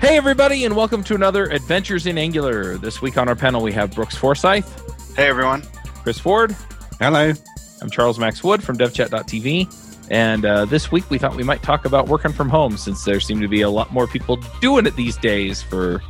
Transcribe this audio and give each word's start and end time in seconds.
Hey, 0.00 0.16
everybody, 0.16 0.64
and 0.64 0.74
welcome 0.74 1.04
to 1.04 1.14
another 1.14 1.44
Adventures 1.44 2.06
in 2.06 2.16
Angular. 2.16 2.78
This 2.78 3.02
week 3.02 3.18
on 3.18 3.28
our 3.28 3.36
panel, 3.36 3.62
we 3.62 3.70
have 3.72 3.94
Brooks 3.94 4.16
Forsyth, 4.16 5.14
Hey 5.14 5.28
everyone. 5.28 5.62
Chris 6.02 6.18
Ford. 6.18 6.56
Hello. 6.98 7.34
I'm 7.82 7.90
Charles 7.90 8.18
Max 8.18 8.42
Wood 8.42 8.62
from 8.62 8.78
devchat.tv. 8.78 10.08
And 10.10 10.46
uh, 10.46 10.64
this 10.64 10.90
week, 10.90 11.10
we 11.10 11.18
thought 11.18 11.36
we 11.36 11.42
might 11.42 11.62
talk 11.62 11.84
about 11.84 12.08
working 12.08 12.32
from 12.32 12.48
home 12.48 12.78
since 12.78 13.04
there 13.04 13.20
seem 13.20 13.42
to 13.42 13.48
be 13.48 13.60
a 13.60 13.68
lot 13.68 13.92
more 13.92 14.06
people 14.06 14.38
doing 14.62 14.86
it 14.86 14.96
these 14.96 15.18
days 15.18 15.60
for, 15.60 16.02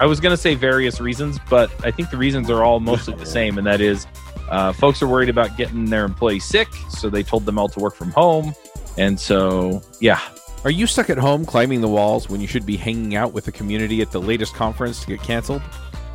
I 0.00 0.06
was 0.06 0.18
going 0.18 0.32
to 0.32 0.36
say 0.36 0.56
various 0.56 1.00
reasons, 1.00 1.38
but 1.48 1.70
I 1.86 1.92
think 1.92 2.10
the 2.10 2.16
reasons 2.16 2.50
are 2.50 2.64
all 2.64 2.80
mostly 2.80 3.14
the 3.14 3.26
same. 3.26 3.58
And 3.58 3.66
that 3.68 3.80
is, 3.80 4.08
uh, 4.50 4.72
folks 4.72 5.00
are 5.02 5.06
worried 5.06 5.28
about 5.28 5.56
getting 5.56 5.84
their 5.86 6.04
employees 6.04 6.44
sick, 6.44 6.68
so 6.88 7.08
they 7.08 7.22
told 7.22 7.46
them 7.46 7.58
all 7.58 7.68
to 7.68 7.80
work 7.80 7.94
from 7.94 8.10
home. 8.10 8.52
And 8.98 9.18
so, 9.18 9.82
yeah, 10.00 10.20
Are 10.62 10.70
you 10.70 10.86
stuck 10.86 11.08
at 11.08 11.16
home 11.16 11.46
climbing 11.46 11.80
the 11.80 11.88
walls 11.88 12.28
when 12.28 12.42
you 12.42 12.46
should 12.46 12.66
be 12.66 12.76
hanging 12.76 13.16
out 13.16 13.32
with 13.32 13.46
the 13.46 13.52
community 13.52 14.02
at 14.02 14.12
the 14.12 14.20
latest 14.20 14.54
conference 14.54 15.00
to 15.00 15.06
get 15.06 15.22
canceled? 15.22 15.62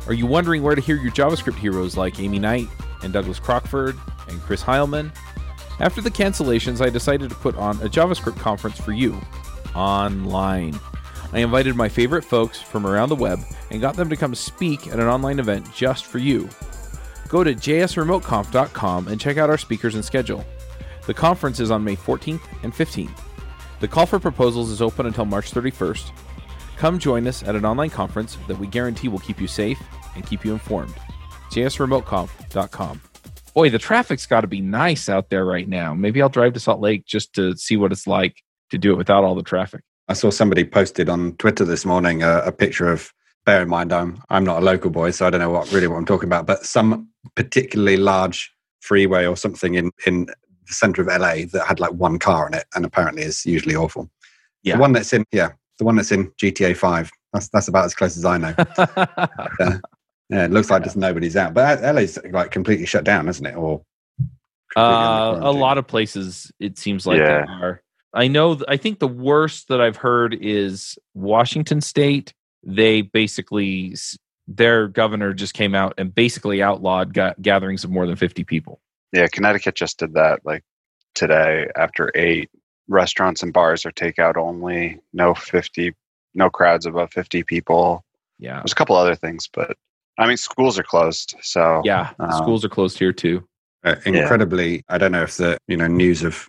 Are 0.06 0.12
you 0.12 0.24
wondering 0.24 0.62
where 0.62 0.76
to 0.76 0.80
hear 0.80 0.94
your 0.94 1.10
JavaScript 1.10 1.58
heroes 1.58 1.96
like 1.96 2.20
Aimee 2.20 2.38
Knight 2.38 2.68
and 3.02 3.12
Douglas 3.12 3.40
Crockford 3.40 3.98
and 4.28 4.40
Chris 4.42 4.62
Heilmann? 4.62 5.12
After 5.80 6.00
the 6.00 6.12
cancellations, 6.12 6.80
I 6.80 6.90
decided 6.90 7.28
to 7.30 7.34
put 7.36 7.56
on 7.56 7.74
a 7.82 7.88
JavaScript 7.88 8.38
conference 8.38 8.78
for 8.78 8.92
you 8.92 9.20
online. 9.74 10.78
I 11.32 11.40
invited 11.40 11.74
my 11.74 11.88
favorite 11.88 12.22
folks 12.22 12.60
from 12.60 12.86
around 12.86 13.08
the 13.08 13.16
web 13.16 13.40
and 13.72 13.80
got 13.80 13.96
them 13.96 14.08
to 14.08 14.16
come 14.16 14.36
speak 14.36 14.86
at 14.86 15.00
an 15.00 15.08
online 15.08 15.40
event 15.40 15.74
just 15.74 16.06
for 16.06 16.18
you. 16.18 16.48
Go 17.28 17.44
to 17.44 17.54
jsremoteconf.com 17.54 19.08
and 19.08 19.20
check 19.20 19.36
out 19.36 19.50
our 19.50 19.58
speakers 19.58 19.94
and 19.94 20.04
schedule. 20.04 20.44
The 21.06 21.14
conference 21.14 21.60
is 21.60 21.70
on 21.70 21.84
May 21.84 21.96
14th 21.96 22.42
and 22.62 22.72
15th. 22.72 23.20
The 23.80 23.88
call 23.88 24.06
for 24.06 24.18
proposals 24.18 24.70
is 24.70 24.80
open 24.80 25.06
until 25.06 25.24
March 25.24 25.52
31st. 25.52 26.10
Come 26.76 26.98
join 26.98 27.26
us 27.26 27.42
at 27.42 27.56
an 27.56 27.64
online 27.64 27.90
conference 27.90 28.36
that 28.48 28.58
we 28.58 28.66
guarantee 28.66 29.08
will 29.08 29.18
keep 29.18 29.40
you 29.40 29.46
safe 29.46 29.80
and 30.14 30.26
keep 30.26 30.44
you 30.44 30.52
informed. 30.52 30.94
jsremoteconf.com. 31.50 33.00
boy, 33.54 33.70
the 33.70 33.78
traffic's 33.78 34.26
got 34.26 34.42
to 34.42 34.46
be 34.46 34.60
nice 34.60 35.08
out 35.08 35.30
there 35.30 35.44
right 35.44 35.68
now. 35.68 35.94
Maybe 35.94 36.20
I'll 36.20 36.28
drive 36.28 36.52
to 36.54 36.60
Salt 36.60 36.80
Lake 36.80 37.06
just 37.06 37.32
to 37.34 37.56
see 37.56 37.76
what 37.76 37.92
it's 37.92 38.06
like 38.06 38.42
to 38.70 38.78
do 38.78 38.92
it 38.92 38.96
without 38.96 39.24
all 39.24 39.34
the 39.34 39.42
traffic. 39.42 39.82
I 40.08 40.12
saw 40.12 40.30
somebody 40.30 40.64
posted 40.64 41.08
on 41.08 41.32
Twitter 41.36 41.64
this 41.64 41.84
morning 41.84 42.22
a, 42.22 42.38
a 42.38 42.52
picture 42.52 42.88
of. 42.88 43.12
Bear 43.46 43.62
in 43.62 43.68
mind, 43.68 43.92
I'm 43.92 44.20
I'm 44.28 44.44
not 44.44 44.60
a 44.60 44.64
local 44.64 44.90
boy, 44.90 45.12
so 45.12 45.26
I 45.26 45.30
don't 45.30 45.40
know 45.40 45.50
what 45.50 45.70
really 45.72 45.86
what 45.86 45.96
I'm 45.96 46.04
talking 46.04 46.28
about. 46.28 46.46
But 46.46 46.66
some 46.66 47.08
particularly 47.36 47.96
large 47.96 48.52
freeway 48.80 49.24
or 49.24 49.36
something 49.36 49.74
in 49.76 49.90
in 50.04 50.26
the 50.26 50.74
center 50.74 51.00
of 51.00 51.06
LA 51.06 51.46
that 51.52 51.64
had 51.66 51.78
like 51.80 51.92
one 51.92 52.18
car 52.18 52.48
in 52.48 52.54
it, 52.54 52.64
and 52.74 52.84
apparently 52.84 53.22
is 53.22 53.46
usually 53.46 53.76
awful. 53.76 54.10
Yeah. 54.64 54.74
The 54.74 54.80
one 54.80 54.92
that's 54.92 55.12
in 55.12 55.24
yeah, 55.30 55.52
the 55.78 55.84
one 55.84 55.94
that's 55.94 56.10
in 56.10 56.30
GTA 56.42 56.76
Five. 56.76 57.10
That's 57.32 57.48
that's 57.50 57.68
about 57.68 57.84
as 57.84 57.94
close 57.94 58.16
as 58.16 58.24
I 58.24 58.36
know. 58.38 58.54
yeah, 59.60 59.78
yeah, 60.28 60.44
it 60.44 60.50
looks 60.50 60.68
like 60.70 60.82
just 60.82 60.96
nobody's 60.96 61.36
out, 61.36 61.54
but 61.54 61.80
LA's 61.82 62.18
like 62.32 62.50
completely 62.50 62.86
shut 62.86 63.04
down, 63.04 63.28
isn't 63.28 63.46
it? 63.46 63.54
Or 63.54 63.82
Uh, 64.76 65.38
a 65.40 65.52
lot 65.52 65.78
of 65.78 65.86
places 65.86 66.50
it 66.58 66.78
seems 66.78 67.06
like 67.06 67.18
Yeah. 67.18 67.44
they 67.46 67.52
are. 67.52 67.82
I 68.12 68.26
know. 68.28 68.54
th- 68.54 68.64
I 68.66 68.76
think 68.76 68.98
the 68.98 69.06
worst 69.08 69.68
that 69.68 69.80
I've 69.80 69.96
heard 69.96 70.34
is 70.40 70.98
Washington 71.14 71.80
State. 71.80 72.32
They 72.66 73.00
basically 73.02 73.94
their 74.48 74.88
governor 74.88 75.32
just 75.32 75.54
came 75.54 75.74
out 75.74 75.94
and 75.98 76.14
basically 76.14 76.62
outlawed 76.62 77.14
ga- 77.14 77.34
gatherings 77.40 77.84
of 77.84 77.90
more 77.90 78.06
than 78.06 78.16
fifty 78.16 78.44
people. 78.44 78.80
Yeah, 79.12 79.28
Connecticut 79.28 79.76
just 79.76 79.98
did 79.98 80.14
that 80.14 80.40
like 80.44 80.62
today 81.14 81.68
after 81.76 82.10
eight. 82.14 82.50
Restaurants 82.88 83.42
and 83.42 83.52
bars 83.52 83.84
are 83.84 83.92
takeout 83.92 84.36
only. 84.36 85.00
No 85.12 85.34
fifty, 85.34 85.94
no 86.34 86.50
crowds 86.50 86.86
above 86.86 87.12
fifty 87.12 87.42
people. 87.42 88.04
Yeah, 88.38 88.56
There's 88.60 88.72
a 88.72 88.76
couple 88.76 88.96
other 88.96 89.14
things, 89.14 89.48
but 89.52 89.76
I 90.18 90.26
mean 90.26 90.36
schools 90.36 90.78
are 90.78 90.84
closed. 90.84 91.34
So 91.40 91.82
yeah. 91.84 92.10
Um, 92.18 92.32
schools 92.32 92.64
are 92.64 92.68
closed 92.68 92.98
here 92.98 93.12
too. 93.12 93.46
Uh, 93.84 93.96
incredibly, 94.04 94.84
I 94.88 94.98
don't 94.98 95.12
know 95.12 95.22
if 95.22 95.36
the 95.36 95.58
you 95.68 95.76
know 95.76 95.86
news 95.86 96.22
of 96.22 96.48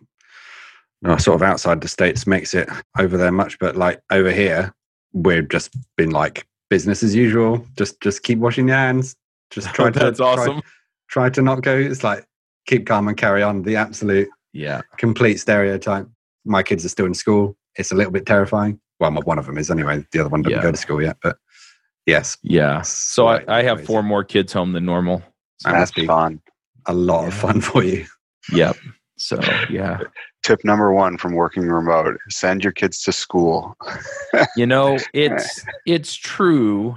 uh, 1.06 1.18
sort 1.18 1.36
of 1.36 1.44
outside 1.44 1.82
the 1.82 1.88
states 1.88 2.28
makes 2.28 2.54
it 2.54 2.70
over 2.98 3.18
there 3.18 3.32
much, 3.32 3.60
but 3.60 3.76
like 3.76 4.02
over 4.12 4.32
here, 4.32 4.74
we've 5.14 5.48
just 5.50 5.76
been 5.96 6.12
like 6.12 6.48
business 6.70 7.04
as 7.04 7.16
usual. 7.16 7.66
Just 7.78 8.00
just 8.02 8.24
keep 8.24 8.40
washing 8.40 8.68
your 8.68 8.78
hands. 8.78 9.16
Just 9.52 9.74
try 9.74 9.90
to 9.92 10.00
That's 10.00 10.18
try- 10.20 10.28
awesome. 10.28 10.62
Try, 11.10 11.30
to 11.30 11.42
not 11.42 11.62
go. 11.62 11.78
It's 11.78 12.04
like 12.04 12.26
keep 12.66 12.86
calm 12.86 13.08
and 13.08 13.16
carry 13.18 13.42
on. 13.42 13.64
The 13.64 13.78
absolute 13.78 14.28
Yeah, 14.54 14.82
complete 14.98 15.38
stereotype. 15.40 16.08
My 16.46 16.64
kids 16.64 16.84
are 16.86 16.90
still 16.90 17.06
in 17.06 17.14
school. 17.14 17.56
It's 17.78 17.92
a 17.92 17.96
little 17.96 18.12
bit 18.12 18.26
terrifying. 18.26 18.80
Well, 19.00 19.12
my- 19.12 19.22
one 19.22 19.40
of 19.40 19.46
them 19.46 19.58
is 19.58 19.72
anyway. 19.72 20.06
The 20.12 20.20
other 20.20 20.30
one 20.30 20.42
doesn't 20.42 20.58
Yeah. 20.58 20.64
go 20.64 20.72
to 20.72 20.78
school 20.78 21.02
yet, 21.02 21.18
but 21.24 21.38
yes, 22.06 22.38
yeah. 22.44 22.82
So 22.82 23.28
I, 23.28 23.44
I 23.48 23.64
have 23.64 23.78
crazy. 23.78 23.88
four 23.88 24.04
more 24.04 24.24
kids 24.26 24.52
home 24.52 24.74
than 24.74 24.86
normal. 24.86 25.24
that 25.64 25.74
that's 25.74 25.92
fun. 26.06 26.42
a 26.88 26.94
lot 26.94 27.28
of 27.28 27.34
fun 27.34 27.62
for 27.70 27.84
you. 27.84 28.06
Yep. 28.52 28.76
So 29.18 29.40
yeah. 29.70 30.00
Tip 30.48 30.64
number 30.64 30.94
one 30.94 31.18
from 31.18 31.34
working 31.34 31.68
remote: 31.68 32.18
send 32.30 32.64
your 32.64 32.72
kids 32.72 33.04
to 33.04 33.12
school. 33.12 33.76
you 34.56 34.66
know 34.66 34.98
it's 35.14 35.66
it's 35.86 36.16
true 36.16 36.96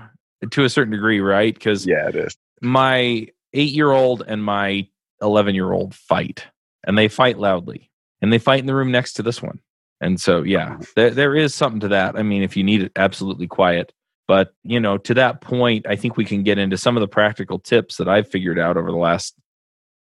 to 0.52 0.62
a 0.62 0.68
certain 0.70 0.92
degree 0.92 1.18
right? 1.18 1.52
Because 1.52 1.84
yeah, 1.84 2.06
it 2.06 2.14
is. 2.14 2.36
my 2.62 3.26
eight 3.52 3.72
year 3.72 3.90
old 3.90 4.22
and 4.28 4.44
my 4.44 4.86
11 5.20 5.56
year 5.56 5.72
old 5.72 5.96
fight 5.96 6.46
and 6.86 6.96
they 6.96 7.08
fight 7.08 7.40
loudly 7.40 7.90
and 8.22 8.32
they 8.32 8.38
fight 8.38 8.60
in 8.60 8.66
the 8.66 8.74
room 8.74 8.92
next 8.92 9.14
to 9.14 9.22
this 9.24 9.42
one. 9.42 9.58
And 10.00 10.20
so 10.20 10.44
yeah 10.44 10.74
uh-huh. 10.74 10.84
there, 10.94 11.10
there 11.10 11.34
is 11.34 11.52
something 11.52 11.80
to 11.80 11.88
that. 11.88 12.14
I 12.14 12.22
mean 12.22 12.44
if 12.44 12.56
you 12.56 12.62
need 12.62 12.82
it 12.82 12.92
absolutely 12.94 13.48
quiet. 13.48 13.92
But 14.28 14.54
you 14.62 14.78
know 14.78 14.96
to 14.96 15.14
that 15.14 15.40
point 15.40 15.88
i 15.88 15.96
think 15.96 16.16
we 16.16 16.24
can 16.24 16.44
get 16.44 16.56
into 16.56 16.78
some 16.78 16.96
of 16.96 17.00
the 17.00 17.08
practical 17.08 17.58
tips 17.58 17.96
that 17.96 18.08
i've 18.08 18.28
figured 18.28 18.60
out 18.60 18.76
over 18.76 18.92
the 18.92 18.96
last 18.96 19.34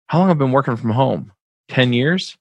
how 0.05 0.19
long 0.19 0.29
i've 0.29 0.37
been 0.37 0.51
working 0.51 0.75
from 0.75 0.91
home? 0.91 1.31
10 1.69 1.93
years 1.93 2.37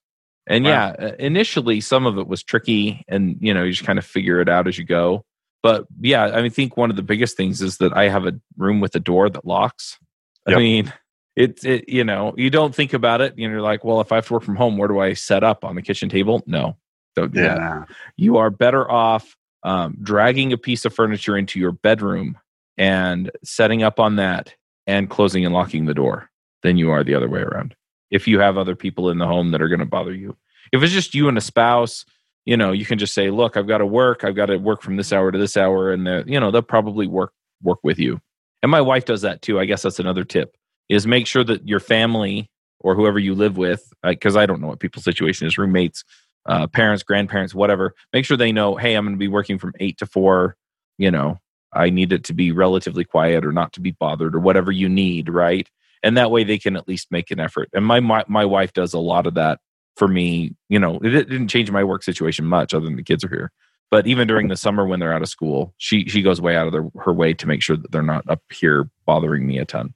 and 0.48 0.64
Wow. 0.64 0.70
yeah 0.70 1.06
uh, 1.06 1.12
initially 1.20 1.80
some 1.80 2.06
of 2.06 2.18
it 2.18 2.26
was 2.26 2.42
tricky 2.42 3.04
and 3.06 3.36
you 3.40 3.54
know 3.54 3.62
you 3.62 3.70
just 3.72 3.86
kind 3.86 3.98
of 3.98 4.04
figure 4.04 4.40
it 4.40 4.48
out 4.48 4.66
as 4.66 4.76
you 4.76 4.84
go. 4.84 5.24
But 5.62 5.86
yeah 6.00 6.24
i 6.24 6.42
mean, 6.42 6.50
think 6.50 6.76
one 6.76 6.90
of 6.90 6.96
the 6.96 7.02
biggest 7.02 7.36
things 7.36 7.62
is 7.62 7.78
that 7.78 7.96
i 7.96 8.08
have 8.08 8.26
a 8.26 8.32
room 8.56 8.80
with 8.80 8.94
a 8.96 9.00
door 9.00 9.28
that 9.30 9.44
locks. 9.44 9.98
I 10.46 10.56
mean 10.56 10.92
it's 11.36 11.64
it 11.64 11.88
you 11.88 12.02
know 12.02 12.34
you 12.36 12.50
don't 12.50 12.74
think 12.74 12.92
about 12.94 13.20
it 13.20 13.38
you 13.38 13.46
know, 13.46 13.52
you're 13.52 13.62
like 13.62 13.84
well 13.84 14.00
if 14.00 14.10
i 14.10 14.16
have 14.16 14.26
to 14.26 14.32
work 14.32 14.42
from 14.42 14.56
home 14.56 14.76
where 14.76 14.88
do 14.88 14.98
i 14.98 15.12
set 15.14 15.44
up 15.44 15.64
on 15.64 15.76
the 15.76 15.82
kitchen 15.82 16.08
table? 16.08 16.42
No. 16.46 16.76
Don't 17.16 17.32
do 17.32 17.40
that. 17.42 17.88
You 18.16 18.36
are 18.38 18.50
better 18.50 18.88
off 18.90 19.36
um, 19.64 19.96
dragging 20.00 20.52
a 20.52 20.56
piece 20.58 20.84
of 20.84 20.94
furniture 20.94 21.36
into 21.36 21.58
your 21.58 21.72
bedroom 21.72 22.38
and 22.76 23.30
setting 23.42 23.82
up 23.82 23.98
on 23.98 24.16
that 24.16 24.54
and 24.86 25.10
closing 25.10 25.44
and 25.44 25.52
locking 25.52 25.86
the 25.86 25.94
door 25.94 26.30
than 26.62 26.76
you 26.76 26.90
are 26.90 27.02
the 27.02 27.14
other 27.16 27.28
way 27.28 27.40
around 27.40 27.74
if 28.10 28.26
you 28.28 28.40
have 28.40 28.56
other 28.58 28.76
people 28.76 29.10
in 29.10 29.18
the 29.18 29.26
home 29.26 29.50
that 29.50 29.62
are 29.62 29.68
going 29.68 29.80
to 29.80 29.86
bother 29.86 30.14
you. 30.14 30.36
If 30.72 30.82
it's 30.82 30.92
just 30.92 31.14
you 31.14 31.28
and 31.28 31.38
a 31.38 31.42
spouse 31.42 32.04
you 32.44 32.56
know 32.56 32.72
you 32.72 32.86
can 32.86 32.98
just 32.98 33.12
say 33.12 33.28
look 33.30 33.56
i've 33.56 33.68
got 33.68 33.78
to 33.78 33.86
work. 33.86 34.24
I've 34.24 34.36
got 34.36 34.46
to 34.46 34.56
work 34.56 34.82
from 34.82 34.96
this 34.96 35.12
hour 35.12 35.30
to 35.30 35.38
this 35.38 35.56
hour 35.56 35.92
and 35.92 36.06
they're- 36.06 36.24
you 36.26 36.40
know 36.40 36.50
they'll 36.50 36.62
probably 36.62 37.06
work 37.06 37.32
work 37.62 37.80
with 37.82 37.98
you. 37.98 38.20
And 38.62 38.70
my 38.70 38.80
wife 38.80 39.04
does 39.04 39.22
that 39.22 39.42
too. 39.42 39.58
I 39.60 39.64
guess 39.66 39.82
that's 39.82 39.98
another 40.00 40.24
tip 40.24 40.56
is 40.88 41.06
make 41.06 41.26
sure 41.26 41.44
that 41.44 41.68
your 41.68 41.80
family 41.80 42.50
or 42.80 42.94
whoever 42.94 43.18
you 43.18 43.34
live 43.34 43.56
with 43.56 43.92
because 44.02 44.36
i 44.36 44.46
don't 44.46 44.60
know 44.60 44.68
what 44.68 44.80
people's 44.80 45.04
situation 45.04 45.46
is 45.46 45.58
roommates 45.58 46.04
uh, 46.46 46.66
parents 46.66 47.02
grandparents 47.02 47.54
whatever 47.54 47.94
make 48.12 48.24
sure 48.24 48.36
they 48.36 48.52
know 48.52 48.76
hey 48.76 48.94
i'm 48.94 49.04
going 49.04 49.14
to 49.14 49.18
be 49.18 49.28
working 49.28 49.58
from 49.58 49.72
8 49.80 49.98
to 49.98 50.06
4 50.06 50.56
you 50.96 51.10
know 51.10 51.38
i 51.72 51.90
need 51.90 52.12
it 52.12 52.24
to 52.24 52.32
be 52.32 52.52
relatively 52.52 53.04
quiet 53.04 53.44
or 53.44 53.52
not 53.52 53.72
to 53.74 53.80
be 53.80 53.90
bothered 53.90 54.34
or 54.34 54.40
whatever 54.40 54.72
you 54.72 54.88
need 54.88 55.28
right 55.28 55.68
and 56.02 56.16
that 56.16 56.30
way 56.30 56.44
they 56.44 56.58
can 56.58 56.76
at 56.76 56.88
least 56.88 57.08
make 57.10 57.30
an 57.30 57.40
effort 57.40 57.68
and 57.72 57.84
my 57.84 58.00
my, 58.00 58.24
my 58.28 58.44
wife 58.44 58.72
does 58.72 58.94
a 58.94 58.98
lot 58.98 59.26
of 59.26 59.34
that 59.34 59.60
for 59.96 60.08
me 60.08 60.54
you 60.68 60.78
know 60.78 60.98
it 61.02 61.10
didn't 61.10 61.48
change 61.48 61.70
my 61.70 61.84
work 61.84 62.02
situation 62.02 62.44
much 62.44 62.74
other 62.74 62.84
than 62.84 62.96
the 62.96 63.02
kids 63.02 63.24
are 63.24 63.28
here 63.28 63.50
but 63.90 64.06
even 64.06 64.28
during 64.28 64.48
the 64.48 64.56
summer 64.56 64.86
when 64.86 65.00
they're 65.00 65.12
out 65.12 65.22
of 65.22 65.28
school 65.28 65.74
she 65.78 66.08
she 66.08 66.22
goes 66.22 66.40
way 66.40 66.56
out 66.56 66.66
of 66.66 66.72
their, 66.72 66.86
her 67.00 67.12
way 67.12 67.32
to 67.32 67.46
make 67.46 67.62
sure 67.62 67.76
that 67.76 67.90
they're 67.92 68.02
not 68.02 68.28
up 68.28 68.42
here 68.52 68.88
bothering 69.06 69.46
me 69.46 69.58
a 69.58 69.64
ton 69.64 69.92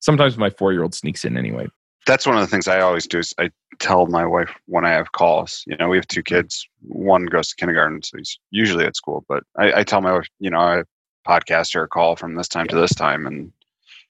sometimes 0.00 0.36
my 0.36 0.50
four 0.50 0.72
year 0.72 0.82
old 0.82 0.94
sneaks 0.94 1.24
in 1.24 1.36
anyway 1.36 1.66
that's 2.06 2.26
one 2.26 2.36
of 2.36 2.42
the 2.42 2.46
things 2.46 2.68
I 2.68 2.80
always 2.80 3.06
do 3.06 3.18
is 3.18 3.32
I 3.38 3.50
tell 3.78 4.06
my 4.06 4.26
wife 4.26 4.50
when 4.66 4.84
I 4.84 4.90
have 4.90 5.12
calls. 5.12 5.64
You 5.66 5.76
know, 5.76 5.88
we 5.88 5.96
have 5.96 6.06
two 6.06 6.22
mm-hmm. 6.22 6.34
kids. 6.34 6.68
One 6.82 7.26
goes 7.26 7.48
to 7.48 7.56
kindergarten, 7.56 8.02
so 8.02 8.18
he's 8.18 8.38
usually 8.50 8.84
at 8.84 8.96
school. 8.96 9.24
But 9.28 9.44
I, 9.56 9.80
I 9.80 9.84
tell 9.84 10.00
my 10.00 10.12
wife, 10.12 10.28
you 10.38 10.50
know, 10.50 10.58
I 10.58 10.82
podcast 11.26 11.74
or 11.74 11.84
a 11.84 11.88
call 11.88 12.16
from 12.16 12.34
this 12.34 12.48
time 12.48 12.66
to 12.68 12.76
this 12.76 12.94
time, 12.94 13.26
and 13.26 13.52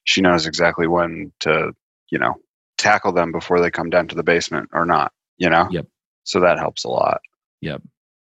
she 0.04 0.20
knows 0.20 0.46
exactly 0.46 0.86
when 0.86 1.32
to, 1.40 1.72
you 2.10 2.18
know, 2.18 2.34
tackle 2.78 3.12
them 3.12 3.32
before 3.32 3.60
they 3.60 3.70
come 3.70 3.90
down 3.90 4.08
to 4.08 4.14
the 4.14 4.22
basement 4.22 4.68
or 4.72 4.86
not. 4.86 5.12
You 5.38 5.50
know. 5.50 5.68
Yep. 5.70 5.86
So 6.24 6.40
that 6.40 6.58
helps 6.58 6.84
a 6.84 6.88
lot. 6.88 7.20
Yep. 7.60 7.82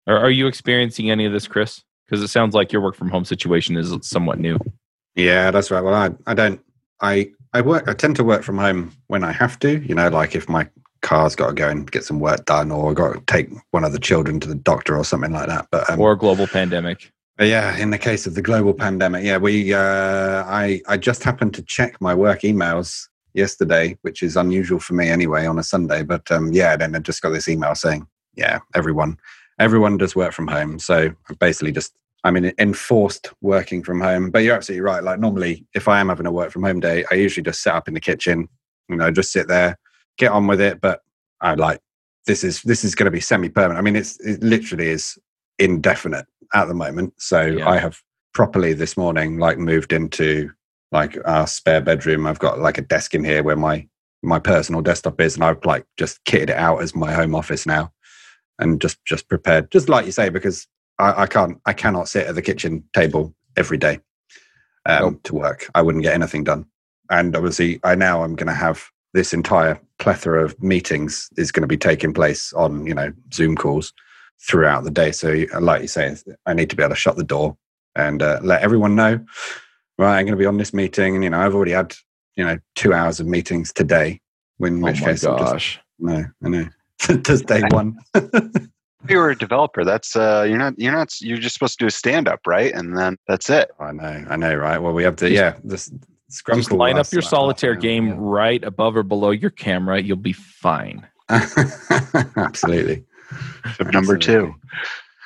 Are, 0.07 0.17
are 0.17 0.31
you 0.31 0.47
experiencing 0.47 1.09
any 1.09 1.25
of 1.25 1.31
this 1.31 1.47
chris 1.47 1.83
because 2.05 2.21
it 2.21 2.27
sounds 2.27 2.53
like 2.53 2.71
your 2.71 2.81
work 2.81 2.95
from 2.95 3.09
home 3.09 3.25
situation 3.25 3.75
is 3.77 3.93
somewhat 4.01 4.39
new 4.39 4.59
Yeah, 5.15 5.51
that's 5.51 5.71
right. 5.71 5.81
Well, 5.81 5.93
I, 5.93 6.11
I 6.27 6.33
don't. 6.33 6.61
I 7.01 7.31
I 7.53 7.61
work. 7.61 7.87
I 7.87 7.93
tend 7.93 8.15
to 8.17 8.23
work 8.23 8.43
from 8.43 8.57
home 8.57 8.91
when 9.07 9.23
I 9.23 9.31
have 9.31 9.59
to. 9.59 9.79
You 9.79 9.95
know, 9.95 10.09
like 10.09 10.35
if 10.35 10.49
my 10.49 10.67
car's 11.01 11.35
got 11.35 11.47
to 11.47 11.53
go 11.53 11.69
and 11.69 11.89
get 11.89 12.03
some 12.03 12.19
work 12.19 12.45
done, 12.45 12.71
or 12.71 12.93
got 12.93 13.13
to 13.13 13.21
take 13.27 13.49
one 13.71 13.83
of 13.83 13.91
the 13.91 13.99
children 13.99 14.39
to 14.41 14.47
the 14.47 14.55
doctor 14.55 14.97
or 14.97 15.05
something 15.05 15.31
like 15.31 15.47
that. 15.47 15.67
But 15.71 15.89
um, 15.89 15.99
or 15.99 16.13
a 16.13 16.17
global 16.17 16.47
pandemic. 16.47 17.11
Yeah, 17.39 17.75
in 17.77 17.89
the 17.89 17.97
case 17.97 18.25
of 18.25 18.35
the 18.35 18.41
global 18.41 18.73
pandemic, 18.73 19.23
yeah, 19.23 19.37
we 19.37 19.73
uh, 19.73 20.43
I 20.45 20.81
I 20.87 20.97
just 20.97 21.23
happened 21.23 21.53
to 21.55 21.61
check 21.63 21.99
my 21.99 22.13
work 22.13 22.41
emails 22.41 23.07
yesterday, 23.33 23.97
which 24.01 24.23
is 24.23 24.37
unusual 24.37 24.79
for 24.79 24.93
me 24.93 25.09
anyway 25.09 25.45
on 25.45 25.59
a 25.59 25.63
Sunday. 25.63 26.03
But 26.03 26.31
um, 26.31 26.53
yeah, 26.53 26.77
then 26.77 26.95
I 26.95 26.99
just 26.99 27.21
got 27.21 27.31
this 27.31 27.49
email 27.49 27.75
saying, 27.75 28.07
yeah, 28.35 28.59
everyone 28.73 29.17
everyone 29.59 29.97
does 29.97 30.15
work 30.15 30.33
from 30.33 30.47
home, 30.47 30.79
so 30.79 31.11
basically 31.39 31.73
just 31.73 31.93
I'm 32.23 32.37
in 32.37 32.53
enforced 32.57 33.31
working 33.41 33.83
from 33.83 33.99
home. 33.99 34.31
But 34.31 34.43
you're 34.43 34.55
absolutely 34.55 34.81
right. 34.81 35.03
Like 35.03 35.19
normally, 35.19 35.65
if 35.75 35.87
I 35.89 35.99
am 35.99 36.09
having 36.09 36.25
a 36.25 36.31
work 36.31 36.51
from 36.51 36.63
home 36.63 36.79
day, 36.79 37.03
I 37.11 37.15
usually 37.15 37.43
just 37.43 37.61
set 37.61 37.75
up 37.75 37.87
in 37.87 37.93
the 37.93 37.99
kitchen, 37.99 38.47
you 38.87 38.95
know, 38.95 39.11
just 39.11 39.31
sit 39.31 39.47
there, 39.49 39.77
get 40.17 40.31
on 40.31 40.47
with 40.47 40.61
it. 40.61 40.79
But 40.79 41.01
I 41.41 41.55
like 41.55 41.81
this 42.25 42.43
is 42.45 42.61
this 42.63 42.85
is 42.85 42.95
going 42.95 43.05
to 43.05 43.11
be 43.11 43.19
semi 43.19 43.49
permanent. 43.49 43.77
I 43.77 43.81
mean, 43.81 43.95
it's 43.97 44.19
it 44.21 44.41
literally 44.41 44.87
is 44.87 45.17
indefinite 45.59 46.25
at 46.53 46.65
the 46.67 46.73
moment. 46.73 47.13
So 47.17 47.41
Yeah. 47.41 47.69
I 47.69 47.77
have 47.77 47.99
properly 48.33 48.73
this 48.73 48.97
morning 48.97 49.37
like 49.37 49.57
moved 49.57 49.93
into 49.93 50.51
like 50.91 51.17
our 51.25 51.47
spare 51.47 51.81
bedroom. 51.81 52.27
I've 52.27 52.39
got 52.39 52.59
like 52.59 52.77
a 52.77 52.81
desk 52.81 53.13
in 53.15 53.23
here 53.23 53.43
where 53.43 53.55
my 53.55 53.87
my 54.23 54.39
personal 54.39 54.81
desktop 54.81 55.21
is, 55.21 55.35
and 55.35 55.43
I've 55.43 55.63
like 55.65 55.85
just 55.97 56.23
kitted 56.25 56.49
it 56.49 56.57
out 56.57 56.81
as 56.81 56.95
my 56.95 57.11
home 57.13 57.35
office 57.35 57.65
now, 57.65 57.91
and 58.59 58.81
just 58.81 59.03
just 59.05 59.27
prepared, 59.29 59.71
just 59.71 59.89
like 59.89 60.05
you 60.05 60.11
say, 60.11 60.29
because 60.29 60.67
I, 60.99 61.23
I 61.23 61.27
can't 61.27 61.59
I 61.65 61.73
cannot 61.73 62.07
sit 62.07 62.27
at 62.27 62.35
the 62.35 62.41
kitchen 62.41 62.83
table 62.93 63.35
every 63.57 63.77
day 63.77 63.99
um, 64.85 65.01
Nope. 65.01 65.23
to 65.23 65.35
work. 65.35 65.69
I 65.75 65.81
wouldn't 65.81 66.03
get 66.03 66.13
anything 66.13 66.43
done, 66.43 66.65
and 67.09 67.35
obviously 67.35 67.79
I 67.83 67.95
now 67.95 68.23
I'm 68.23 68.35
going 68.35 68.47
to 68.47 68.53
have 68.53 68.89
this 69.13 69.33
entire 69.33 69.79
plethora 69.99 70.43
of 70.43 70.61
meetings 70.61 71.29
is 71.37 71.51
going 71.51 71.61
to 71.61 71.67
be 71.67 71.77
taking 71.77 72.13
place 72.13 72.51
on 72.53 72.85
you 72.85 72.93
know 72.93 73.11
Zoom 73.33 73.55
calls 73.55 73.93
throughout 74.41 74.83
the 74.83 74.91
day. 74.91 75.11
So, 75.11 75.45
like 75.59 75.81
you 75.81 75.87
say, 75.87 76.15
I 76.45 76.53
need 76.53 76.69
to 76.69 76.75
be 76.75 76.83
able 76.83 76.95
to 76.95 76.99
shut 76.99 77.17
the 77.17 77.23
door 77.23 77.57
and 77.95 78.21
uh, 78.21 78.39
let 78.43 78.61
everyone 78.61 78.95
know. 78.95 79.19
Right, 79.97 80.19
I'm 80.19 80.25
going 80.25 80.37
to 80.37 80.41
be 80.41 80.45
on 80.45 80.57
this 80.57 80.73
meeting, 80.73 81.15
and 81.15 81.23
you 81.23 81.29
know, 81.29 81.39
I've 81.39 81.55
already 81.55 81.71
had 81.71 81.95
you 82.35 82.45
know 82.45 82.57
two 82.75 82.93
hours 82.93 83.19
of 83.19 83.27
meetings 83.27 83.71
today. 83.71 84.21
In 84.59 84.81
Oh 84.81 84.85
which 84.85 85.01
my 85.01 85.07
case, 85.07 85.23
I'm 85.25 85.37
just 85.37 85.51
gosh. 85.51 85.79
no, 85.99 86.25
I 86.43 86.49
know. 86.49 86.67
Just 87.23 87.45
day 87.45 87.61
one. 87.71 87.99
If 89.05 89.11
you 89.11 89.17
were 89.19 89.29
a 89.29 89.37
developer, 89.37 89.83
that's 89.83 90.15
uh, 90.15 90.47
you're 90.49 90.57
not 90.57 90.73
you're 90.79 90.91
not 90.91 91.13
you're 91.21 91.37
just 91.37 91.53
supposed 91.53 91.77
to 91.77 91.83
do 91.83 91.87
a 91.87 91.91
stand 91.91 92.27
up, 92.27 92.39
right? 92.47 92.73
And 92.73 92.97
then 92.97 93.17
that's 93.27 93.51
it. 93.51 93.69
I 93.79 93.91
know, 93.91 94.25
I 94.27 94.35
know, 94.35 94.55
right? 94.55 94.79
Well, 94.79 94.93
we 94.93 95.03
have 95.03 95.15
to, 95.17 95.29
yeah. 95.29 95.57
This 95.63 95.91
scrum 96.29 96.57
Just 96.57 96.71
line 96.71 96.97
up 96.97 97.11
your 97.11 97.21
like 97.21 97.29
solitaire 97.29 97.73
an 97.73 97.77
hour, 97.77 97.81
game 97.81 98.11
right 98.15 98.63
above 98.63 98.95
or 98.95 99.03
below 99.03 99.29
your 99.29 99.51
camera. 99.51 100.01
You'll 100.01 100.17
be 100.17 100.33
fine. 100.33 101.05
Absolutely. 101.29 103.05
Number 103.91 104.17
two. 104.17 104.55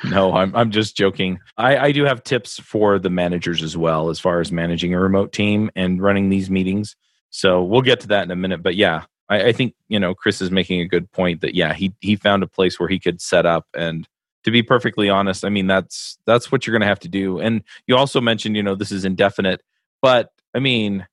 No, 0.06 0.34
I'm 0.34 0.56
I'm 0.56 0.72
just 0.72 0.96
joking. 0.96 1.40
I, 1.58 1.78
I 1.78 1.92
do 1.92 2.06
have 2.06 2.24
tips 2.24 2.60
for 2.60 3.00
the 3.00 3.10
managers 3.10 3.62
as 3.62 3.76
well 3.76 4.10
as 4.10 4.20
far 4.20 4.40
as 4.40 4.52
managing 4.52 4.94
a 4.94 5.00
remote 5.00 5.34
team 5.34 5.70
and 5.76 6.02
running 6.02 6.30
these 6.30 6.50
meetings. 6.50 6.96
So 7.32 7.64
we'll 7.64 7.82
get 7.82 8.00
to 8.02 8.08
that 8.08 8.24
in 8.24 8.32
a 8.32 8.36
minute. 8.36 8.64
But 8.64 8.76
yeah, 8.76 9.04
I, 9.28 9.48
I 9.48 9.52
think 9.52 9.76
you 9.90 10.00
know 10.00 10.16
Chris 10.16 10.42
is 10.42 10.52
making 10.52 10.80
a 10.80 10.88
good 10.88 11.12
point 11.12 11.42
that 11.42 11.54
yeah 11.54 11.74
he 11.74 11.94
he 12.00 12.16
found 12.16 12.44
a 12.44 12.48
place 12.48 12.80
where 12.80 12.90
he 12.90 13.00
could 13.00 13.22
set 13.22 13.46
up 13.46 13.66
and 13.74 14.08
to 14.46 14.52
be 14.52 14.64
perfectly 14.64 15.10
honest, 15.10 15.44
I 15.44 15.50
mean 15.50 15.68
that's 15.68 16.18
that's 16.26 16.50
what 16.50 16.66
you're 16.66 16.72
going 16.72 16.82
to 16.82 16.88
have 16.88 17.00
to 17.02 17.10
do. 17.10 17.40
And 17.40 17.62
you 17.86 17.98
also 17.98 18.22
mentioned 18.22 18.56
you 18.56 18.64
know 18.64 18.76
this 18.76 18.92
is 18.92 19.04
indefinite, 19.04 19.62
but 20.02 20.32
I 20.56 20.60
mean 20.60 21.06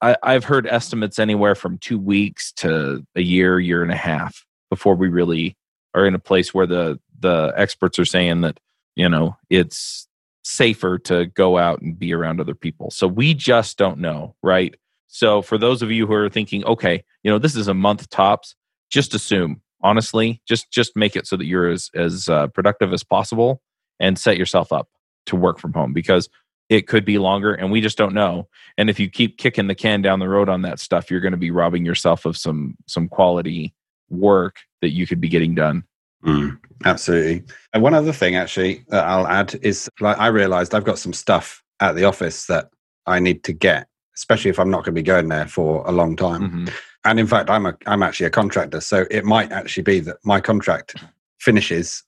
I, 0.00 0.16
I've 0.22 0.44
heard 0.44 0.66
estimates 0.66 1.18
anywhere 1.18 1.54
from 1.54 1.78
two 1.78 1.98
weeks 1.98 2.52
to 2.52 3.04
a 3.14 3.20
year, 3.20 3.58
year 3.58 3.82
and 3.82 3.92
a 3.92 3.96
half 3.96 4.46
before 4.70 4.94
we 4.94 5.08
really 5.08 5.56
are 5.96 6.06
in 6.06 6.14
a 6.14 6.20
place 6.20 6.54
where 6.54 6.66
the 6.66 7.00
the 7.18 7.52
experts 7.56 7.98
are 7.98 8.04
saying 8.04 8.42
that 8.42 8.60
you 8.94 9.08
know 9.08 9.36
it's 9.50 10.06
safer 10.44 10.98
to 10.98 11.26
go 11.26 11.58
out 11.58 11.80
and 11.80 11.98
be 11.98 12.14
around 12.14 12.40
other 12.40 12.54
people. 12.54 12.90
So 12.92 13.08
we 13.08 13.34
just 13.34 13.78
don't 13.78 13.98
know 13.98 14.36
right? 14.42 14.76
So 15.08 15.40
for 15.42 15.56
those 15.58 15.82
of 15.82 15.90
you 15.90 16.06
who 16.06 16.12
are 16.12 16.28
thinking 16.28 16.64
okay 16.66 17.02
you 17.22 17.30
know 17.30 17.38
this 17.38 17.56
is 17.56 17.68
a 17.68 17.74
month 17.74 18.08
tops 18.10 18.54
just 18.90 19.14
assume 19.14 19.62
honestly 19.82 20.40
just 20.46 20.70
just 20.70 20.96
make 20.96 21.16
it 21.16 21.26
so 21.26 21.36
that 21.36 21.46
you're 21.46 21.68
as 21.70 21.90
as 21.94 22.28
uh, 22.28 22.46
productive 22.48 22.92
as 22.92 23.02
possible 23.02 23.62
and 23.98 24.18
set 24.18 24.36
yourself 24.36 24.72
up 24.72 24.88
to 25.26 25.36
work 25.36 25.58
from 25.58 25.72
home 25.72 25.92
because 25.92 26.28
it 26.68 26.88
could 26.88 27.04
be 27.04 27.18
longer 27.18 27.54
and 27.54 27.70
we 27.70 27.80
just 27.80 27.96
don't 27.96 28.14
know. 28.14 28.48
And 28.76 28.90
if 28.90 28.98
you 28.98 29.08
keep 29.08 29.38
kicking 29.38 29.68
the 29.68 29.74
can 29.74 30.02
down 30.02 30.18
the 30.18 30.28
road 30.28 30.48
on 30.48 30.62
that 30.62 30.80
stuff 30.80 31.10
you're 31.10 31.20
going 31.20 31.32
to 31.32 31.38
be 31.38 31.50
robbing 31.50 31.84
yourself 31.84 32.26
of 32.26 32.36
some 32.36 32.76
some 32.86 33.08
quality 33.08 33.74
work 34.08 34.56
that 34.82 34.90
you 34.90 35.06
could 35.06 35.20
be 35.20 35.28
getting 35.28 35.54
done 35.54 35.84
Mm, 36.26 36.58
absolutely. 36.84 37.44
And 37.72 37.82
one 37.82 37.94
other 37.94 38.12
thing, 38.12 38.36
actually, 38.36 38.84
that 38.88 39.04
I'll 39.04 39.26
add 39.26 39.58
is 39.62 39.88
like 40.00 40.18
I 40.18 40.26
realized 40.26 40.74
I've 40.74 40.84
got 40.84 40.98
some 40.98 41.12
stuff 41.12 41.62
at 41.80 41.94
the 41.94 42.04
office 42.04 42.46
that 42.46 42.70
I 43.06 43.20
need 43.20 43.44
to 43.44 43.52
get, 43.52 43.86
especially 44.16 44.50
if 44.50 44.58
I'm 44.58 44.70
not 44.70 44.78
going 44.78 44.94
to 44.94 45.00
be 45.00 45.02
going 45.02 45.28
there 45.28 45.46
for 45.46 45.86
a 45.86 45.92
long 45.92 46.16
time. 46.16 46.50
Mhm. 46.66 46.72
And 47.04 47.20
in 47.20 47.26
fact, 47.28 47.48
I'm 47.48 47.66
a 47.66 47.76
I'm 47.86 48.02
actually 48.02 48.26
a 48.26 48.30
contractor, 48.30 48.80
so 48.80 49.06
it 49.10 49.24
might 49.24 49.52
actually 49.52 49.84
be 49.84 50.00
that 50.00 50.16
my 50.24 50.40
contract 50.40 50.96
finishes, 51.38 52.02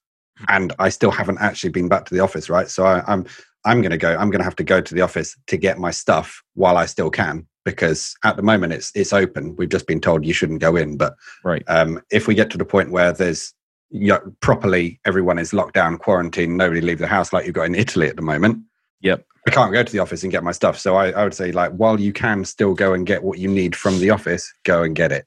and 0.48 0.72
I 0.80 0.88
still 0.88 1.12
haven't 1.12 1.38
actually 1.40 1.70
been 1.70 1.88
back 1.88 2.04
to 2.06 2.14
the 2.14 2.20
office. 2.20 2.50
Right, 2.50 2.68
so 2.68 2.84
I, 2.84 3.04
I'm 3.06 3.24
I'm 3.64 3.80
going 3.80 3.92
to 3.92 3.98
go. 3.98 4.16
I'm 4.16 4.30
going 4.30 4.40
to 4.40 4.44
have 4.44 4.56
to 4.56 4.64
go 4.64 4.80
to 4.80 4.94
the 4.94 5.02
office 5.02 5.36
to 5.46 5.56
get 5.56 5.78
my 5.78 5.92
stuff 5.92 6.42
while 6.54 6.76
I 6.76 6.86
still 6.86 7.10
can, 7.10 7.46
because 7.72 8.14
at 8.24 8.36
the 8.36 8.42
moment 8.42 8.72
it's 8.72 8.92
it's 8.94 9.12
open. 9.12 9.56
We've 9.56 9.68
just 9.68 9.86
been 9.86 10.00
told 10.00 10.24
you 10.24 10.32
shouldn't 10.32 10.60
go 10.60 10.76
in, 10.76 10.96
but 10.96 11.14
right 11.44 11.62
um, 11.68 12.00
if 12.10 12.26
we 12.26 12.34
get 12.34 12.50
to 12.50 12.58
the 12.58 12.64
point 12.64 12.90
where 12.90 13.12
there's 13.12 13.54
yeah, 13.90 14.18
properly 14.40 15.00
everyone 15.04 15.38
is 15.38 15.52
locked 15.52 15.74
down, 15.74 15.98
quarantined, 15.98 16.56
nobody 16.56 16.80
leave 16.80 16.98
the 16.98 17.06
house 17.06 17.32
like 17.32 17.46
you've 17.46 17.54
got 17.54 17.66
in 17.66 17.74
Italy 17.74 18.06
at 18.06 18.16
the 18.16 18.22
moment. 18.22 18.62
Yep. 19.00 19.24
I 19.46 19.50
can't 19.50 19.72
go 19.72 19.82
to 19.82 19.92
the 19.92 19.98
office 20.00 20.22
and 20.22 20.32
get 20.32 20.44
my 20.44 20.52
stuff. 20.52 20.78
So 20.78 20.96
I, 20.96 21.10
I 21.10 21.24
would 21.24 21.32
say, 21.32 21.52
like, 21.52 21.72
while 21.72 21.98
you 21.98 22.12
can 22.12 22.44
still 22.44 22.74
go 22.74 22.92
and 22.92 23.06
get 23.06 23.22
what 23.22 23.38
you 23.38 23.48
need 23.48 23.74
from 23.74 23.98
the 23.98 24.10
office, 24.10 24.52
go 24.64 24.82
and 24.82 24.94
get 24.94 25.10
it. 25.10 25.26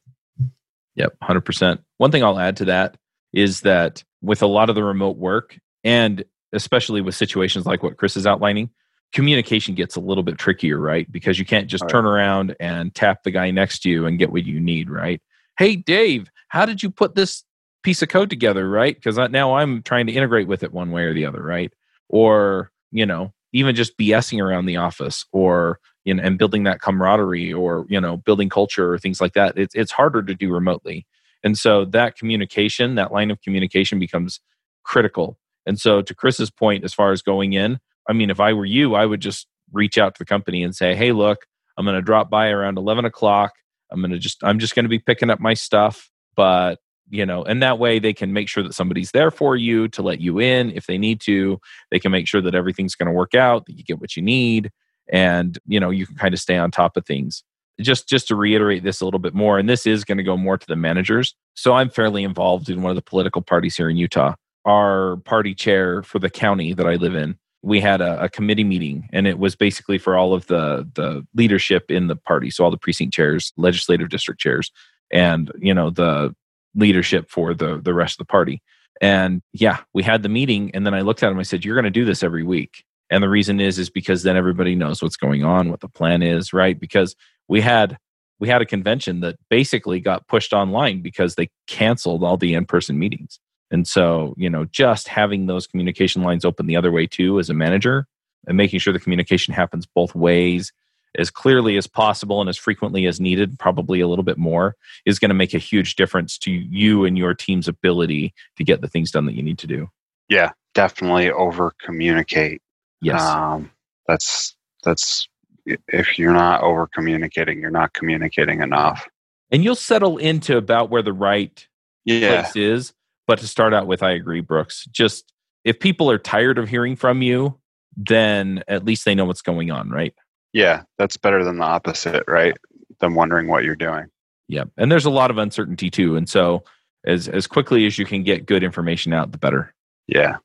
Yep, 0.95 1.17
100%. 1.23 1.79
One 1.97 2.11
thing 2.11 2.23
I'll 2.23 2.37
add 2.37 2.57
to 2.57 2.65
that 2.65 2.97
is 3.33 3.61
that 3.61 4.03
with 4.21 4.43
a 4.43 4.47
lot 4.47 4.69
of 4.69 4.75
the 4.75 4.83
remote 4.83 5.17
work, 5.17 5.57
and 5.83 6.23
especially 6.53 7.01
with 7.01 7.15
situations 7.15 7.65
like 7.65 7.81
what 7.81 7.97
Chris 7.97 8.15
is 8.15 8.27
outlining, 8.27 8.69
communication 9.13 9.75
gets 9.75 9.95
a 9.95 9.99
little 9.99 10.23
bit 10.23 10.37
trickier, 10.37 10.77
right? 10.77 11.11
Because 11.11 11.37
you 11.37 11.45
can't 11.45 11.67
just 11.67 11.83
Right. 11.83 11.91
turn 11.91 12.05
around 12.05 12.55
and 12.59 12.93
tap 12.95 13.23
the 13.23 13.31
guy 13.31 13.51
next 13.51 13.79
to 13.83 13.89
you 13.89 14.05
and 14.05 14.19
get 14.19 14.31
what 14.31 14.45
you 14.45 14.59
need, 14.59 14.89
right? 14.89 15.21
Hey, 15.57 15.75
Dave, 15.75 16.29
how 16.49 16.65
did 16.65 16.81
you 16.81 16.89
put 16.89 17.15
this 17.15 17.43
piece 17.83 18.01
of 18.01 18.09
code 18.09 18.29
together, 18.29 18.69
right? 18.69 18.95
Because 18.95 19.17
now 19.31 19.55
I'm 19.55 19.81
trying 19.83 20.07
to 20.07 20.13
integrate 20.13 20.47
with 20.47 20.63
it 20.63 20.71
one 20.71 20.91
way 20.91 21.03
or 21.03 21.13
the 21.13 21.25
other, 21.25 21.41
right? 21.41 21.73
Or, 22.09 22.71
you 22.91 23.05
know, 23.05 23.33
even 23.53 23.75
just 23.75 23.97
BSing 23.97 24.41
around 24.43 24.65
the 24.65 24.77
office 24.77 25.25
or 25.31 25.79
you 26.03 26.13
know, 26.13 26.23
and 26.23 26.37
building 26.37 26.63
that 26.63 26.81
camaraderie 26.81 27.53
or 27.53 27.85
you 27.89 27.99
know 27.99 28.17
building 28.17 28.49
culture 28.49 28.93
or 28.93 28.97
things 28.97 29.21
like 29.21 29.33
that 29.33 29.57
it's, 29.57 29.75
it's 29.75 29.91
harder 29.91 30.23
to 30.23 30.33
do 30.33 30.51
remotely 30.51 31.05
and 31.43 31.57
so 31.57 31.85
that 31.85 32.17
communication 32.17 32.95
that 32.95 33.11
line 33.11 33.31
of 33.31 33.41
communication 33.41 33.99
becomes 33.99 34.39
critical 34.83 35.37
and 35.65 35.79
so 35.79 36.01
to 36.01 36.15
chris's 36.15 36.49
point 36.49 36.83
as 36.83 36.93
far 36.93 37.11
as 37.11 37.21
going 37.21 37.53
in 37.53 37.79
i 38.09 38.13
mean 38.13 38.29
if 38.29 38.39
i 38.39 38.53
were 38.53 38.65
you 38.65 38.95
i 38.95 39.05
would 39.05 39.21
just 39.21 39.47
reach 39.73 39.97
out 39.97 40.15
to 40.15 40.19
the 40.19 40.25
company 40.25 40.63
and 40.63 40.75
say 40.75 40.95
hey 40.95 41.11
look 41.11 41.45
i'm 41.77 41.85
going 41.85 41.95
to 41.95 42.01
drop 42.01 42.29
by 42.29 42.49
around 42.49 42.77
11 42.77 43.05
o'clock. 43.05 43.53
I'm 43.91 43.99
going 43.99 44.11
to 44.11 44.19
just 44.19 44.43
i'm 44.43 44.59
just 44.59 44.75
going 44.75 44.85
to 44.85 44.89
be 44.89 44.99
picking 44.99 45.29
up 45.29 45.39
my 45.39 45.53
stuff. 45.53 46.09
But 46.35 46.79
you 47.09 47.25
know 47.25 47.43
and 47.43 47.61
that 47.61 47.77
way 47.77 47.99
they 47.99 48.13
can 48.13 48.31
make 48.31 48.47
sure 48.47 48.63
that 48.63 48.73
somebody's 48.73 49.11
there 49.11 49.31
for 49.31 49.55
you 49.55 49.87
to 49.89 50.01
let 50.01 50.21
you 50.21 50.39
in 50.39 50.71
if 50.71 50.87
they 50.87 50.97
need 50.97 51.19
to. 51.21 51.59
They 51.89 51.99
can 51.99 52.11
make 52.11 52.27
sure 52.27 52.41
that 52.41 52.55
everything's 52.55 52.95
going 52.95 53.07
to 53.07 53.13
work 53.13 53.35
out 53.35 53.65
that 53.65 53.77
you 53.77 53.83
get 53.83 53.99
what 53.99 54.15
you 54.15 54.21
need 54.21 54.71
and 55.11 55.57
you 55.65 55.79
know 55.79 55.89
you 55.89 56.05
can 56.07 56.15
kind 56.15 56.33
of 56.33 56.39
stay 56.39 56.57
on 56.57 56.71
top 56.71 56.95
of 56.95 57.05
things. 57.05 57.43
Just 57.81 58.07
just 58.07 58.27
to 58.29 58.35
reiterate 58.35 58.83
this 58.83 59.01
a 59.01 59.05
little 59.05 59.19
bit 59.19 59.33
more 59.33 59.59
and 59.59 59.67
this 59.67 59.85
is 59.85 60.05
going 60.05 60.19
to 60.19 60.23
go 60.23 60.37
more 60.37 60.57
to 60.57 60.67
the 60.67 60.75
managers. 60.75 61.35
So 61.55 61.73
i'm 61.73 61.89
fairly 61.89 62.23
involved 62.23 62.69
in 62.69 62.81
one 62.81 62.91
of 62.91 62.95
the 62.95 63.01
political 63.01 63.41
parties 63.41 63.75
here 63.75 63.89
in 63.89 63.97
utah. 63.97 64.35
Our 64.63 65.17
party 65.25 65.55
chair 65.55 66.03
for 66.03 66.19
the 66.19 66.29
county 66.29 66.73
that 66.73 66.87
i 66.87 66.95
live 66.95 67.15
in 67.15 67.37
we 67.63 67.79
had 67.79 68.01
a, 68.01 68.23
a 68.23 68.29
committee 68.29 68.63
meeting 68.63 69.07
and 69.13 69.27
it 69.27 69.37
was 69.37 69.55
basically 69.55 69.97
for 69.97 70.17
all 70.17 70.33
of 70.33 70.47
the 70.47 70.89
the 70.95 71.25
leadership 71.35 71.91
in 71.91 72.07
the 72.07 72.15
party 72.15 72.49
so 72.49 72.63
all 72.63 72.71
the 72.71 72.77
precinct 72.77 73.13
chairs 73.13 73.53
legislative 73.57 74.09
district 74.09 74.39
chairs 74.39 74.71
and 75.11 75.51
you 75.59 75.73
know 75.73 75.89
the 75.89 76.33
leadership 76.75 77.29
for 77.29 77.53
the 77.53 77.79
the 77.83 77.93
rest 77.93 78.13
of 78.15 78.19
the 78.19 78.31
party. 78.31 78.61
And 78.99 79.41
yeah 79.53 79.79
we 79.93 80.03
had 80.03 80.23
the 80.23 80.29
meeting 80.29 80.71
and 80.73 80.85
then 80.85 80.93
i 80.93 81.01
looked 81.01 81.23
at 81.23 81.31
him 81.31 81.39
i 81.39 81.43
said 81.43 81.65
you're 81.65 81.75
going 81.75 81.85
to 81.85 81.91
do 81.91 82.05
this 82.05 82.23
every 82.23 82.43
week. 82.43 82.83
And 83.09 83.21
the 83.21 83.29
reason 83.29 83.59
is 83.59 83.77
is 83.77 83.89
because 83.89 84.23
then 84.23 84.37
everybody 84.37 84.75
knows 84.75 85.01
what's 85.01 85.17
going 85.17 85.43
on 85.43 85.69
what 85.69 85.81
the 85.81 85.89
plan 85.89 86.21
is 86.23 86.53
right? 86.53 86.79
Because 86.79 87.15
we 87.47 87.61
had 87.61 87.97
we 88.39 88.47
had 88.47 88.61
a 88.61 88.65
convention 88.65 89.19
that 89.19 89.35
basically 89.49 89.99
got 89.99 90.27
pushed 90.27 90.53
online 90.53 91.01
because 91.01 91.35
they 91.35 91.49
canceled 91.67 92.23
all 92.23 92.37
the 92.37 92.53
in-person 92.53 92.97
meetings 92.97 93.39
and 93.71 93.87
so 93.87 94.33
you 94.37 94.49
know 94.49 94.65
just 94.65 95.07
having 95.07 95.47
those 95.47 95.65
communication 95.65 96.21
lines 96.21 96.45
open 96.45 96.67
the 96.67 96.75
other 96.75 96.91
way 96.91 97.07
too 97.07 97.39
as 97.39 97.49
a 97.49 97.53
manager 97.53 98.05
and 98.47 98.57
making 98.57 98.79
sure 98.79 98.93
the 98.93 98.99
communication 98.99 99.53
happens 99.53 99.85
both 99.85 100.13
ways 100.13 100.71
as 101.17 101.29
clearly 101.29 101.75
as 101.75 101.87
possible 101.87 102.39
and 102.39 102.49
as 102.49 102.57
frequently 102.57 103.05
as 103.05 103.19
needed, 103.19 103.59
probably 103.59 103.99
a 103.99 104.07
little 104.07 104.23
bit 104.23 104.37
more, 104.37 104.77
is 105.05 105.19
going 105.19 105.27
to 105.29 105.35
make 105.35 105.53
a 105.53 105.57
huge 105.57 105.95
difference 105.97 106.37
to 106.37 106.49
you 106.51 107.03
and 107.03 107.17
your 107.17 107.33
team's 107.33 107.67
ability 107.67 108.33
to 108.55 108.63
get 108.63 108.79
the 108.79 108.87
things 108.87 109.11
done 109.11 109.25
that 109.25 109.35
you 109.35 109.43
need 109.43 109.57
to 109.57 109.67
do. 109.67 109.89
Yeah, 110.29 110.51
definitely 110.73 111.29
over 111.29 111.73
communicate. 111.83 112.61
Yes. 113.01 113.21
Um, 113.21 113.71
that's 114.07 114.55
that's 114.85 115.27
if 115.65 116.17
you're 116.17 116.31
not 116.33 116.61
over 116.61 116.87
communicating, 116.87 117.59
you're 117.59 117.71
not 117.71 117.93
communicating 117.93 118.61
enough. 118.61 119.05
and 119.51 119.63
you'll 119.65 119.75
settle 119.75 120.17
into 120.17 120.55
about 120.55 120.89
where 120.89 121.01
the 121.03 121.11
right 121.13 121.67
Yeah, 122.05 122.41
place 122.41 122.55
is. 122.55 122.93
But 123.31 123.39
to 123.39 123.47
start 123.47 123.73
out 123.73 123.87
with, 123.87 124.03
I 124.03 124.11
agree, 124.11 124.41
Brooks. 124.41 124.83
Just 124.91 125.31
if 125.63 125.79
people 125.79 126.11
are 126.11 126.17
tired 126.17 126.57
of 126.57 126.67
hearing 126.67 126.97
from 126.97 127.21
you, 127.21 127.57
then 127.95 128.61
at 128.67 128.83
least 128.83 129.05
they 129.05 129.15
know 129.15 129.23
what's 129.23 129.41
going 129.41 129.71
on, 129.71 129.89
right? 129.89 130.13
yeah, 130.51 130.83
that's 130.97 131.15
better 131.15 131.45
than 131.45 131.59
the 131.59 131.63
opposite, 131.63 132.25
right? 132.27 132.57
Than 132.99 133.13
wondering 133.15 133.47
what 133.47 133.63
you're 133.63 133.77
doing. 133.77 134.07
Yeah. 134.49 134.65
And 134.77 134.91
there's 134.91 135.05
a 135.05 135.09
lot 135.09 135.31
of 135.31 135.37
uncertainty 135.37 135.89
too. 135.89 136.17
And 136.17 136.27
so 136.27 136.65
as 137.05 137.29
as 137.29 137.47
quickly 137.47 137.85
as 137.85 137.97
you 137.97 138.05
can 138.05 138.23
get 138.23 138.45
good 138.45 138.63
information 138.63 139.13
out, 139.13 139.31
the 139.31 139.37
better. 139.37 139.73
Yeah. 140.07 140.35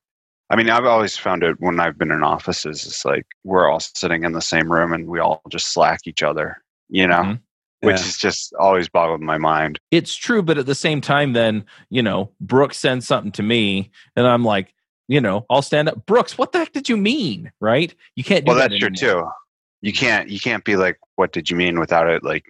I 0.49 0.55
mean, 0.55 0.71
I've 0.71 0.85
always 0.85 1.17
found 1.17 1.43
it 1.43 1.57
when 1.59 1.81
I've 1.81 1.99
been 1.99 2.13
in 2.13 2.23
offices, 2.23 2.87
it's 2.87 3.05
like 3.05 3.27
we're 3.43 3.69
all 3.69 3.81
sitting 3.81 4.23
in 4.23 4.31
the 4.31 4.41
same 4.41 4.71
room 4.71 4.93
and 4.93 5.09
we 5.09 5.19
all 5.19 5.43
just 5.51 5.73
slack 5.73 6.03
each 6.07 6.23
other, 6.23 6.63
you 6.89 7.09
know, 7.09 7.23
Mhm. 7.25 7.41
Which 7.87 8.01
Yeah. 8.01 8.07
is 8.07 8.19
just 8.19 8.53
always 8.59 8.89
boggled 8.89 9.21
my 9.21 9.39
mind. 9.39 9.79
It's 9.91 10.15
true, 10.15 10.43
but 10.43 10.59
at 10.59 10.67
the 10.67 10.75
same 10.75 11.01
time, 11.01 11.33
then, 11.33 11.65
you 11.89 12.03
know, 12.03 12.33
Brooks 12.41 12.79
sends 12.79 13.07
something 13.07 13.33
to 13.33 13.43
me 13.43 13.91
and 14.17 14.27
I'm 14.27 14.45
like, 14.45 14.75
you 15.09 15.21
know, 15.21 15.47
I'll 15.49 15.63
stand 15.63 15.89
up. 15.89 16.05
Brooks, 16.07 16.37
what 16.37 16.53
the 16.53 16.59
heck 16.59 16.73
did 16.73 16.89
you 16.89 16.97
mean? 16.97 17.53
Right? 17.61 17.95
You 18.17 18.25
can't 18.25 18.45
do 18.45 18.51
Well, 18.51 18.59
that 18.59 18.71
that's 18.71 18.81
true 18.81 18.91
too. 18.91 19.29
You 19.81 19.93
can't, 19.93 20.29
you 20.29 20.41
can't 20.41 20.65
be 20.65 20.77
like, 20.77 20.99
what 21.15 21.33
did 21.33 21.49
you 21.49 21.57
mean 21.57 21.79
without 21.79 22.09
it? 22.11 22.25
Like, 22.25 22.45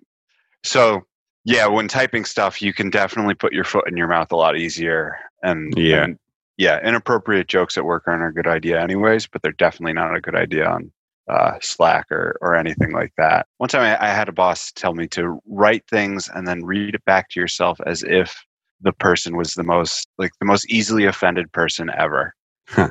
so 0.64 1.02
yeah, 1.44 1.66
when 1.66 1.86
typing 1.86 2.24
stuff, 2.24 2.62
you 2.62 2.72
can 2.72 2.90
definitely 2.90 3.34
put 3.34 3.52
your 3.52 3.64
foot 3.64 3.86
in 3.88 3.96
your 3.96 4.08
mouth 4.08 4.32
a 4.32 4.36
lot 4.36 4.56
easier. 4.56 5.16
And 5.42 5.72
Yeah. 5.76 6.04
and, 6.04 6.18
yeah, 6.56 6.80
inappropriate 6.82 7.48
jokes 7.48 7.76
at 7.76 7.84
work 7.84 8.04
aren't 8.06 8.26
a 8.26 8.32
good 8.32 8.46
idea 8.50 8.80
anyways, 8.80 9.26
but 9.26 9.42
they're 9.42 9.52
definitely 9.52 9.92
not 9.92 10.16
a 10.16 10.20
good 10.20 10.34
idea 10.34 10.66
on 10.66 10.90
uh, 11.28 11.52
Slack 11.60 12.06
or, 12.10 12.36
or 12.40 12.54
anything 12.54 12.92
like 12.92 13.12
that. 13.18 13.46
One 13.58 13.68
time 13.68 13.82
I, 13.82 14.06
I 14.06 14.10
had 14.10 14.28
a 14.28 14.32
boss 14.32 14.70
tell 14.72 14.94
me 14.94 15.06
to 15.08 15.40
write 15.46 15.84
things 15.88 16.28
and 16.34 16.46
then 16.46 16.64
read 16.64 16.94
it 16.94 17.04
back 17.04 17.28
to 17.30 17.40
yourself 17.40 17.78
as 17.86 18.02
if 18.02 18.44
the 18.80 18.92
person 18.92 19.36
was 19.36 19.54
the 19.54 19.62
most 19.64 20.06
like 20.18 20.32
the 20.38 20.46
most 20.46 20.70
easily 20.70 21.04
offended 21.04 21.50
person 21.52 21.90
ever. 21.96 22.34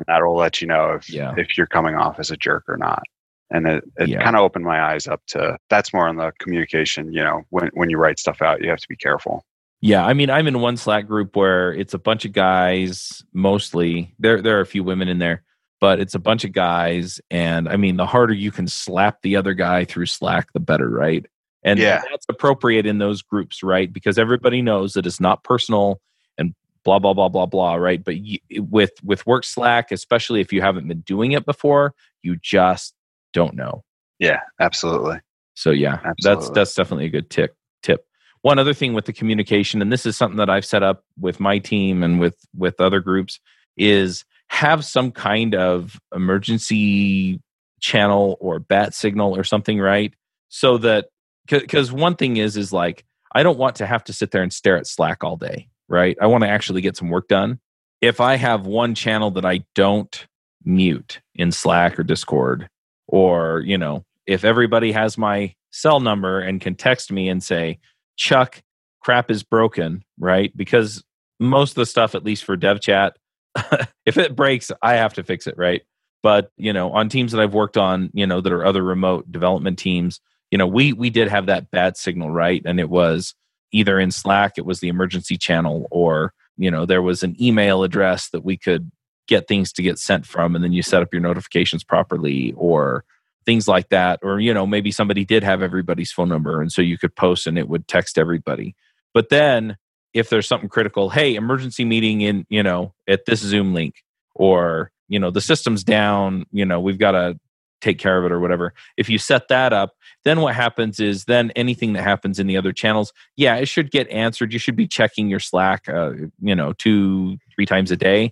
That'll 0.08 0.36
let 0.36 0.62
you 0.62 0.68
know 0.68 0.94
if 0.94 1.10
Yeah. 1.10 1.34
if 1.38 1.58
you're 1.58 1.68
coming 1.68 1.96
off 1.96 2.20
as 2.20 2.32
a 2.32 2.38
jerk 2.38 2.63
or 2.68 2.77
not. 2.77 3.04
And 3.51 3.68
it, 3.68 3.84
it 3.98 4.10
Yeah. 4.10 4.24
kind 4.24 4.36
of 4.36 4.42
opened 4.42 4.65
my 4.65 4.82
eyes 4.82 5.08
up 5.08 5.22
to 5.27 5.58
that's 5.70 5.94
more 5.94 6.08
on 6.08 6.15
the 6.18 6.32
communication, 6.39 7.13
you 7.13 7.24
know, 7.24 7.44
when 7.50 7.70
when 7.74 7.89
you 7.89 7.98
write 7.98 8.18
stuff 8.20 8.42
out, 8.42 8.62
you 8.62 8.70
have 8.70 8.80
to 8.80 8.88
be 8.89 8.96
careful. 8.96 9.44
Yeah, 9.82 10.04
I 10.06 10.13
mean, 10.13 10.30
I'm 10.32 10.48
in 10.48 10.62
one 10.62 10.77
Slack 10.77 11.06
group 11.06 11.36
where 11.36 11.72
it's 11.74 11.94
a 11.94 12.00
bunch 12.00 12.25
of 12.25 12.32
guys, 12.32 13.24
mostly. 13.34 14.15
There, 14.18 14.42
there 14.42 14.58
are 14.58 14.62
a 14.62 14.65
few 14.65 14.84
women 14.84 15.08
in 15.08 15.20
there, 15.20 15.44
but 15.86 16.00
it's 16.00 16.15
a 16.15 16.20
bunch 16.20 16.44
of 16.44 16.51
guys. 16.51 17.22
And 17.30 17.70
I 17.70 17.77
mean, 17.77 17.96
the 17.96 18.08
harder 18.08 18.34
you 18.34 18.50
can 18.50 18.68
slap 18.68 19.22
the 19.22 19.36
other 19.36 19.54
guy 19.54 19.86
through 19.86 20.08
Slack, 20.08 20.51
the 20.51 20.60
better, 20.60 20.89
right? 20.89 21.24
And 21.63 21.77
Yeah. 21.77 22.01
that's 22.10 22.25
appropriate 22.27 22.88
in 22.88 22.98
those 22.98 23.22
groups, 23.22 23.62
right? 23.62 23.94
Because 23.94 24.18
everybody 24.18 24.63
knows 24.63 24.94
that 24.94 25.06
it's 25.06 25.20
not 25.20 25.44
personal 25.44 26.01
and 26.39 26.56
blah 26.84 26.98
blah 26.98 27.13
blah 27.13 27.30
blah 27.30 27.46
blah, 27.46 27.75
right? 27.75 28.04
But 28.04 28.18
you, 28.18 28.39
with 28.62 28.94
with 29.04 29.27
work 29.27 29.44
Slack, 29.44 29.92
especially 29.92 30.42
if 30.42 30.51
you 30.51 30.60
haven't 30.63 30.88
been 30.88 31.01
doing 31.01 31.34
it 31.34 31.46
before, 31.46 31.94
you 32.24 32.36
just 32.42 32.96
don't 33.32 33.54
know. 33.54 33.84
Yeah, 34.18 34.39
absolutely. 34.60 35.20
So 35.54 35.70
yeah, 35.70 36.00
that's 36.24 36.50
that's 36.50 36.74
definitely 36.74 37.06
a 37.06 37.10
good 37.10 37.30
tip. 37.30 37.56
Tip. 37.84 38.08
One 38.42 38.58
other 38.58 38.74
thing 38.74 38.94
with 38.94 39.06
the 39.06 39.13
communication, 39.13 39.84
and 39.84 39.94
this 39.94 40.08
is 40.08 40.18
something 40.18 40.38
that 40.38 40.50
I've 40.50 40.65
set 40.65 40.82
up 40.82 41.04
with 41.20 41.39
my 41.39 41.60
team 41.60 42.01
and 42.01 42.20
with 42.20 42.39
with 42.58 42.82
other 42.82 43.01
groups, 43.01 43.39
is 43.77 44.25
have 44.50 44.86
some 44.86 45.12
kind 45.12 45.56
of 45.56 46.00
emergency 46.16 47.42
channel 47.80 48.38
or 48.40 48.60
bat 48.60 48.94
signal 48.94 49.36
or 49.36 49.44
something, 49.44 49.80
right? 49.80 50.14
So 50.50 50.78
that 50.80 51.08
because 51.48 51.92
one 51.92 52.16
thing 52.16 52.38
is 52.38 52.58
is 52.58 52.72
like 52.74 53.06
I 53.34 53.44
don't 53.44 53.58
want 53.58 53.75
to 53.78 53.86
have 53.86 54.04
to 54.06 54.14
sit 54.14 54.32
there 54.32 54.44
and 54.44 54.54
stare 54.54 54.78
at 54.78 54.88
Slack 54.88 55.24
all 55.24 55.36
day, 55.36 55.68
right? 55.90 56.18
I 56.22 56.28
want 56.28 56.44
to 56.44 56.50
actually 56.50 56.82
get 56.82 56.96
some 56.96 57.10
work 57.10 57.28
done. 57.28 57.60
If 58.02 58.22
I 58.22 58.36
have 58.36 58.66
one 58.66 58.96
channel 58.96 59.32
that 59.32 59.46
I 59.46 59.66
don't 59.75 60.25
mute 60.64 61.20
in 61.36 61.52
Slack 61.52 62.00
or 62.00 62.04
Discord, 62.04 62.70
or 63.08 63.62
you 63.66 63.78
know, 63.78 64.06
if 64.25 64.44
everybody 64.44 64.92
has 64.92 65.18
my 65.18 65.54
cell 65.72 66.00
number 66.00 66.40
and 66.40 66.62
can 66.62 66.75
text 66.75 67.12
me 67.12 67.30
and 67.30 67.44
say, 67.44 67.80
Chuck, 68.16 68.62
crap 69.02 69.30
is 69.30 69.44
broken, 69.44 70.04
right? 70.18 70.56
Because 70.56 71.04
most 71.40 71.72
of 71.72 71.75
the 71.75 71.86
stuff, 71.86 72.16
at 72.16 72.24
least 72.24 72.46
for 72.46 72.56
dev 72.56 72.80
chat, 72.80 73.18
if 74.05 74.17
it 74.17 74.35
breaks, 74.35 74.71
I 74.81 74.95
have 74.95 75.13
to 75.15 75.24
fix 75.24 75.47
it, 75.47 75.55
right? 75.57 75.83
But 76.24 76.51
you 76.57 76.74
know, 76.74 76.91
on 76.91 77.09
teams 77.09 77.31
that 77.31 77.41
I've 77.41 77.53
worked 77.53 77.77
on, 77.77 78.09
you 78.13 78.25
know, 78.25 78.41
that 78.41 78.51
are 78.51 78.65
other 78.65 78.83
remote 78.83 79.31
development 79.31 79.77
teams, 79.77 80.19
you 80.51 80.57
know, 80.57 80.67
we 80.67 80.93
we 80.93 81.09
did 81.09 81.27
have 81.27 81.45
that 81.47 81.71
bat 81.71 81.97
signal, 81.97 82.31
right? 82.31 82.62
And 82.65 82.79
it 82.79 82.89
was 82.89 83.35
either 83.71 84.00
in 84.00 84.12
Slack, 84.12 84.53
it 84.57 84.65
was 84.65 84.79
the 84.79 84.88
emergency 84.88 85.38
channel, 85.38 85.88
or 85.91 86.33
you 86.57 86.71
know, 86.71 86.85
there 86.85 87.01
was 87.01 87.24
an 87.24 87.35
email 87.41 87.83
address 87.83 88.29
that 88.29 88.43
we 88.43 88.57
could 88.57 88.91
get 89.27 89.47
things 89.47 89.71
to 89.74 89.81
get 89.81 90.00
sent 90.00 90.25
from, 90.25 90.55
and 90.55 90.63
then 90.63 90.71
you 90.71 90.81
set 90.81 91.01
up 91.01 91.12
your 91.12 91.21
notifications 91.21 91.83
properly, 91.83 92.53
or 92.57 93.03
things 93.45 93.67
like 93.67 93.89
that 93.89 94.19
or 94.24 94.39
you 94.39 94.53
know 94.53 94.65
maybe 94.65 94.91
somebody 94.91 95.24
did 95.24 95.43
have 95.43 95.62
everybody's 95.62 96.12
phone 96.12 96.29
number 96.29 96.62
and 96.62 96.71
so 96.71 96.81
you 96.81 96.97
could 96.97 97.15
post 97.15 97.47
and 97.47 97.57
it 97.57 97.69
would 97.69 97.88
text 97.88 98.17
everybody 98.17 98.75
but 99.13 99.29
then 99.29 99.77
if 100.15 100.29
there's 100.29 100.48
something 100.48 100.69
critical 100.69 101.10
hey 101.10 101.36
emergency 101.36 101.86
meeting 101.86 102.22
in 102.22 102.45
you 102.50 102.63
know 102.63 102.93
at 103.07 103.25
this 103.25 103.39
zoom 103.41 103.74
link 103.74 104.03
or 104.34 104.91
you 105.07 105.19
know 105.19 105.29
the 105.29 105.41
system's 105.41 105.84
down 105.84 106.45
you 106.51 106.65
know 106.65 106.79
we've 106.79 106.98
got 106.98 107.12
to 107.12 107.38
take 107.81 108.00
care 108.00 108.17
of 108.17 108.25
it 108.25 108.31
or 108.31 108.39
whatever 108.39 108.74
if 108.98 109.10
you 109.10 109.17
set 109.17 109.48
that 109.50 109.72
up 109.72 109.93
then 110.24 110.41
what 110.41 110.55
happens 110.55 111.00
is 111.00 111.25
then 111.25 111.51
anything 111.51 111.93
that 111.93 112.01
happens 112.01 112.39
in 112.39 112.48
the 112.48 112.57
other 112.57 112.72
channels 112.72 113.13
yeah 113.36 113.55
it 113.55 113.67
should 113.67 113.91
get 113.91 114.10
answered 114.10 114.51
you 114.51 114.57
should 114.57 114.75
be 114.75 114.88
checking 114.88 115.29
your 115.29 115.39
slack 115.39 115.88
uh, 115.88 116.12
you 116.41 116.55
know 116.55 116.74
two 116.74 117.38
three 117.53 117.65
times 117.65 117.91
a 117.91 117.98
day 117.98 118.31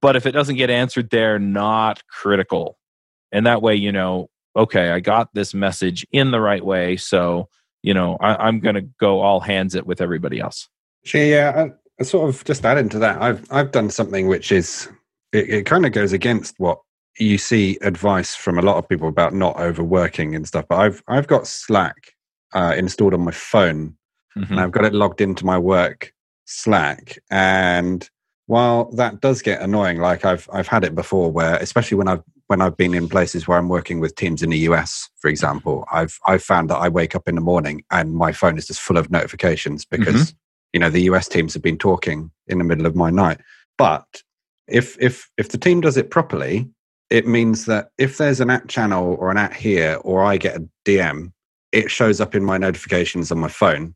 but 0.00 0.14
if 0.14 0.26
it 0.26 0.32
doesn't 0.32 0.56
get 0.56 0.70
answered 0.70 1.10
there 1.10 1.38
not 1.38 2.06
critical 2.06 2.78
and 3.32 3.46
that 3.46 3.62
way 3.62 3.74
you 3.74 3.90
know 3.90 4.28
okay, 4.56 4.90
I 4.90 5.00
got 5.00 5.34
this 5.34 5.54
message 5.54 6.06
in 6.12 6.30
the 6.30 6.40
right 6.40 6.64
way. 6.64 6.96
So, 6.96 7.48
you 7.82 7.94
know, 7.94 8.16
I, 8.20 8.48
am 8.48 8.60
going 8.60 8.76
to 8.76 8.82
go 8.82 9.20
all 9.20 9.40
hands 9.40 9.74
it 9.74 9.86
with 9.86 10.00
everybody 10.00 10.40
else. 10.40 10.68
Actually, 11.04 11.30
yeah, 11.32 11.68
I, 12.00 12.02
sort 12.02 12.28
of 12.28 12.44
just 12.44 12.64
adding 12.64 12.88
to 12.90 12.98
that. 12.98 13.20
I've 13.20 13.46
I've 13.50 13.72
done 13.72 13.90
something 13.90 14.26
which 14.26 14.50
is 14.50 14.88
it, 15.32 15.50
it 15.50 15.66
kind 15.66 15.84
of 15.84 15.92
goes 15.92 16.12
against 16.12 16.54
what 16.58 16.78
you 17.18 17.38
see 17.38 17.78
advice 17.82 18.34
from 18.34 18.58
a 18.58 18.62
lot 18.62 18.76
of 18.78 18.88
people 18.88 19.08
about 19.08 19.34
not 19.34 19.58
overworking 19.60 20.34
and 20.34 20.46
stuff. 20.48 20.64
But 20.68 20.78
I've 20.80 21.02
I've 21.06 21.26
got 21.26 21.46
Slack 21.46 21.96
uh, 22.54 22.74
installed 22.76 23.14
on 23.14 23.20
my 23.20 23.32
phone, 23.32 23.96
Mhm. 24.36 24.50
and 24.50 24.60
I've 24.60 24.72
got 24.72 24.84
it 24.84 24.94
logged 24.94 25.20
into 25.20 25.44
my 25.46 25.58
work 25.58 26.12
Slack. 26.46 27.18
And 27.30 28.08
while 28.46 28.90
that 28.92 29.20
does 29.20 29.42
get 29.42 29.60
annoying, 29.60 29.98
like 29.98 30.24
I've 30.24 30.48
I've 30.52 30.68
had 30.68 30.84
it 30.84 30.94
before, 30.94 31.30
where 31.30 31.56
especially 31.56 31.98
when 31.98 32.08
I've 32.08 32.22
when 32.46 32.60
I've 32.62 32.76
been 32.76 32.94
in 32.94 33.08
places 33.08 33.46
where 33.46 33.58
I'm 33.58 33.68
working 33.68 34.00
with 34.00 34.14
teams 34.16 34.42
in 34.42 34.50
the 34.50 34.58
US, 34.70 35.08
for 35.18 35.28
example, 35.28 35.84
I've 35.92 36.18
I've 36.26 36.42
found 36.42 36.70
that 36.70 36.76
I 36.78 36.88
wake 36.88 37.14
up 37.14 37.28
in 37.28 37.34
the 37.34 37.40
morning 37.40 37.84
and 37.90 38.14
my 38.14 38.32
phone 38.32 38.56
is 38.58 38.66
just 38.66 38.80
full 38.80 38.96
of 38.96 39.10
notifications 39.10 39.84
because 39.84 40.34
you 40.74 40.80
know 40.80 40.90
the 40.90 41.02
US 41.02 41.28
teams 41.28 41.54
have 41.54 41.62
been 41.62 41.78
talking 41.78 42.30
in 42.48 42.58
the 42.58 42.64
middle 42.64 42.84
of 42.84 42.96
my 42.96 43.08
night. 43.08 43.40
But 43.78 44.22
if 44.66 45.00
if 45.00 45.30
if 45.38 45.50
the 45.50 45.58
team 45.58 45.80
does 45.80 45.96
it 45.96 46.10
properly, 46.10 46.68
it 47.10 47.26
means 47.26 47.66
that 47.66 47.90
if 47.96 48.18
there's 48.18 48.40
an 48.40 48.50
at 48.50 48.68
channel 48.68 49.16
or 49.20 49.30
an 49.30 49.38
at 49.38 49.54
here, 49.54 49.98
or 50.02 50.24
I 50.24 50.36
get 50.36 50.56
a 50.56 50.68
DM, 50.84 51.32
it 51.70 51.90
shows 51.90 52.20
up 52.20 52.34
in 52.34 52.44
my 52.44 52.58
notifications 52.58 53.30
on 53.30 53.38
my 53.38 53.48
phone. 53.48 53.94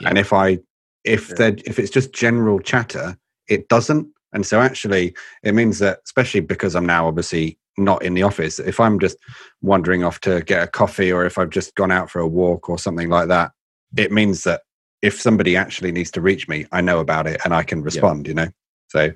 Yeah. 0.00 0.08
And 0.10 0.18
if 0.18 0.32
I 0.32 0.58
if 1.04 1.28
Yeah. 1.30 1.34
they 1.36 1.62
if 1.64 1.78
it's 1.78 1.90
just 1.90 2.12
general 2.12 2.58
chatter, 2.58 3.16
it 3.48 3.68
doesn't. 3.68 4.08
And 4.32 4.44
so 4.44 4.60
actually, 4.60 5.14
it 5.44 5.54
means 5.54 5.78
that 5.78 6.00
especially 6.04 6.40
because 6.40 6.74
I'm 6.74 6.84
now 6.84 7.06
obviously 7.06 7.58
not 7.76 8.02
in 8.02 8.14
the 8.14 8.24
office, 8.24 8.58
if 8.58 8.80
I'm 8.80 8.98
just 8.98 9.16
wandering 9.62 10.02
off 10.02 10.18
to 10.22 10.40
get 10.42 10.64
a 10.64 10.66
coffee 10.66 11.12
or 11.12 11.24
if 11.24 11.38
I've 11.38 11.50
just 11.50 11.76
gone 11.76 11.92
out 11.92 12.10
for 12.10 12.18
a 12.18 12.26
walk 12.26 12.68
or 12.68 12.76
something 12.76 13.08
like 13.08 13.28
that, 13.28 13.52
it 13.96 14.10
means 14.10 14.42
that 14.42 14.62
if 15.02 15.20
somebody 15.20 15.56
actually 15.56 15.92
needs 15.92 16.10
to 16.12 16.20
reach 16.20 16.48
me, 16.48 16.66
I 16.72 16.80
know 16.80 16.98
about 16.98 17.26
it 17.26 17.40
and 17.44 17.54
I 17.54 17.62
can 17.62 17.82
respond. 17.82 18.26
You 18.26 18.34
know, 18.34 18.48
so 18.88 19.12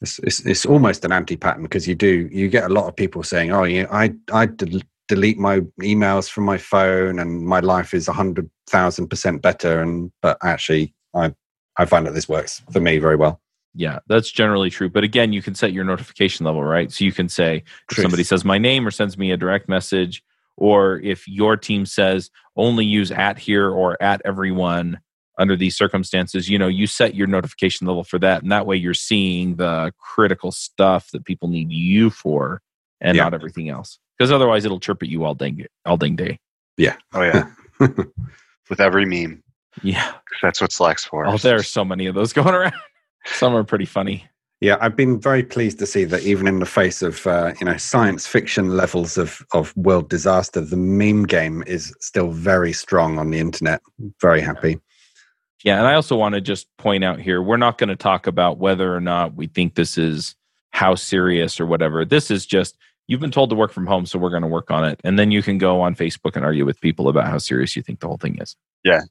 it's 0.00 0.18
it's, 0.20 0.40
it's 0.40 0.66
almost 0.66 1.04
an 1.04 1.12
anti 1.12 1.36
pattern 1.36 1.62
because 1.62 1.88
you 1.88 1.94
do 1.94 2.28
you 2.30 2.48
get 2.48 2.64
a 2.64 2.72
lot 2.72 2.86
of 2.86 2.96
people 2.96 3.22
saying, 3.22 3.52
"Oh, 3.52 3.64
yeah, 3.64 3.86
I 3.90 4.14
I 4.32 4.46
del- 4.46 4.82
delete 5.08 5.38
my 5.38 5.60
emails 5.80 6.28
from 6.28 6.44
my 6.44 6.58
phone 6.58 7.18
and 7.18 7.46
my 7.46 7.60
life 7.60 7.94
is 7.94 8.08
a 8.08 8.12
hundred 8.12 8.50
thousand 8.68 9.08
percent 9.08 9.42
better," 9.42 9.80
and 9.80 10.12
but 10.22 10.38
actually, 10.42 10.94
I 11.14 11.34
I 11.78 11.84
find 11.84 12.06
that 12.06 12.14
this 12.14 12.28
works 12.28 12.62
for 12.70 12.80
me 12.80 12.98
very 12.98 13.16
well. 13.16 13.40
Yeah, 13.74 14.00
that's 14.08 14.30
generally 14.30 14.70
true. 14.70 14.88
But 14.88 15.04
again, 15.04 15.32
you 15.32 15.42
can 15.42 15.54
set 15.54 15.72
your 15.72 15.84
notification 15.84 16.44
level, 16.46 16.64
right? 16.64 16.90
So 16.90 17.04
you 17.04 17.12
can 17.12 17.28
say 17.28 17.64
if 17.90 17.98
somebody 17.98 18.24
says 18.24 18.44
my 18.44 18.58
name 18.58 18.86
or 18.86 18.90
sends 18.90 19.16
me 19.16 19.30
a 19.30 19.36
direct 19.36 19.68
message 19.68 20.22
or 20.58 20.98
if 21.00 21.26
your 21.28 21.56
team 21.56 21.86
says 21.86 22.30
only 22.56 22.84
use 22.84 23.10
at 23.10 23.38
here 23.38 23.70
or 23.70 23.96
at 24.02 24.20
everyone 24.24 24.98
under 25.38 25.56
these 25.56 25.76
circumstances, 25.76 26.48
you 26.48 26.58
know, 26.58 26.66
you 26.66 26.86
set 26.86 27.14
your 27.14 27.28
notification 27.28 27.86
level 27.86 28.02
for 28.02 28.18
that. 28.18 28.42
And 28.42 28.50
that 28.50 28.66
way 28.66 28.76
you're 28.76 28.92
seeing 28.92 29.54
the 29.56 29.92
critical 29.98 30.50
stuff 30.50 31.10
that 31.12 31.24
people 31.24 31.46
need 31.48 31.70
you 31.70 32.10
for 32.10 32.60
and 33.00 33.16
Yeah. 33.16 33.22
not 33.24 33.34
everything 33.34 33.68
else. 33.68 33.98
Because 34.18 34.32
otherwise 34.32 34.64
it'll 34.64 34.80
chirp 34.80 35.00
at 35.04 35.08
you 35.08 35.24
all 35.24 35.36
dang 35.36 35.64
all 35.86 35.96
dang 35.96 36.16
day. 36.16 36.40
Yeah. 36.76 36.96
Oh 37.14 37.22
yeah, 37.22 37.48
with 38.68 38.80
every 38.80 39.04
meme. 39.06 39.42
yeah 39.82 40.12
That's 40.42 40.60
what 40.60 40.72
Slack's 40.72 41.04
for. 41.04 41.24
Oh, 41.26 41.36
there 41.36 41.56
are 41.56 41.62
so 41.62 41.84
many 41.84 42.06
of 42.06 42.16
those 42.16 42.32
going 42.40 42.54
around. 42.54 42.74
Some 43.26 43.54
are 43.54 43.62
pretty 43.64 43.84
funny. 43.84 44.26
Yeah, 44.60 44.76
I've 44.80 44.96
been 44.96 45.20
very 45.20 45.44
pleased 45.44 45.78
to 45.78 45.86
see 45.86 46.04
that 46.04 46.22
even 46.22 46.48
in 46.48 46.58
the 46.58 46.66
face 46.66 47.00
of 47.00 47.24
uh, 47.28 47.52
you 47.60 47.64
know 47.64 47.76
science 47.76 48.26
fiction 48.26 48.76
levels 48.76 49.16
of 49.16 49.44
of 49.52 49.76
world 49.76 50.08
disaster, 50.10 50.60
the 50.60 50.76
meme 50.76 51.24
game 51.26 51.62
is 51.66 51.94
still 52.00 52.32
very 52.32 52.72
strong 52.72 53.18
on 53.18 53.30
the 53.30 53.38
internet. 53.38 53.80
Very 54.20 54.40
happy. 54.40 54.80
Yeah, 55.62 55.78
and 55.78 55.86
I 55.86 55.94
also 55.94 56.16
want 56.16 56.34
to 56.34 56.40
just 56.40 56.66
point 56.76 57.04
out 57.04 57.20
here 57.20 57.40
we're 57.40 57.56
not 57.56 57.78
going 57.78 57.88
to 57.88 57.96
talk 57.96 58.26
about 58.26 58.58
whether 58.58 58.94
or 58.94 59.00
not 59.00 59.34
we 59.34 59.46
think 59.46 59.74
this 59.74 59.96
is 59.96 60.34
how 60.70 60.96
serious 60.96 61.60
or 61.60 61.66
whatever. 61.66 62.04
This 62.04 62.30
is 62.30 62.44
just 62.44 62.76
you've 63.06 63.20
been 63.20 63.30
told 63.30 63.50
to 63.50 63.56
work 63.56 63.72
from 63.72 63.86
home, 63.86 64.06
so 64.06 64.18
we're 64.18 64.30
going 64.30 64.42
to 64.42 64.48
work 64.48 64.72
on 64.72 64.84
it. 64.84 65.00
And 65.04 65.20
then 65.20 65.30
you 65.30 65.42
can 65.42 65.58
go 65.58 65.80
on 65.80 65.94
Facebook 65.94 66.34
and 66.34 66.44
argue 66.44 66.64
with 66.64 66.80
people 66.80 67.08
about 67.08 67.26
how 67.26 67.38
serious 67.38 67.76
you 67.76 67.82
think 67.82 68.00
the 68.00 68.08
whole 68.08 68.18
thing 68.18 68.38
is. 68.40 68.56
Yeah. 68.84 69.02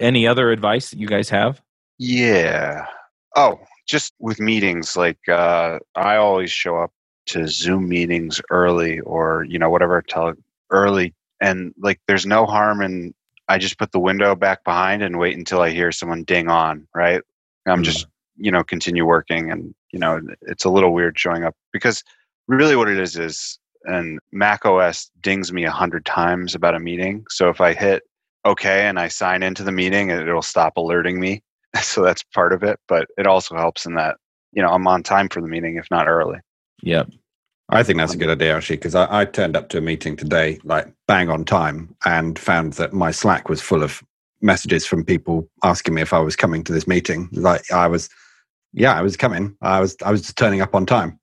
Any 0.00 0.26
other 0.26 0.50
advice 0.50 0.90
that 0.90 0.98
you 0.98 1.06
guys 1.06 1.28
have? 1.30 1.60
Yeah. 1.98 2.86
Oh, 3.34 3.58
just 3.86 4.14
with 4.18 4.40
meetings, 4.40 4.96
like 4.96 5.28
uh, 5.28 5.78
I 5.94 6.16
always 6.16 6.50
show 6.50 6.76
up 6.78 6.92
to 7.26 7.48
Zoom 7.48 7.88
meetings 7.88 8.40
early 8.50 9.00
or, 9.00 9.44
you 9.48 9.58
know, 9.58 9.70
whatever, 9.70 10.02
tele- 10.02 10.34
early. 10.70 11.14
And 11.40 11.74
like, 11.78 12.00
there's 12.06 12.26
no 12.26 12.46
harm 12.46 12.82
in, 12.82 13.14
I 13.48 13.58
just 13.58 13.78
put 13.78 13.92
the 13.92 13.98
window 14.00 14.34
back 14.34 14.64
behind 14.64 15.02
and 15.02 15.18
wait 15.18 15.36
until 15.36 15.60
I 15.60 15.70
hear 15.70 15.92
someone 15.92 16.24
ding 16.24 16.48
on, 16.48 16.86
right? 16.94 17.22
I'm 17.66 17.80
Mm. 17.82 17.84
just, 17.84 18.06
you 18.36 18.50
know, 18.50 18.62
continue 18.64 19.04
working. 19.04 19.50
And, 19.50 19.74
you 19.92 19.98
know, 19.98 20.20
it's 20.42 20.64
a 20.64 20.70
little 20.70 20.92
weird 20.92 21.18
showing 21.18 21.44
up 21.44 21.54
because 21.72 22.02
really 22.48 22.76
what 22.76 22.88
it 22.88 22.98
is 22.98 23.16
is, 23.16 23.58
and 23.84 24.18
Mac 24.32 24.64
OS 24.66 25.10
dings 25.20 25.52
me 25.52 25.64
a 25.64 25.70
hundred 25.70 26.04
times 26.04 26.54
about 26.54 26.74
a 26.74 26.80
meeting. 26.80 27.24
So 27.28 27.50
if 27.50 27.60
I 27.60 27.72
hit 27.72 28.02
okay 28.44 28.86
and 28.86 28.98
I 28.98 29.08
sign 29.08 29.42
into 29.44 29.62
the 29.62 29.72
meeting, 29.72 30.10
it'll 30.10 30.42
stop 30.42 30.76
alerting 30.76 31.20
me 31.20 31.42
so 31.82 32.02
that's 32.02 32.22
part 32.34 32.52
of 32.52 32.62
it 32.62 32.78
but 32.88 33.06
it 33.18 33.26
also 33.26 33.56
helps 33.56 33.86
in 33.86 33.94
that 33.94 34.16
you 34.52 34.62
know 34.62 34.68
i'm 34.70 34.86
on 34.86 35.02
time 35.02 35.28
for 35.28 35.40
the 35.40 35.48
meeting 35.48 35.76
if 35.76 35.86
not 35.90 36.08
early 36.08 36.38
Yep. 36.82 37.08
I 37.68 37.82
think 37.82 37.98
that's 37.98 38.14
a 38.14 38.18
good 38.18 38.28
idea 38.30 38.54
actually 38.56 38.76
because 38.76 38.94
I, 38.94 39.22
I 39.22 39.24
turned 39.24 39.56
up 39.56 39.70
to 39.70 39.78
a 39.78 39.80
meeting 39.80 40.14
today 40.14 40.60
like 40.62 40.92
bang 41.08 41.30
on 41.30 41.44
time 41.44 41.96
and 42.04 42.38
found 42.38 42.74
that 42.74 42.92
my 42.92 43.10
Slack 43.10 43.48
was 43.48 43.60
full 43.60 43.82
of 43.82 44.02
messages 44.40 44.86
from 44.86 45.04
people 45.04 45.48
asking 45.64 45.94
me 45.94 46.02
if 46.02 46.12
I 46.12 46.18
was 46.20 46.36
coming 46.36 46.62
to 46.64 46.72
this 46.72 46.86
meeting. 46.86 47.28
Like 47.32 47.68
I 47.72 47.88
was, 47.88 48.08
yeah, 48.72 48.94
I 48.94 49.02
was 49.02 49.16
coming. 49.16 49.56
I 49.62 49.80
was 49.80 49.96
I 50.04 50.12
was 50.12 50.20
just 50.22 50.36
turning 50.38 50.60
up 50.60 50.74
on 50.76 50.86
time. 50.86 51.18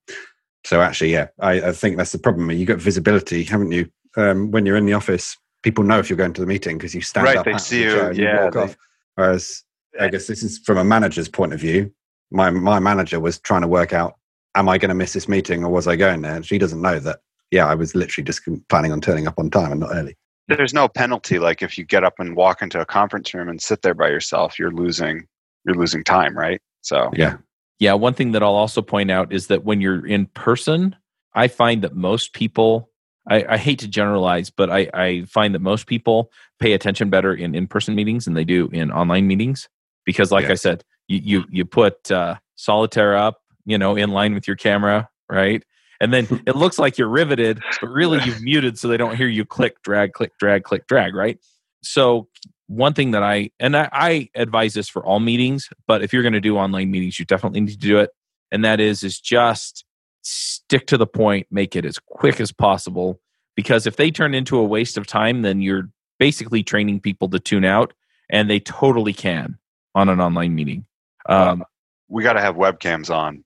So 0.65 0.81
actually, 0.81 1.13
yeah, 1.13 1.27
I, 1.39 1.69
I 1.69 1.71
think 1.71 1.95
that's 1.97 2.11
the 2.11 2.19
problem. 2.19 2.51
You 2.51 2.65
got 2.65 2.79
visibility, 2.79 3.43
haven't 3.43 3.71
you? 3.71 3.89
Um, 4.17 4.51
when 4.51 4.65
you're 4.65 4.75
in 4.77 4.85
the 4.85 4.93
office, 4.93 5.37
people 5.61 5.83
know 5.85 5.99
if 5.99 6.09
you're 6.09 6.17
going 6.17 6.33
to 6.33 6.41
the 6.41 6.47
meeting 6.47 6.77
because 6.77 6.93
you 6.93 7.01
stand 7.01 7.25
Right, 7.25 7.37
up, 7.37 7.45
they 7.45 7.57
see 7.57 7.83
you, 7.83 8.01
and 8.01 8.17
yeah, 8.17 8.45
walk 8.45 8.53
they- 8.55 8.59
off. 8.59 8.77
Whereas 9.15 9.63
I 9.99 10.09
guess 10.09 10.27
this 10.27 10.43
is 10.43 10.59
from 10.59 10.77
a 10.77 10.83
manager's 10.83 11.29
point 11.29 11.53
of 11.53 11.59
view. 11.59 11.91
My 12.31 12.49
my 12.49 12.79
manager 12.79 13.19
was 13.19 13.39
trying 13.39 13.61
to 13.61 13.67
work 13.67 13.93
out 13.93 14.15
am 14.55 14.69
I 14.69 14.77
going 14.77 14.89
to 14.89 14.95
miss 14.95 15.13
this 15.13 15.27
meeting 15.27 15.63
or 15.63 15.69
was 15.69 15.87
I 15.87 15.95
going 15.95 16.21
there? 16.21 16.35
And 16.35 16.45
she 16.45 16.57
doesn't 16.57 16.81
know 16.81 16.99
that, 16.99 17.21
yeah, 17.51 17.65
I 17.65 17.75
was 17.75 17.95
literally 17.95 18.23
just 18.23 18.41
planning 18.69 18.91
on 18.91 19.01
turning 19.01 19.27
up 19.27 19.39
on 19.39 19.49
time 19.49 19.71
and 19.71 19.81
not 19.81 19.95
early. 19.95 20.15
there's 20.47 20.73
no 20.73 20.87
penalty 20.87 21.39
like 21.39 21.61
if 21.61 21.77
you 21.77 21.83
get 21.85 22.03
up 22.03 22.19
and 22.19 22.35
walk 22.35 22.61
into 22.61 22.79
a 22.79 22.85
conference 22.85 23.33
room 23.33 23.49
and 23.49 23.61
sit 23.61 23.81
there 23.81 23.93
by 23.93 24.09
yourself 24.09 24.59
you're 24.59 24.71
losing 24.71 25.25
you're 25.65 25.75
losing 25.75 26.03
time 26.03 26.37
right 26.37 26.61
so 26.81 27.09
Yeah. 27.15 27.37
Yeah, 27.79 27.93
one 27.93 28.13
thing 28.13 28.31
that 28.33 28.43
I'll 28.43 28.55
also 28.55 28.81
point 28.81 29.09
out 29.11 29.33
is 29.33 29.47
that 29.47 29.65
when 29.65 29.81
you're 29.81 30.05
in 30.05 30.27
person, 30.27 30.95
I 31.33 31.47
find 31.47 31.81
that 31.81 31.95
most 31.95 32.31
people, 32.33 32.89
I, 33.27 33.43
I 33.49 33.57
hate 33.57 33.79
to 33.79 33.87
generalize, 33.87 34.49
but 34.49 34.69
I, 34.69 34.89
I 34.93 35.23
find 35.23 35.53
that 35.55 35.59
most 35.59 35.87
people 35.87 36.31
pay 36.59 36.73
attention 36.73 37.09
better 37.09 37.33
in 37.33 37.55
in 37.55 37.67
person 37.67 37.95
meetings 37.95 38.25
than 38.25 38.35
they 38.35 38.45
do 38.45 38.69
in 38.71 38.91
online 38.91 39.27
meetings. 39.27 39.67
Because, 40.05 40.31
like 40.31 40.45
I 40.45 40.55
said, 40.55 40.83
you, 41.07 41.19
you, 41.23 41.43
you 41.49 41.65
put 41.65 42.11
uh, 42.11 42.35
solitaire 42.55 43.15
up, 43.15 43.41
you 43.65 43.77
know, 43.77 43.95
in 43.95 44.09
line 44.09 44.33
with 44.33 44.47
your 44.47 44.55
camera, 44.55 45.09
right? 45.29 45.63
And 45.99 46.13
then 46.13 46.27
it 46.47 46.55
looks 46.55 46.77
like 46.77 46.97
you're 46.97 47.09
riveted, 47.09 47.61
but 47.81 47.87
really 47.87 48.19
you've 48.23 48.41
muted 48.41 48.77
so 48.77 48.87
they 48.87 48.97
don't 48.97 49.15
hear 49.15 49.27
you 49.27 49.45
click, 49.45 49.81
drag, 49.83 50.13
click, 50.13 50.33
drag, 50.39 50.63
click, 50.63 50.87
drag, 50.87 51.15
right? 51.15 51.39
So 51.81 52.27
one 52.67 52.93
thing 52.93 53.11
that 53.11 53.23
I 53.23 53.51
and 53.59 53.75
I, 53.75 53.89
I 53.91 54.29
advise 54.35 54.73
this 54.73 54.89
for 54.89 55.05
all 55.05 55.19
meetings, 55.19 55.69
but 55.87 56.01
if 56.01 56.13
you're 56.13 56.23
going 56.23 56.33
to 56.33 56.41
do 56.41 56.57
online 56.57 56.91
meetings, 56.91 57.19
you 57.19 57.25
definitely 57.25 57.61
need 57.61 57.71
to 57.71 57.77
do 57.77 57.99
it. 57.99 58.09
And 58.51 58.63
that 58.65 58.79
is 58.79 59.03
is 59.03 59.19
just 59.19 59.85
stick 60.21 60.87
to 60.87 60.97
the 60.97 61.07
point, 61.07 61.47
make 61.51 61.75
it 61.75 61.85
as 61.85 61.99
quick 61.99 62.39
as 62.39 62.51
possible. 62.51 63.19
Because 63.55 63.85
if 63.85 63.97
they 63.97 64.09
turn 64.09 64.33
into 64.33 64.57
a 64.57 64.63
waste 64.63 64.97
of 64.97 65.05
time, 65.05 65.41
then 65.41 65.61
you're 65.61 65.89
basically 66.19 66.63
training 66.63 66.99
people 67.01 67.29
to 67.29 67.39
tune 67.39 67.65
out, 67.65 67.93
and 68.29 68.49
they 68.49 68.59
totally 68.59 69.13
can 69.13 69.57
on 69.95 70.09
an 70.09 70.19
online 70.19 70.55
meeting. 70.55 70.85
Um, 71.27 71.63
we 72.09 72.23
got 72.23 72.33
to 72.33 72.41
have 72.41 72.55
webcams 72.55 73.13
on 73.13 73.43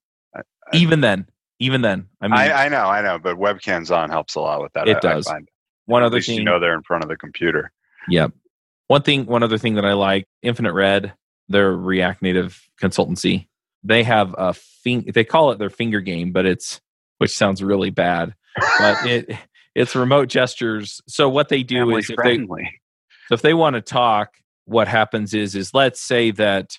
even 0.73 1.01
then, 1.01 1.27
even 1.59 1.81
then, 1.81 2.07
I 2.21 2.27
mean, 2.27 2.37
I, 2.37 2.65
I 2.65 2.69
know 2.69 2.85
i 2.85 3.01
know 3.01 3.17
but 3.19 3.37
webcams 3.37 3.95
on 3.95 4.09
helps 4.09 4.35
a 4.35 4.41
lot 4.41 4.61
with 4.61 4.73
that 4.73 4.87
It 4.87 5.01
does. 5.01 5.31
one 5.85 6.03
At 6.03 6.07
other 6.07 6.21
thing, 6.21 6.37
you 6.39 6.43
know 6.43 6.59
they're 6.59 6.73
in 6.75 6.83
front 6.83 7.03
of 7.03 7.09
the 7.09 7.15
computer 7.17 7.71
Yep. 8.09 8.33
One 8.87 9.01
thing, 9.01 9.25
one 9.25 9.43
other 9.43 9.57
thing 9.57 9.75
that 9.75 9.85
I 9.85 9.93
like, 9.93 10.27
Infinite 10.41 10.73
Red, 10.73 11.13
their 11.49 11.75
React 11.75 12.21
Native 12.21 12.61
consultancy, 12.81 13.47
they 13.83 14.03
have 14.03 14.33
a 14.37 14.53
fing- 14.53 15.11
they 15.13 15.23
call 15.23 15.51
it 15.51 15.59
their 15.59 15.69
finger 15.69 15.99
game, 16.01 16.31
but 16.31 16.45
it's 16.45 16.79
which 17.17 17.31
sounds 17.35 17.61
really 17.63 17.89
bad, 17.89 18.33
but 18.79 19.05
it 19.05 19.37
it's 19.75 19.95
remote 19.95 20.29
gestures. 20.29 21.01
So 21.07 21.27
what 21.29 21.49
they 21.49 21.63
do 21.63 21.79
Family 21.79 21.99
is 21.99 22.09
if 22.09 22.17
they 22.23 22.37
so 23.27 23.33
if 23.33 23.41
they 23.41 23.53
want 23.53 23.73
to 23.75 23.81
talk, 23.81 24.37
what 24.67 24.87
happens 24.87 25.33
is 25.33 25.55
is 25.55 25.73
let's 25.73 26.01
say 26.01 26.31
that 26.31 26.77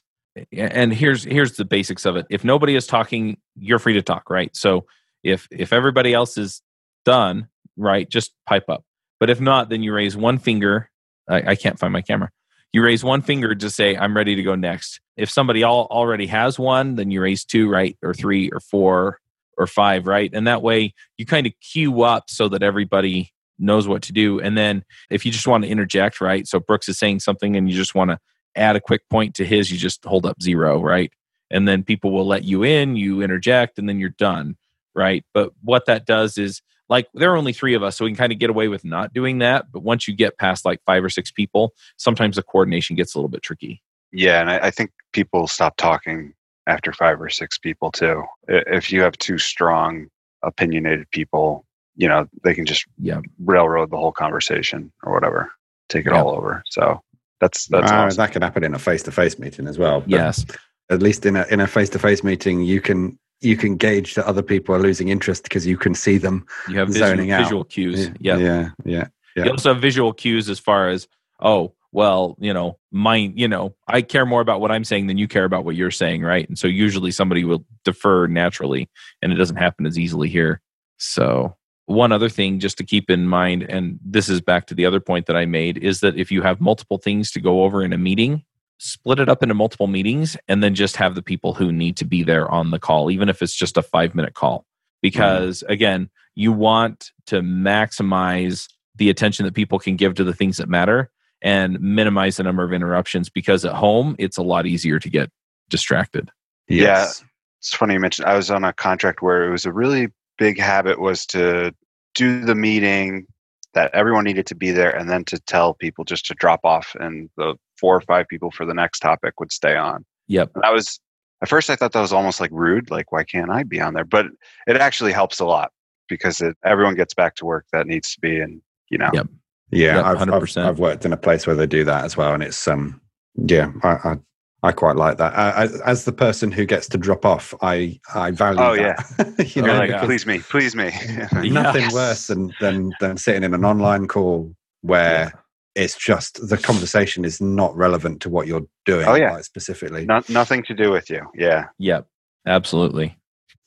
and 0.53 0.93
here's 0.93 1.25
here's 1.25 1.57
the 1.57 1.65
basics 1.65 2.05
of 2.05 2.17
it. 2.17 2.27
If 2.31 2.45
nobody 2.45 2.77
is 2.77 2.87
talking, 2.87 3.39
you're 3.57 3.79
free 3.79 3.95
to 3.95 4.03
talk, 4.03 4.31
right? 4.31 4.55
So 4.55 4.87
if 5.25 5.49
if 5.51 5.73
everybody 5.73 6.15
else 6.15 6.37
is 6.37 6.63
done, 7.05 7.49
right, 7.77 8.09
just 8.09 8.33
pipe 8.47 8.69
up. 8.69 8.85
But 9.19 9.31
if 9.31 9.41
not, 9.41 9.69
then 9.69 9.83
you 9.83 9.93
raise 9.93 10.17
one 10.17 10.39
finger. 10.39 10.91
I, 11.29 11.51
I 11.51 11.55
can't 11.57 11.79
find 11.79 11.93
my 11.93 12.03
camera. 12.03 12.31
You 12.73 12.85
raise 12.85 13.03
one 13.03 13.23
finger 13.23 13.55
to 13.55 13.71
say, 13.71 13.97
I'm 13.97 14.15
ready 14.15 14.35
to 14.35 14.43
go 14.43 14.55
next. 14.55 15.01
If 15.17 15.31
somebody 15.31 15.63
all, 15.63 15.87
already 15.91 16.27
has 16.27 16.59
one, 16.59 16.97
then 16.97 17.11
you 17.11 17.23
raise 17.23 17.45
two, 17.45 17.69
right? 17.69 17.97
Or 18.03 18.13
three 18.13 18.51
or 18.51 18.61
four 18.61 19.19
or 19.57 19.67
five, 19.67 20.07
right? 20.07 20.31
And 20.33 20.47
that 20.47 20.63
way 20.63 20.95
you 21.17 21.27
kind 21.27 21.47
of 21.47 21.53
queue 21.61 22.03
up 22.03 22.29
so 22.29 22.49
that 22.51 22.63
everybody 22.63 23.33
knows 23.59 23.89
what 23.89 24.03
to 24.03 24.13
do. 24.13 24.41
And 24.41 24.57
then 24.57 24.85
if 25.11 25.27
you 25.27 25.33
just 25.33 25.47
want 25.47 25.65
to 25.65 25.71
interject, 25.71 26.21
right? 26.21 26.47
So 26.47 26.61
Brooks 26.61 26.89
is 26.89 26.99
saying 26.99 27.21
something 27.21 27.57
and 27.57 27.69
you 27.71 27.77
just 27.77 27.95
want 27.95 28.11
to 28.11 28.19
add 28.57 28.77
a 28.77 28.81
quick 28.81 29.03
point 29.09 29.35
to 29.37 29.45
his, 29.45 29.71
you 29.71 29.79
just 29.79 30.05
hold 30.05 30.27
up 30.27 30.41
zero, 30.43 30.81
right? 30.81 31.13
And 31.51 31.67
then 31.67 31.83
people 31.83 32.11
will 32.13 32.27
let 32.27 32.45
you 32.45 32.63
in, 32.63 32.97
you 32.97 33.23
interject, 33.23 33.79
and 33.79 33.89
then 33.89 33.99
you're 33.99 34.11
done, 34.11 34.57
right? 34.95 35.25
But 35.33 35.53
what 35.63 35.87
that 35.87 36.07
does 36.07 36.37
is 36.39 36.61
like 36.89 37.07
there 37.15 37.33
are 37.33 37.37
only 37.37 37.53
three 37.53 37.75
of 37.75 37.83
us, 37.83 37.97
so 37.97 38.05
we 38.05 38.11
can 38.11 38.17
kind 38.17 38.33
of 38.33 38.39
get 38.39 38.51
away 38.51 38.69
with 38.69 38.85
not 38.85 39.13
doing 39.13 39.39
that. 39.39 39.71
But 39.73 39.83
once 39.83 40.09
you 40.09 40.15
get 40.15 40.39
past 40.39 40.65
like 40.65 40.81
five 40.87 41.05
or 41.05 41.11
six 41.11 41.31
people, 41.31 41.75
sometimes 41.97 42.37
the 42.37 42.43
coordination 42.43 42.97
gets 42.97 43.15
a 43.15 43.19
little 43.19 43.29
bit 43.29 43.43
tricky. 43.43 43.83
yeah 44.13 44.41
and 44.41 44.51
I, 44.51 44.59
I 44.69 44.71
think 44.71 44.91
people 45.13 45.47
stop 45.47 45.77
talking 45.77 46.33
after 46.67 46.93
five 46.93 47.21
or 47.21 47.29
six 47.29 47.59
people 47.59 47.91
too 47.91 48.23
if 48.49 48.93
you 48.93 49.03
have 49.03 49.17
two 49.19 49.39
strong 49.39 50.09
opinionated 50.43 51.11
people 51.11 51.65
you 51.99 52.09
know 52.09 52.27
they 52.45 52.55
can 52.55 52.65
just 52.65 52.87
Yeah. 52.99 53.21
railroad 53.45 53.91
the 53.91 53.97
whole 53.99 54.13
conversation 54.13 54.91
or 55.03 55.13
whatever 55.13 55.53
take 55.91 56.07
it 56.07 56.13
Yeah. 56.13 56.23
all 56.23 56.31
over 56.31 56.63
so 56.71 57.03
that's 57.41 57.67
that's 57.67 57.91
Uh, 57.93 57.95
awesome. 57.95 58.17
That 58.17 58.33
can 58.33 58.43
happen 58.43 58.65
in 58.65 58.75
a 58.75 58.79
face-to-face 58.81 59.39
meeting 59.39 59.67
as 59.69 59.79
well. 59.79 60.01
but 60.01 60.09
Yes. 60.11 60.45
At 60.91 61.03
least 61.03 61.25
in 61.27 61.37
a 61.37 61.45
in 61.51 61.61
a 61.61 61.67
face-to-face 61.67 62.25
meeting, 62.25 62.63
you 62.63 62.81
can 62.81 63.19
you 63.41 63.57
can 63.57 63.77
gauge 63.77 64.15
that 64.17 64.25
other 64.27 64.43
people 64.43 64.75
are 64.75 64.81
losing 64.81 65.09
interest 65.09 65.43
because 65.45 65.65
you 65.67 65.77
can 65.77 65.95
see 65.95 66.19
them 66.19 66.45
You 66.69 66.79
have 66.81 66.89
visual, 66.89 67.09
zoning 67.11 67.31
out. 67.31 67.43
visual 67.45 67.63
cues. 67.65 68.09
Yeah, 68.19 68.37
Yeah. 68.37 68.39
yeah, 68.39 68.69
yeah. 68.85 69.07
Yeah. 69.37 69.45
You 69.45 69.51
also 69.53 69.73
have 69.75 69.81
visual 69.83 70.13
cues 70.13 70.49
as 70.51 70.59
far 70.59 70.89
as, 70.89 71.07
oh, 71.41 71.73
well, 71.93 72.37
you 72.41 72.53
know, 72.53 72.77
mine, 72.91 73.35
you 73.37 73.47
know, 73.47 73.77
I 73.87 74.03
care 74.03 74.27
more 74.27 74.41
about 74.41 74.61
what 74.61 74.73
I'm 74.73 74.83
saying 74.83 75.07
than 75.07 75.17
you 75.19 75.29
care 75.29 75.45
about 75.45 75.65
what 75.65 75.77
you're 75.77 75.93
saying, 75.93 76.23
right? 76.23 76.49
And 76.49 76.59
so 76.59 76.67
usually 76.67 77.13
somebody 77.13 77.45
will 77.45 77.65
defer 77.85 78.27
naturally, 78.27 78.91
and 79.23 79.33
it 79.33 79.37
doesn't 79.37 79.57
happen 79.57 79.87
as 79.87 79.97
easily 79.97 80.29
here. 80.29 80.61
So, 80.97 81.57
one 81.89 82.13
other 82.13 82.29
thing 82.29 82.59
just 82.59 82.77
to 82.79 82.85
keep 82.85 83.09
in 83.09 83.27
mind, 83.27 83.63
and 83.63 83.99
this 84.05 84.29
is 84.29 84.43
back 84.43 84.67
to 84.67 84.75
the 84.75 84.85
other 84.85 85.01
point 85.01 85.27
that 85.27 85.37
I 85.37 85.47
made, 85.47 85.79
is 85.79 86.01
that 86.01 86.17
if 86.19 86.31
you 86.31 86.43
have 86.43 86.61
multiple 86.61 86.99
things 86.99 87.31
to 87.33 87.41
go 87.41 87.63
over 87.65 87.83
in 87.83 87.95
a 87.95 87.99
meeting, 87.99 88.45
split 88.77 89.19
it 89.19 89.29
up 89.29 89.43
into 89.43 89.55
multiple 89.55 89.87
meetings 89.87 90.37
and 90.49 90.63
then 90.63 90.75
just 90.75 90.97
have 90.97 91.15
the 91.15 91.23
people 91.23 91.55
who 91.55 91.73
need 91.73 91.97
to 91.97 92.05
be 92.05 92.23
there 92.23 92.49
on 92.51 92.71
the 92.71 92.79
call, 92.79 93.11
even 93.11 93.31
if 93.31 93.41
it's 93.41 93.55
just 93.55 93.79
a 93.79 93.83
five 93.83 94.15
minute 94.15 94.35
call. 94.35 94.67
Because 95.01 95.65
again, 95.69 96.11
you 96.35 96.53
want 96.53 97.11
to 97.27 97.41
maximize 97.41 98.69
the 98.97 99.09
attention 99.09 99.47
that 99.47 99.55
people 99.55 99.79
can 99.79 99.97
give 99.97 100.15
to 100.15 100.25
the 100.25 100.35
things 100.35 100.59
that 100.59 100.69
matter 100.69 101.11
and 101.41 101.81
minimize 101.81 102.37
the 102.37 102.43
number 102.43 102.65
of 102.65 102.73
interruptions 102.73 103.31
because 103.31 103.65
at 103.65 103.75
home 103.75 104.15
it's 104.19 104.37
a 104.37 104.43
lot 104.43 104.67
easier 104.67 104.99
to 104.99 105.09
get 105.09 105.31
distracted. 105.71 106.31
Yes. 106.69 107.23
Yeah. 107.23 107.29
It's 107.61 107.75
funny 107.75 107.95
you 107.95 108.01
mentioned 108.01 108.29
I 108.29 108.37
was 108.37 108.51
on 108.51 108.63
a 108.63 108.73
contract 108.75 109.23
where 109.23 109.49
it 109.49 109.51
was 109.51 109.65
a 109.65 109.73
really 109.73 110.09
big 110.39 110.59
habit 110.59 111.01
was 111.01 111.27
to 111.27 111.75
do 112.15 112.45
the 112.45 112.55
meeting 112.55 113.27
that 113.75 113.95
everyone 113.95 114.25
needed 114.25 114.47
to 114.47 114.55
be 114.55 114.71
there 114.71 114.91
and 114.91 115.11
then 115.11 115.25
to 115.25 115.39
tell 115.41 115.75
people 115.75 116.05
just 116.05 116.27
to 116.27 116.35
drop 116.35 116.61
off 116.65 116.97
and 116.99 117.29
the 117.37 117.55
four 117.79 117.95
or 117.95 118.01
five 118.01 118.27
people 118.29 118.51
for 118.51 118.65
the 118.65 118.75
next 118.75 119.01
topic 119.01 119.39
would 119.39 119.53
stay 119.53 119.77
on. 119.77 120.05
Yep. 120.29 120.51
And 120.55 120.65
that 120.65 120.73
was 120.73 120.99
at 121.43 121.49
first 121.49 121.71
I 121.71 121.77
thought 121.77 121.93
that 121.93 122.01
was 122.01 122.13
almost 122.13 122.41
like 122.41 122.51
rude, 122.53 122.91
like 122.91 123.13
why 123.13 123.25
can't 123.25 123.51
I 123.51 123.63
be 123.63 123.81
on 123.81 123.95
there? 123.95 124.05
But 124.05 124.27
it 124.67 124.77
actually 124.77 125.13
helps 125.13 125.39
a 125.39 125.45
lot 125.45 125.71
because 126.09 126.41
it, 126.41 126.57
everyone 126.65 126.95
gets 126.95 127.15
back 127.15 127.35
to 127.37 127.45
work 127.45 127.67
that 127.73 127.87
needs 127.87 128.15
to 128.15 128.21
be 128.21 128.41
and 128.41 128.61
you 128.91 128.99
know. 128.99 129.11
Yep. 129.13 129.29
Yeah, 129.71 129.97
Yep, 129.97 130.05
I've, 130.05 130.33
I've 130.33 130.57
I've 130.57 130.79
worked 130.79 131.05
in 131.05 131.13
a 131.13 131.17
place 131.19 131.47
where 131.47 131.55
they 131.55 131.67
do 131.67 131.85
that 131.85 132.07
as 132.07 132.17
well, 132.17 132.33
and 132.33 132.43
it's 132.43 132.67
um, 132.67 133.03
yeah, 133.37 133.71
I 133.83 133.89
I, 133.89 134.17
I 134.63 134.73
quite 134.73 134.97
like 134.97 135.19
that. 135.19 135.35
Uh, 135.35 135.53
as, 135.57 135.81
as 135.83 136.05
the 136.05 136.13
person 136.13 136.51
who 136.51 136.67
gets 136.67 136.89
to 136.89 136.99
drop 136.99 137.25
off, 137.25 137.55
I 137.63 138.01
I 138.15 138.33
value. 138.33 138.61
Oh, 138.61 138.75
that. 138.77 139.35
you 139.55 139.63
You're 139.63 139.67
know, 139.67 139.79
like, 139.79 139.91
because 139.91 140.07
please 140.07 140.27
me, 140.27 140.39
please 140.41 140.75
me. 140.75 140.91
nothing 141.51 141.83
Yes. 141.83 141.95
worse 141.95 142.27
than 142.27 142.53
than 142.61 142.93
than 143.01 143.17
sitting 143.17 143.45
in 143.45 143.55
an 143.55 143.65
online 143.65 144.09
call 144.09 144.53
where 144.81 145.33
it's 145.75 145.97
just 145.97 146.49
the 146.49 146.59
conversation 146.59 147.25
is 147.25 147.41
not 147.41 147.77
relevant 147.77 148.21
to 148.23 148.29
what 148.29 148.49
you're 148.49 148.67
doing. 148.85 149.07
Oh, 149.07 149.15
yeah. 149.15 149.35
like, 149.35 149.45
specifically. 149.45 150.05
Not, 150.05 150.29
nothing 150.29 150.65
to 150.65 150.75
do 150.75 150.91
with 150.91 151.09
you. 151.09 151.25
Yeah. 151.35 151.67
Yep, 151.79 152.07
absolutely. 152.47 153.17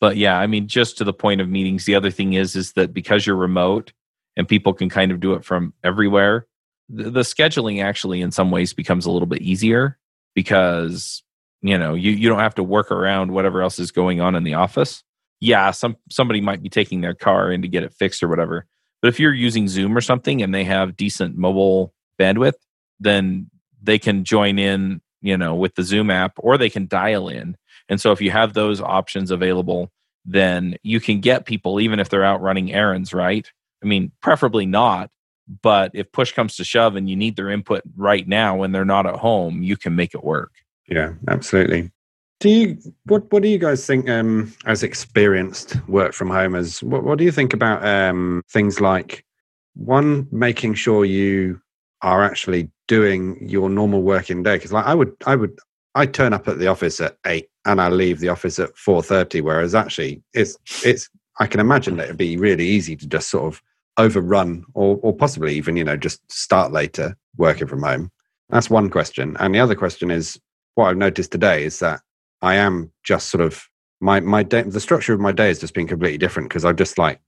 But 0.01 0.17
yeah, 0.17 0.38
I 0.38 0.45
mean, 0.45 0.67
just 0.67 0.97
to 0.97 1.06
the 1.06 1.13
point 1.13 1.39
of 1.39 1.47
meetings, 1.47 1.86
the 1.86 1.95
other 1.95 2.12
thing 2.12 2.34
is 2.34 2.56
is 2.56 2.73
that 2.73 2.93
because 2.93 3.25
you're 3.25 3.38
remote 3.38 3.93
and 4.36 4.47
people 4.47 4.73
can 4.73 4.89
kind 4.89 5.12
of 5.12 5.21
do 5.21 5.34
it 5.34 5.45
from 5.45 5.73
everywhere, 5.86 6.47
the, 6.89 7.12
the 7.12 7.21
scheduling 7.21 7.82
actually 7.82 8.19
in 8.19 8.32
some 8.32 8.51
ways 8.51 8.73
becomes 8.73 9.06
a 9.06 9.12
little 9.12 9.27
bit 9.27 9.41
easier 9.41 9.97
because 10.34 11.24
you 11.62 11.78
know 11.78 11.94
you 11.94 12.12
you 12.12 12.30
don't 12.30 12.39
have 12.39 12.56
to 12.56 12.63
work 12.63 12.91
around 12.91 13.32
whatever 13.32 13.62
else 13.62 13.80
is 13.80 13.91
going 13.91 14.22
on 14.22 14.36
in 14.36 14.44
the 14.44 14.56
office. 14.56 15.04
Yeah, 15.39 15.72
some 15.72 15.98
somebody 16.10 16.41
might 16.41 16.62
be 16.62 16.70
taking 16.70 17.02
their 17.02 17.15
car 17.15 17.52
in 17.52 17.62
to 17.63 17.67
get 17.67 17.84
it 17.84 17.94
fixed 17.94 18.22
or 18.24 18.28
whatever. 18.28 18.65
But 19.02 19.10
if 19.10 19.20
you're 19.20 19.34
using 19.34 19.67
Zoom 19.67 19.98
or 19.98 20.02
something 20.02 20.41
and 20.41 20.54
they 20.54 20.63
have 20.63 20.96
decent 20.96 21.36
mobile 21.36 21.94
bandwidth, 22.20 22.54
then 23.00 23.50
they 23.82 23.98
can 23.98 24.24
join 24.24 24.60
in, 24.60 25.02
you 25.22 25.38
know, 25.38 25.56
with 25.56 25.74
the 25.76 25.84
Zoom 25.84 26.12
app 26.12 26.34
or 26.38 26.58
they 26.58 26.70
can 26.70 26.88
dial 26.88 27.28
in. 27.28 27.58
And 27.89 28.00
so 28.00 28.12
if 28.12 28.22
you 28.22 28.30
have 28.30 28.54
those 28.54 28.80
options 28.80 29.32
available, 29.32 29.91
then 30.24 30.76
you 30.84 31.00
can 31.00 31.20
get 31.20 31.46
people 31.46 31.80
even 31.80 32.00
if 32.00 32.10
they're 32.10 32.24
out 32.24 32.41
running 32.41 32.72
errands, 32.72 33.12
right? 33.13 33.52
I 33.84 33.88
mean, 33.88 34.12
preferably 34.22 34.67
not, 34.67 35.10
but 35.62 35.92
if 35.94 36.12
push 36.12 36.32
comes 36.32 36.56
to 36.56 36.64
shove 36.64 36.96
and 36.96 37.10
you 37.10 37.16
need 37.16 37.36
their 37.36 37.50
input 37.50 37.84
right 37.96 38.28
now 38.28 38.56
when 38.56 38.72
they're 38.72 38.86
not 38.86 39.06
at 39.06 39.16
home, 39.16 39.62
you 39.62 39.76
can 39.76 39.96
make 39.96 40.14
it 40.14 40.24
work. 40.24 40.52
Yeah, 40.88 41.14
absolutely. 41.28 41.92
Do 42.40 42.50
you 42.50 42.78
what 43.06 43.32
what 43.32 43.44
do 43.44 43.50
you 43.50 43.60
guys 43.60 43.86
think 43.86 44.10
um 44.10 44.54
as 44.66 44.82
experienced 44.82 45.76
work 45.88 46.14
from 46.14 46.30
home 46.30 46.56
as 46.56 46.82
what 46.82 47.04
what 47.04 47.20
do 47.20 47.24
you 47.24 47.32
think 47.32 47.54
about 47.54 47.86
um 47.86 48.42
things 48.50 48.82
like 48.82 49.24
one 49.76 50.28
making 50.32 50.74
sure 50.74 51.06
you 51.06 51.62
are 52.02 52.24
actually 52.24 52.70
doing 52.88 53.38
your 53.48 53.70
normal 53.70 54.02
working 54.02 54.42
day 54.42 54.56
because 54.56 54.72
like 54.72 54.86
I 54.86 54.96
would 54.96 55.14
I 55.28 55.36
would 55.36 55.58
I 55.94 56.08
turn 56.08 56.34
up 56.34 56.48
at 56.48 56.58
the 56.58 56.68
office 56.68 57.00
at 57.00 57.18
8 57.28 57.48
and 57.66 57.80
I 57.80 57.90
leave 57.90 58.20
the 58.20 58.30
office 58.30 58.58
at 58.58 58.76
4:30 58.76 59.42
whereas 59.44 59.76
actually 59.76 60.24
it's 60.34 60.58
it's 60.84 61.10
I 61.40 61.46
can 61.46 61.60
imagine 61.60 61.98
that 61.98 62.06
it'd 62.06 62.18
be 62.18 62.38
really 62.38 62.68
easy 62.68 62.96
to 62.96 63.08
just 63.08 63.30
sort 63.30 63.54
of 63.54 63.62
overrun 63.97 64.63
or 64.73 64.97
or 65.01 65.13
possibly 65.15 65.56
even 65.56 65.75
you 65.75 65.84
know 65.84 65.97
just 65.97 66.19
start 66.32 66.71
later 66.71 67.15
working 67.38 67.67
from 67.67 67.84
home. 67.84 68.12
That's 68.49 68.69
one 68.69 68.89
question. 68.89 69.38
And 69.39 69.56
the 69.56 69.60
other 69.60 69.75
question 69.75 70.12
is 70.12 70.39
what 70.75 70.88
I've 70.88 70.97
noticed 70.97 71.32
today 71.32 71.63
is 71.63 71.80
that 71.80 72.01
I 72.41 72.56
am 72.56 72.91
just 73.04 73.30
sort 73.30 73.41
of 73.41 73.63
my 73.99 74.19
my 74.19 74.43
day 74.43 74.63
the 74.63 74.80
structure 74.80 75.13
of 75.13 75.19
my 75.19 75.32
day 75.32 75.47
has 75.47 75.60
just 75.60 75.73
been 75.73 75.88
completely 75.88 76.17
different 76.17 76.49
because 76.49 76.65
I 76.65 76.73
just 76.73 76.97
like 76.97 77.19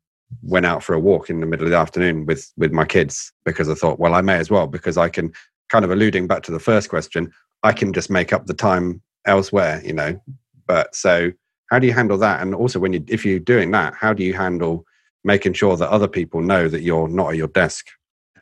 went 0.41 0.65
out 0.65 0.83
for 0.83 0.93
a 0.93 0.99
walk 0.99 1.29
in 1.29 1.39
the 1.39 1.45
middle 1.45 1.65
of 1.65 1.71
the 1.71 1.77
afternoon 1.77 2.25
with 2.25 2.51
with 2.57 2.71
my 2.71 2.85
kids 2.85 3.31
because 3.45 3.69
I 3.69 3.75
thought 3.75 3.99
well 3.99 4.15
I 4.15 4.21
may 4.21 4.35
as 4.35 4.49
well 4.49 4.67
because 4.67 4.97
I 4.97 5.09
can 5.09 5.31
kind 5.69 5.85
of 5.85 5.91
alluding 5.91 6.27
back 6.27 6.43
to 6.43 6.51
the 6.51 6.59
first 6.59 6.89
question 6.89 7.31
I 7.61 7.73
can 7.73 7.93
just 7.93 8.09
make 8.09 8.33
up 8.33 8.47
the 8.47 8.53
time 8.53 9.01
elsewhere 9.25 9.81
you 9.85 9.93
know 9.93 10.19
but 10.67 10.95
so 10.95 11.31
how 11.69 11.79
do 11.79 11.87
you 11.87 11.93
handle 11.93 12.17
that 12.17 12.41
and 12.41 12.55
also 12.55 12.79
when 12.79 12.93
you 12.93 13.03
if 13.07 13.25
you're 13.25 13.39
doing 13.39 13.71
that 13.71 13.93
how 13.93 14.13
do 14.13 14.23
you 14.23 14.33
handle 14.33 14.85
making 15.23 15.53
sure 15.53 15.77
that 15.77 15.89
other 15.89 16.07
people 16.07 16.41
know 16.41 16.67
that 16.67 16.81
you're 16.81 17.07
not 17.07 17.31
at 17.31 17.37
your 17.37 17.47
desk 17.47 17.87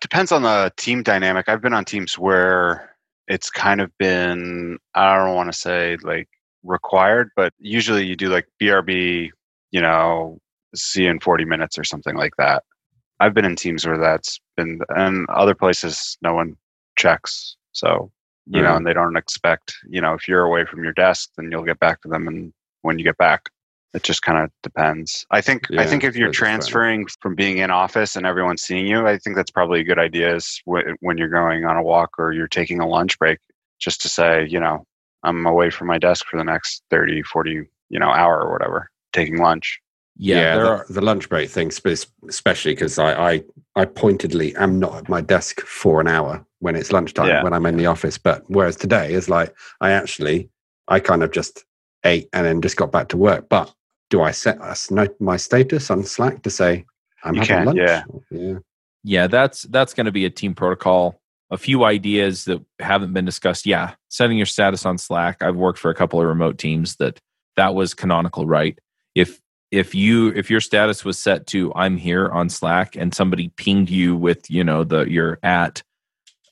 depends 0.02 0.32
on 0.32 0.41
the 0.41 0.74
team 0.76 1.04
dynamic. 1.04 1.48
I've 1.48 1.62
been 1.62 1.74
on 1.74 1.86
teams 1.86 2.17
where 2.20 2.96
it's 3.28 3.50
kind 3.50 3.80
of 3.80 3.96
been 3.98 4.78
I 4.96 5.15
don't 5.15 5.36
want 5.36 5.52
to 5.54 5.58
say 5.58 5.98
like 6.02 6.28
required, 6.63 7.30
but 7.36 7.54
usually 7.60 8.06
you 8.06 8.15
do 8.15 8.28
like 8.28 8.48
BRB, 8.62 9.30
you 9.70 9.82
know, 9.82 10.39
see 10.76 11.06
in 11.06 11.20
40 11.20 11.46
minutes 11.46 11.78
or 11.78 11.84
something 11.84 12.15
like 12.15 12.34
that. 12.38 12.63
I've 13.20 13.36
been 13.36 13.46
in 13.46 13.56
teams 13.56 13.86
where 13.86 14.00
that's 14.00 14.39
been 14.58 14.82
and 14.89 15.30
other 15.30 15.56
places 15.56 16.17
no 16.22 16.34
one 16.34 16.58
checks. 16.98 17.56
So, 17.72 18.12
you 18.48 18.62
know, 18.62 18.72
hmm. 18.72 18.78
and 18.78 18.88
they 18.88 18.94
don't 18.94 19.15
expect, 19.15 19.74
you 19.88 20.02
know, 20.02 20.13
if 20.13 20.28
you're 20.28 20.44
away 20.44 20.65
from 20.65 20.84
your 20.84 20.94
desk, 20.94 21.30
then 21.38 21.50
you'll 21.52 21.63
get 21.63 21.80
back 21.80 22.02
to 22.02 22.08
them 22.08 22.28
and 22.28 22.52
when 22.82 22.98
you 22.98 23.06
get 23.06 23.17
back. 23.17 23.50
It 23.93 24.04
just 24.04 24.21
kind 24.21 24.38
of 24.43 24.49
depends. 24.63 25.25
I 25.32 25.41
think 25.41 25.67
I 25.77 25.86
think 25.86 26.04
if 26.06 26.15
you're 26.15 26.30
that's 26.30 26.38
fair 26.39 26.47
enough. 26.47 26.60
transferring 26.60 27.08
from 27.19 27.36
being 27.36 27.58
in 27.58 27.71
office 27.71 28.15
and 28.15 28.25
everyone's 28.25 28.62
seeing 28.62 28.88
you, 28.88 29.06
I 29.06 29.17
think 29.17 29.36
that's 29.36 29.51
probably 29.51 29.82
a 29.82 29.84
good 29.84 29.99
idea 29.99 30.34
is 30.36 30.62
wh- 30.65 30.93
when 31.01 31.17
you're 31.17 31.27
going 31.27 31.65
on 31.65 31.75
a 31.75 31.84
walk 31.84 32.12
or 32.17 32.32
you're 32.32 32.47
taking 32.47 32.80
a 32.80 32.88
lunch 32.88 33.19
break, 33.19 33.39
just 33.80 34.01
to 34.04 34.10
say, 34.10 34.47
you 34.47 34.60
know, 34.62 34.86
I'm 35.23 35.45
away 35.45 35.69
from 35.71 35.88
my 35.88 35.97
desk 35.97 36.25
for 36.27 36.38
the 36.38 36.43
next 36.45 36.84
30, 36.89 37.21
40, 37.23 37.67
you 37.89 37.99
know, 37.99 38.10
hour 38.10 38.39
or 38.41 38.51
whatever, 38.54 38.89
taking 39.12 39.38
lunch. 39.38 39.80
Yeah, 40.17 40.56
there 40.56 40.63
the, 40.63 40.69
are 40.69 40.86
the 40.89 41.01
lunch 41.01 41.27
break 41.30 41.49
thing, 41.49 41.67
especially 41.69 42.73
because 42.73 42.97
I, 42.99 43.34
I, 43.34 43.43
I 43.75 43.86
pointedly 43.86 44.56
am 44.56 44.80
not 44.80 44.95
at 44.95 45.10
my 45.10 45.21
desk 45.21 45.62
for 45.62 45.99
an 45.99 46.08
hour 46.08 46.45
when 46.60 46.75
it's 46.75 46.91
lunchtime 46.91 47.27
Yeah. 47.27 47.43
when 47.43 47.54
I'm 47.54 47.65
in 47.65 47.77
the 47.77 47.88
office. 47.88 48.17
But 48.17 48.43
whereas 48.47 48.75
today 48.75 49.13
is 49.13 49.30
like 49.30 49.54
I 49.82 49.91
actually 49.91 50.49
I 50.88 50.99
kind 50.99 51.23
of 51.23 51.32
just 51.32 51.65
ate 52.04 52.30
and 52.34 52.45
then 52.45 52.62
just 52.62 52.77
got 52.77 52.91
back 52.91 53.08
to 53.10 53.17
work. 53.17 53.49
But 53.49 53.73
do 54.12 54.21
I 54.24 54.32
set 54.32 54.60
a 54.62 54.71
s- 54.71 54.91
note 54.91 55.15
my 55.21 55.38
status 55.38 55.91
on 55.91 56.04
Slack 56.04 56.43
to 56.43 56.52
say 56.52 56.86
I'm 57.26 57.36
You 57.36 57.41
having 57.41 57.58
can, 57.58 57.65
lunch? 57.67 57.80
yeah. 57.80 58.04
yeah, 58.32 58.60
yeah 59.04 59.28
that's 59.28 59.63
that's 59.63 59.95
going 59.95 60.08
to 60.08 60.13
be 60.13 60.26
a 60.26 60.32
team 60.32 60.56
protocol. 60.56 61.19
A 61.52 61.58
few 61.58 61.86
ideas 61.86 62.45
that 62.45 62.63
haven't 62.80 63.13
been 63.13 63.26
discussed. 63.26 63.65
Yeah 63.67 63.95
setting 64.10 64.38
your 64.38 64.47
status 64.47 64.86
on 64.86 64.97
slack. 65.00 65.41
I've 65.43 65.56
worked 65.58 65.80
for 65.80 65.91
a 65.91 65.95
couple 65.95 66.21
of 66.21 66.28
remote 66.28 66.60
teams 66.60 66.97
that 66.97 67.19
that 67.58 67.76
was 67.76 67.95
canonical 67.95 68.47
right? 68.47 68.78
If 69.15 69.41
if 69.71 69.95
you 69.95 70.30
if 70.36 70.52
your 70.52 70.62
status 70.62 71.06
was 71.06 71.19
set 71.19 71.47
to 71.47 71.74
i'm 71.76 71.97
here 71.97 72.30
on 72.30 72.50
slack 72.50 72.95
and 72.97 73.13
somebody 73.15 73.50
pinged 73.58 73.89
you 73.89 74.17
with 74.17 74.52
you 74.52 74.63
know 74.65 74.84
the 74.84 75.10
your 75.10 75.39
at 75.43 75.82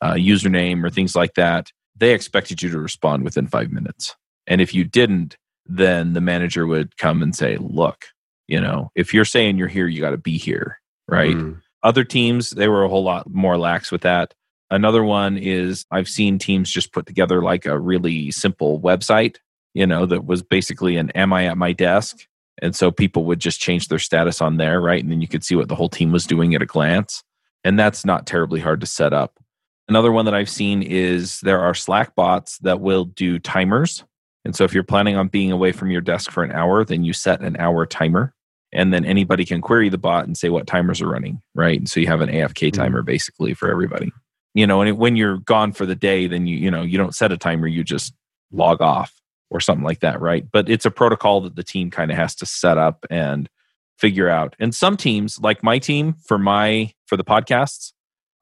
uh, 0.01 0.13
username 0.13 0.83
or 0.85 0.89
things 0.91 1.15
like 1.17 1.35
that 1.35 1.71
they 1.97 2.13
expected 2.13 2.61
you 2.63 2.69
to 2.71 2.79
respond 2.79 3.23
within 3.23 3.47
five 3.47 3.71
minutes. 3.71 4.15
And 4.47 4.61
if 4.61 4.73
you 4.73 4.85
didn't 4.85 5.37
then 5.69 6.13
the 6.13 6.21
manager 6.21 6.65
would 6.65 6.97
come 6.97 7.21
and 7.21 7.35
say 7.35 7.57
look 7.57 8.07
you 8.47 8.59
know 8.59 8.91
if 8.95 9.13
you're 9.13 9.23
saying 9.23 9.57
you're 9.57 9.67
here 9.67 9.87
you 9.87 10.01
got 10.01 10.09
to 10.09 10.17
be 10.17 10.37
here 10.37 10.79
right? 11.07 11.35
Mm. 11.35 11.61
other 11.83 12.03
teams 12.03 12.51
they 12.51 12.67
were 12.67 12.83
a 12.83 12.89
whole 12.89 13.03
lot 13.03 13.29
more 13.29 13.57
lax 13.57 13.91
with 13.91 14.01
that. 14.01 14.33
Another 14.71 15.03
one 15.03 15.37
is 15.37 15.85
i've 15.91 16.09
seen 16.09 16.37
teams 16.37 16.71
just 16.71 16.91
put 16.91 17.05
together 17.05 17.41
like 17.41 17.65
a 17.65 17.79
really 17.79 18.31
simple 18.31 18.79
website 18.81 19.37
you 19.73 19.85
know 19.85 20.05
that 20.05 20.25
was 20.25 20.41
basically 20.41 20.97
an 20.97 21.11
am 21.11 21.31
i 21.31 21.45
at 21.45 21.57
my 21.57 21.71
desk? 21.71 22.25
And 22.61 22.75
so 22.75 22.91
people 22.91 23.23
would 23.23 23.39
just 23.39 23.61
change 23.61 23.87
their 23.87 23.99
status 23.99 24.41
on 24.41 24.57
there 24.57 24.81
right? 24.81 25.01
And 25.01 25.11
then 25.11 25.21
you 25.21 25.27
could 25.27 25.43
see 25.45 25.55
what 25.55 25.69
the 25.69 25.75
whole 25.75 25.89
team 25.89 26.11
was 26.11 26.27
doing 26.27 26.53
at 26.55 26.61
a 26.61 26.65
glance. 26.65 27.23
And 27.63 27.79
that's 27.79 28.03
not 28.03 28.27
terribly 28.27 28.59
hard 28.59 28.81
to 28.81 28.87
set 28.87 29.13
up. 29.13 29.39
Another 29.87 30.11
one 30.11 30.25
that 30.25 30.33
i've 30.33 30.49
seen 30.49 30.81
is 30.83 31.39
there 31.41 31.59
are 31.59 31.73
slack 31.73 32.15
bots 32.15 32.57
that 32.59 32.81
will 32.81 33.05
do 33.05 33.39
timers 33.39 34.03
and 34.45 34.55
so 34.55 34.63
if 34.63 34.73
you're 34.73 34.83
planning 34.83 35.15
on 35.15 35.27
being 35.27 35.51
away 35.51 35.71
from 35.71 35.91
your 35.91 36.01
desk 36.01 36.31
for 36.31 36.43
an 36.43 36.51
hour 36.51 36.83
then 36.83 37.03
you 37.03 37.13
set 37.13 37.41
an 37.41 37.57
hour 37.57 37.85
timer 37.85 38.33
and 38.71 38.93
then 38.93 39.05
anybody 39.05 39.45
can 39.45 39.61
query 39.61 39.89
the 39.89 39.97
bot 39.97 40.25
and 40.25 40.37
say 40.37 40.49
what 40.49 40.67
timers 40.67 41.01
are 41.01 41.09
running, 41.09 41.41
right? 41.55 41.77
And 41.77 41.89
so 41.89 41.99
you 41.99 42.07
have 42.07 42.21
an 42.21 42.29
AFK 42.29 42.69
mm-hmm. 42.69 42.81
timer 42.81 43.01
basically 43.01 43.53
for 43.53 43.69
everybody. 43.71 44.11
You 44.53 44.67
know, 44.67 44.81
and 44.81 44.89
it- 44.89 44.97
when 44.97 45.15
you're 45.15 45.37
gone 45.37 45.71
for 45.71 45.85
the 45.85 45.95
day, 45.95 46.27
then 46.27 46.47
you 46.47 46.57
you 46.57 46.71
know 46.71 46.81
you 46.81 46.97
don't 46.97 47.15
set 47.15 47.31
a 47.31 47.37
timer, 47.37 47.67
you 47.67 47.83
just 47.83 48.13
log 48.51 48.81
off 48.81 49.13
or 49.51 49.59
something 49.59 49.83
like 49.83 49.99
that, 50.01 50.19
right? 50.21 50.45
But 50.51 50.69
it's 50.69 50.85
a 50.85 50.91
protocol 50.91 51.41
that 51.41 51.55
the 51.55 51.63
team 51.63 51.89
kind 51.91 52.11
of 52.11 52.17
has 52.17 52.35
to 52.35 52.45
set 52.45 52.77
up 52.77 53.05
and 53.09 53.49
figure 53.97 54.29
out. 54.29 54.55
And 54.59 54.73
some 54.73 54.97
teams, 54.97 55.39
like 55.39 55.63
my 55.63 55.79
team 55.79 56.15
for 56.25 56.37
my 56.37 56.93
for 57.05 57.15
the 57.17 57.23
podcasts, 57.23 57.93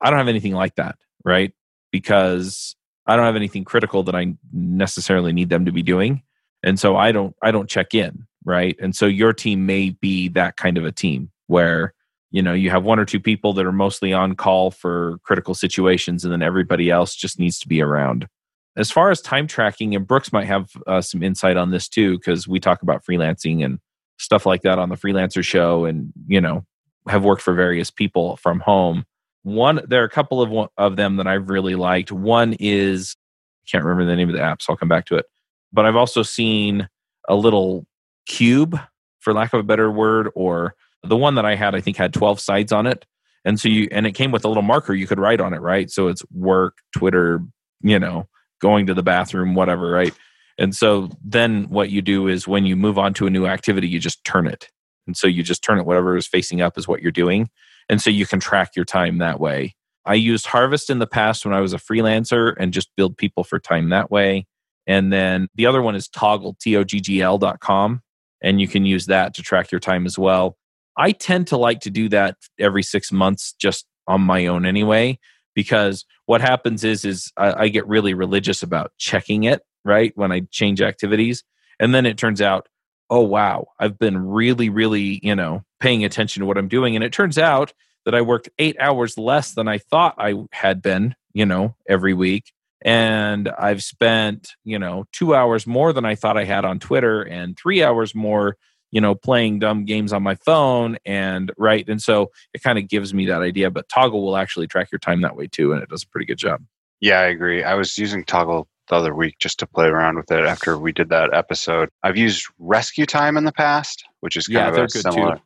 I 0.02 0.10
don't 0.10 0.20
have 0.20 0.28
anything 0.28 0.54
like 0.54 0.76
that, 0.76 0.98
right? 1.26 1.54
Because 1.92 2.76
I 3.08 3.16
don't 3.16 3.26
have 3.26 3.36
anything 3.36 3.64
critical 3.64 4.04
that 4.04 4.16
I 4.16 4.34
necessarily 4.52 5.34
need 5.34 5.50
them 5.50 5.66
to 5.66 5.72
be 5.72 5.82
doing. 5.82 6.24
And 6.64 6.80
so 6.80 6.98
I 6.98 7.12
don't 7.12 7.36
I 7.42 7.52
don't 7.52 7.70
check 7.70 7.94
in, 7.94 8.28
right? 8.44 8.76
And 8.82 8.96
so 8.96 9.06
your 9.06 9.34
team 9.34 9.66
may 9.66 9.92
be 9.92 10.28
that 10.30 10.58
kind 10.58 10.78
of 10.78 10.86
a 10.86 10.92
team 10.92 11.32
where 11.48 11.94
you 12.32 12.42
know 12.42 12.54
you 12.54 12.70
have 12.70 12.84
one 12.84 13.00
or 13.00 13.06
two 13.06 13.20
people 13.20 13.54
that 13.54 13.66
are 13.66 13.72
mostly 13.72 14.14
on 14.14 14.36
call 14.36 14.72
for 14.72 15.18
critical 15.24 15.54
situations 15.54 16.24
and 16.24 16.32
then 16.32 16.42
everybody 16.42 16.90
else 16.90 17.16
just 17.16 17.40
needs 17.40 17.60
to 17.60 17.68
be 17.68 17.82
around 17.82 18.28
as 18.76 18.92
far 18.92 19.10
as 19.10 19.22
time 19.22 19.48
tracking 19.48 19.96
and 19.96 20.08
brooks 20.08 20.34
might 20.34 20.46
have 20.46 20.70
uh, 20.88 21.02
some 21.02 21.24
insight 21.24 21.58
on 21.58 21.72
this 21.72 21.88
too 21.88 22.18
because 22.18 22.48
we 22.48 22.60
talk 22.60 22.82
about 22.82 23.04
freelancing 23.04 23.64
and 23.64 23.80
stuff 24.20 24.46
like 24.46 24.62
that 24.62 24.78
on 24.78 24.90
the 24.90 24.96
freelancer 24.96 25.44
show 25.44 25.86
and 25.86 26.12
you 26.28 26.42
know 26.42 26.66
have 27.08 27.24
worked 27.24 27.42
for 27.42 27.54
various 27.54 27.90
people 27.90 28.36
from 28.38 28.60
home 28.60 29.06
one 29.44 29.82
there 29.88 30.02
are 30.02 30.06
a 30.06 30.10
couple 30.10 30.42
of 30.42 30.70
of 30.78 30.96
them 30.96 31.18
that 31.18 31.28
i've 31.28 31.50
really 31.50 31.76
liked 31.76 32.12
one 32.12 32.54
is 32.60 33.16
I 33.64 33.72
can't 33.72 33.84
remember 33.84 34.10
the 34.10 34.16
name 34.16 34.30
of 34.30 34.36
the 34.36 34.42
app 34.42 34.62
so 34.62 34.74
i'll 34.74 34.78
come 34.78 34.90
back 34.90 35.06
to 35.06 35.16
it 35.16 35.26
but 35.72 35.86
i've 35.86 35.96
also 35.96 36.24
seen 36.24 36.90
a 37.30 37.36
little 37.36 37.86
cube 38.26 38.80
for 39.20 39.34
lack 39.34 39.54
of 39.54 39.60
a 39.60 39.64
better 39.64 39.92
word 39.92 40.30
or 40.36 40.76
the 41.04 41.18
one 41.18 41.36
that 41.36 41.46
I 41.46 41.56
had, 41.56 41.76
I 41.76 41.82
think, 41.82 41.98
had 41.98 42.14
12 42.14 42.40
sides 42.40 42.72
on 42.72 42.88
it. 42.88 43.06
And 43.46 43.60
so 43.60 43.70
you, 43.70 43.88
and 43.92 44.06
it 44.06 44.14
came 44.14 44.32
with 44.32 44.46
a 44.46 44.48
little 44.48 44.64
marker 44.64 44.94
you 44.94 45.08
could 45.08 45.20
write 45.20 45.40
on 45.40 45.54
it, 45.54 45.62
right? 45.62 45.90
So 45.90 46.08
it's 46.08 46.24
work, 46.32 46.78
Twitter, 46.96 47.42
you 47.82 48.00
know, 48.00 48.28
going 48.60 48.88
to 48.88 48.94
the 48.94 49.04
bathroom, 49.04 49.56
whatever, 49.56 49.90
right? 49.90 50.14
And 50.58 50.76
so 50.76 51.10
then 51.24 51.66
what 51.70 51.90
you 51.90 52.02
do 52.02 52.28
is 52.28 52.48
when 52.48 52.66
you 52.66 52.76
move 52.76 52.98
on 52.98 53.14
to 53.16 53.28
a 53.28 53.30
new 53.30 53.46
activity, 53.46 53.88
you 53.88 54.00
just 54.00 54.24
turn 54.24 54.48
it. 54.48 54.70
And 55.06 55.16
so 55.16 55.28
you 55.28 55.44
just 55.44 55.64
turn 55.64 55.78
it, 55.78 55.86
whatever 55.86 56.18
is 56.18 56.28
facing 56.28 56.62
up 56.62 56.78
is 56.78 56.88
what 56.88 57.02
you're 57.02 57.12
doing. 57.12 57.50
And 57.90 58.02
so 58.02 58.10
you 58.10 58.26
can 58.26 58.40
track 58.40 58.76
your 58.76 58.86
time 58.86 59.20
that 59.20 59.40
way. 59.40 59.76
I 60.06 60.14
used 60.14 60.46
Harvest 60.46 60.90
in 60.90 61.00
the 61.00 61.08
past 61.08 61.46
when 61.46 61.54
I 61.54 61.62
was 61.62 61.74
a 61.74 61.78
freelancer 61.78 62.54
and 62.58 62.74
just 62.74 62.90
build 62.96 63.18
people 63.18 63.44
for 63.44 63.60
time 63.60 63.90
that 63.90 64.10
way. 64.10 64.46
And 64.86 65.12
then 65.12 65.48
the 65.56 65.66
other 65.66 65.82
one 65.82 65.96
is 65.96 66.08
Toggl, 66.08 66.58
T 66.60 66.78
O 66.78 66.84
G 66.84 67.02
G 67.02 67.22
L 67.22 67.38
dot 67.38 67.60
com. 67.60 68.02
And 68.42 68.62
you 68.62 68.68
can 68.68 68.86
use 68.86 69.08
that 69.08 69.34
to 69.34 69.42
track 69.42 69.72
your 69.72 69.80
time 69.80 70.06
as 70.06 70.18
well. 70.18 70.58
I 70.96 71.12
tend 71.12 71.48
to 71.48 71.58
like 71.58 71.82
to 71.82 71.90
do 71.90 72.10
that 72.10 72.38
every 72.60 72.84
six 72.84 73.12
months 73.12 73.54
just 73.60 73.86
on 74.08 74.22
my 74.22 74.48
own 74.48 74.66
anyway, 74.66 75.20
because 75.54 76.06
what 76.26 76.42
happens 76.42 76.84
is 76.84 77.04
is 77.04 77.32
I, 77.36 77.64
I 77.64 77.68
get 77.68 77.88
really 77.88 78.14
religious 78.14 78.64
about 78.64 78.92
checking 78.98 79.44
it 79.44 79.62
right 79.84 80.12
when 80.16 80.32
I 80.32 80.42
change 80.52 80.82
activities, 80.82 81.44
and 81.80 81.94
then 81.94 82.06
it 82.06 82.18
turns 82.18 82.42
out, 82.42 82.68
oh 83.10 83.22
wow, 83.22 83.68
I've 83.80 84.00
been 84.00 84.18
really 84.18 84.70
really 84.70 85.20
you 85.22 85.36
know 85.36 85.64
paying 85.80 86.04
attention 86.04 86.42
to 86.42 86.46
what 86.46 86.58
I'm 86.58 86.68
doing, 86.68 86.96
and 86.96 87.04
it 87.04 87.14
turns 87.14 87.38
out 87.38 87.74
that 88.06 88.16
I 88.16 88.22
worked 88.22 88.50
eight 88.58 88.78
hours 88.80 89.18
less 89.18 89.54
than 89.54 89.68
I 89.68 89.80
thought 89.80 90.16
I 90.18 90.36
had 90.52 90.82
been, 90.82 91.16
you 91.34 91.46
know, 91.46 91.76
every 91.90 92.14
week. 92.14 92.54
And 92.84 93.50
I've 93.50 93.84
spent, 93.84 94.52
you 94.64 94.80
know, 94.80 95.06
two 95.12 95.36
hours 95.36 95.68
more 95.68 95.92
than 95.92 96.06
I 96.06 96.16
thought 96.16 96.38
I 96.38 96.46
had 96.46 96.64
on 96.64 96.80
Twitter 96.80 97.22
and 97.22 97.58
three 97.58 97.84
hours 97.84 98.16
more 98.16 98.56
you 98.92 99.02
know 99.02 99.16
playing 99.16 99.60
dumb 99.60 99.86
games 99.86 100.14
on 100.14 100.24
my 100.24 100.36
phone. 100.36 100.98
And 101.06 101.52
right 101.58 101.88
and 101.88 102.02
so 102.02 102.32
it 102.54 102.64
kind 102.64 102.78
of 102.78 102.88
gives 102.88 103.14
me 103.14 103.26
that 103.28 103.42
idea 103.42 103.70
but 103.70 103.90
Toggl 103.90 104.14
will 104.14 104.38
actually 104.38 104.68
track 104.68 104.92
your 104.92 105.00
time 105.00 105.22
that 105.22 105.36
way 105.36 105.48
too 105.48 105.74
and 105.74 105.84
it 105.84 105.90
does 105.90 106.04
a 106.04 106.08
pretty 106.08 106.26
good 106.26 106.38
job. 106.38 106.64
Yeah 107.00 107.20
i 107.20 107.26
agree. 107.26 107.64
I 107.64 107.76
was 107.76 107.98
using 107.98 108.24
Toggl 108.24 108.66
the 108.90 108.96
other 108.96 109.14
week 109.14 109.36
just 109.40 109.60
to 109.60 109.68
play 109.68 109.88
around 109.88 110.16
with 110.16 110.32
it 110.32 110.46
after 110.46 110.78
we 110.78 110.94
did 110.94 111.10
that 111.10 111.34
episode. 111.34 111.90
I've 112.04 112.18
used 112.18 112.48
RescueTime 112.62 113.38
in 113.38 113.44
the 113.44 113.52
past 113.52 114.04
which 114.22 114.36
is 114.36 114.48
kind 114.48 114.76
yeah, 114.76 114.84
of 114.84 114.86
a 114.86 114.90
similar 114.90 115.36
too. 115.36 115.42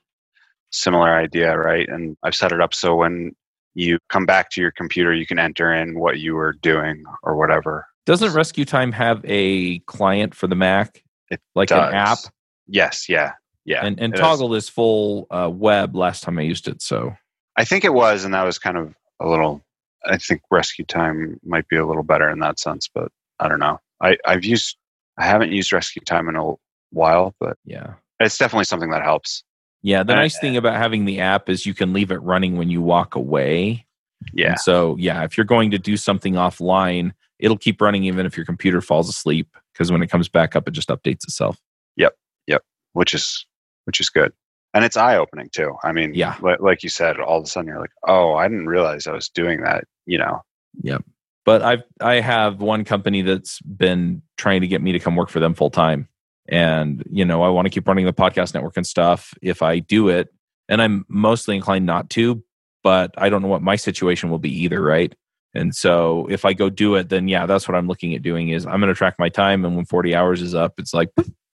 Similar 0.71 1.13
idea 1.13 1.57
right 1.57 1.87
and 1.89 2.15
i've 2.23 2.35
set 2.35 2.51
it 2.51 2.61
up 2.61 2.73
so 2.73 2.95
when 2.95 3.35
you 3.73 3.99
come 4.09 4.25
back 4.25 4.49
to 4.51 4.61
your 4.61 4.71
computer 4.71 5.13
you 5.13 5.25
can 5.25 5.39
enter 5.39 5.73
in 5.73 5.99
what 5.99 6.19
you 6.19 6.33
were 6.35 6.53
doing 6.53 7.03
or 7.23 7.35
whatever 7.35 7.87
doesn't 8.05 8.31
RescueTime 8.31 8.93
have 8.93 9.21
a 9.25 9.79
client 9.79 10.33
for 10.33 10.47
the 10.47 10.55
mac 10.55 11.03
it 11.29 11.39
like 11.55 11.69
does. 11.69 11.89
an 11.89 11.93
app 11.93 12.19
Yes, 12.67 13.09
yeah, 13.09 13.33
yeah. 13.65 13.85
and 13.85 13.99
and 13.99 14.13
it 14.13 14.19
Toggl 14.19 14.55
is 14.55 14.69
full 14.69 15.27
uh, 15.29 15.49
web 15.51 15.93
last 15.95 16.23
time 16.23 16.37
i 16.39 16.41
used 16.41 16.67
it 16.67 16.81
so 16.81 17.13
I 17.57 17.65
think 17.65 17.83
it 17.83 17.93
was, 17.93 18.23
and 18.23 18.33
that 18.33 18.43
was 18.43 18.57
kind 18.57 18.77
of 18.77 18.95
a 19.19 19.27
little. 19.27 19.61
I 20.05 20.17
think 20.17 20.41
RescueTime 20.51 21.37
might 21.43 21.67
be 21.67 21.75
a 21.75 21.85
little 21.85 22.03
better 22.03 22.29
in 22.29 22.39
that 22.39 22.59
sense, 22.59 22.89
but 22.93 23.11
I 23.39 23.47
don't 23.47 23.59
know. 23.59 23.79
I 24.01 24.17
I've 24.25 24.45
used. 24.45 24.77
I 25.17 25.25
haven't 25.25 25.51
used 25.51 25.71
RescueTime 25.71 26.29
in 26.29 26.35
a 26.35 26.53
while, 26.91 27.35
but 27.39 27.57
yeah 27.65 27.95
it's 28.19 28.37
definitely 28.37 28.65
something 28.65 28.91
that 28.91 29.03
helps. 29.03 29.43
Yeah 29.83 30.03
the 30.03 30.13
Uh, 30.13 30.17
nice 30.17 30.39
thing 30.39 30.57
about 30.57 30.75
having 30.75 31.05
the 31.05 31.19
app 31.19 31.49
is 31.49 31.65
you 31.65 31.73
can 31.73 31.93
leave 31.93 32.11
it 32.11 32.17
running 32.17 32.57
when 32.57 32.69
you 32.69 32.81
walk 32.81 33.15
away 33.15 33.85
Yeah, 34.33 34.51
And 34.51 34.59
so, 34.59 34.95
yeah, 34.99 35.23
if 35.23 35.35
you're 35.37 35.45
going 35.45 35.71
to 35.71 35.79
do 35.79 35.97
something 35.97 36.35
offline, 36.35 37.11
it'll 37.39 37.57
keep 37.57 37.81
running 37.81 38.03
even 38.03 38.25
if 38.27 38.37
your 38.37 38.45
computer 38.45 38.79
falls 38.81 39.09
asleep 39.09 39.47
because 39.73 39.91
when 39.91 40.03
it 40.03 40.07
comes 40.11 40.29
back 40.29 40.55
up, 40.55 40.67
it 40.67 40.71
just 40.71 40.89
updates 40.89 41.23
itself. 41.23 41.57
Yep. 41.97 42.13
Yep. 42.47 42.63
Which 42.93 43.13
is 43.15 43.45
which 43.85 43.99
is 43.99 44.09
good, 44.09 44.31
and 44.75 44.85
it's 44.85 44.95
eye 44.95 45.17
opening 45.17 45.49
too. 45.51 45.75
I 45.83 45.91
mean, 45.91 46.13
Yeah. 46.13 46.35
li- 46.43 46.57
like 46.59 46.83
you 46.83 46.89
said, 46.89 47.19
all 47.19 47.39
of 47.39 47.45
a 47.45 47.47
sudden 47.47 47.67
you're 47.67 47.79
like, 47.79 47.95
oh, 48.07 48.35
I 48.35 48.47
didn't 48.47 48.67
realize 48.67 49.07
I 49.07 49.11
was 49.13 49.27
doing 49.27 49.61
that. 49.63 49.85
You 50.05 50.19
know, 50.19 50.41
Yep. 50.83 51.03
But 51.43 51.63
I've 51.63 51.83
I 51.99 52.19
have 52.19 52.61
one 52.61 52.83
company 52.85 53.23
that's 53.23 53.59
been 53.61 54.21
trying 54.37 54.61
to 54.61 54.67
get 54.67 54.83
me 54.83 54.91
to 54.91 54.99
come 54.99 55.15
work 55.15 55.29
for 55.29 55.39
them 55.39 55.55
full 55.55 55.71
time, 55.71 56.07
and 56.47 57.03
you 57.11 57.25
know 57.25 57.41
I 57.43 57.49
want 57.49 57.65
to 57.65 57.69
keep 57.69 57.87
running 57.87 58.05
the 58.05 58.13
podcast 58.13 58.53
network 58.53 58.77
and 58.77 58.87
stuff. 58.87 59.33
If 59.41 59.61
I 59.61 59.79
do 59.79 60.09
it, 60.09 60.29
and 60.69 60.81
I'm 60.81 61.05
mostly 61.07 61.55
inclined 61.55 61.85
not 61.85 62.09
to, 62.11 62.43
but 62.83 63.13
I 63.17 63.29
don't 63.29 63.41
know 63.41 63.47
what 63.47 63.61
my 63.61 63.75
situation 63.75 64.29
will 64.29 64.39
be 64.39 64.63
either, 64.63 64.81
right? 64.81 65.13
And 65.53 65.75
so 65.75 66.27
if 66.29 66.45
I 66.45 66.53
go 66.53 66.69
do 66.69 66.95
it, 66.95 67.09
then 67.09 67.27
yeah, 67.27 67.45
that's 67.45 67.67
what 67.67 67.75
I'm 67.75 67.87
looking 67.87 68.15
at 68.15 68.21
doing. 68.21 68.49
Is 68.49 68.65
I'm 68.65 68.79
going 68.79 68.87
to 68.87 68.97
track 68.97 69.15
my 69.19 69.29
time, 69.29 69.65
and 69.65 69.75
when 69.75 69.85
40 69.85 70.15
hours 70.15 70.41
is 70.41 70.55
up, 70.55 70.73
it's 70.77 70.93
like 70.93 71.09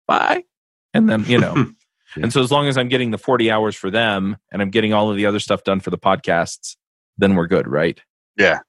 bye, 0.07 0.43
and 0.93 1.09
then 1.09 1.25
you 1.25 1.39
know. 1.39 1.67
Yeah. 2.17 2.23
And 2.23 2.31
so 2.31 2.39
as 2.39 2.49
long 2.49 2.69
as 2.69 2.77
I'm 2.77 2.87
getting 2.87 3.11
the 3.11 3.17
40 3.17 3.51
hours 3.51 3.75
for 3.75 3.91
them, 3.91 4.37
and 4.49 4.61
I'm 4.61 4.69
getting 4.69 4.93
all 4.93 5.11
of 5.11 5.17
the 5.17 5.25
other 5.25 5.39
stuff 5.39 5.65
done 5.65 5.81
for 5.81 5.89
the 5.89 5.97
podcasts, 5.97 6.77
then 7.17 7.35
we're 7.35 7.47
good, 7.47 7.67
right? 7.67 7.99
yeah, 8.37 8.59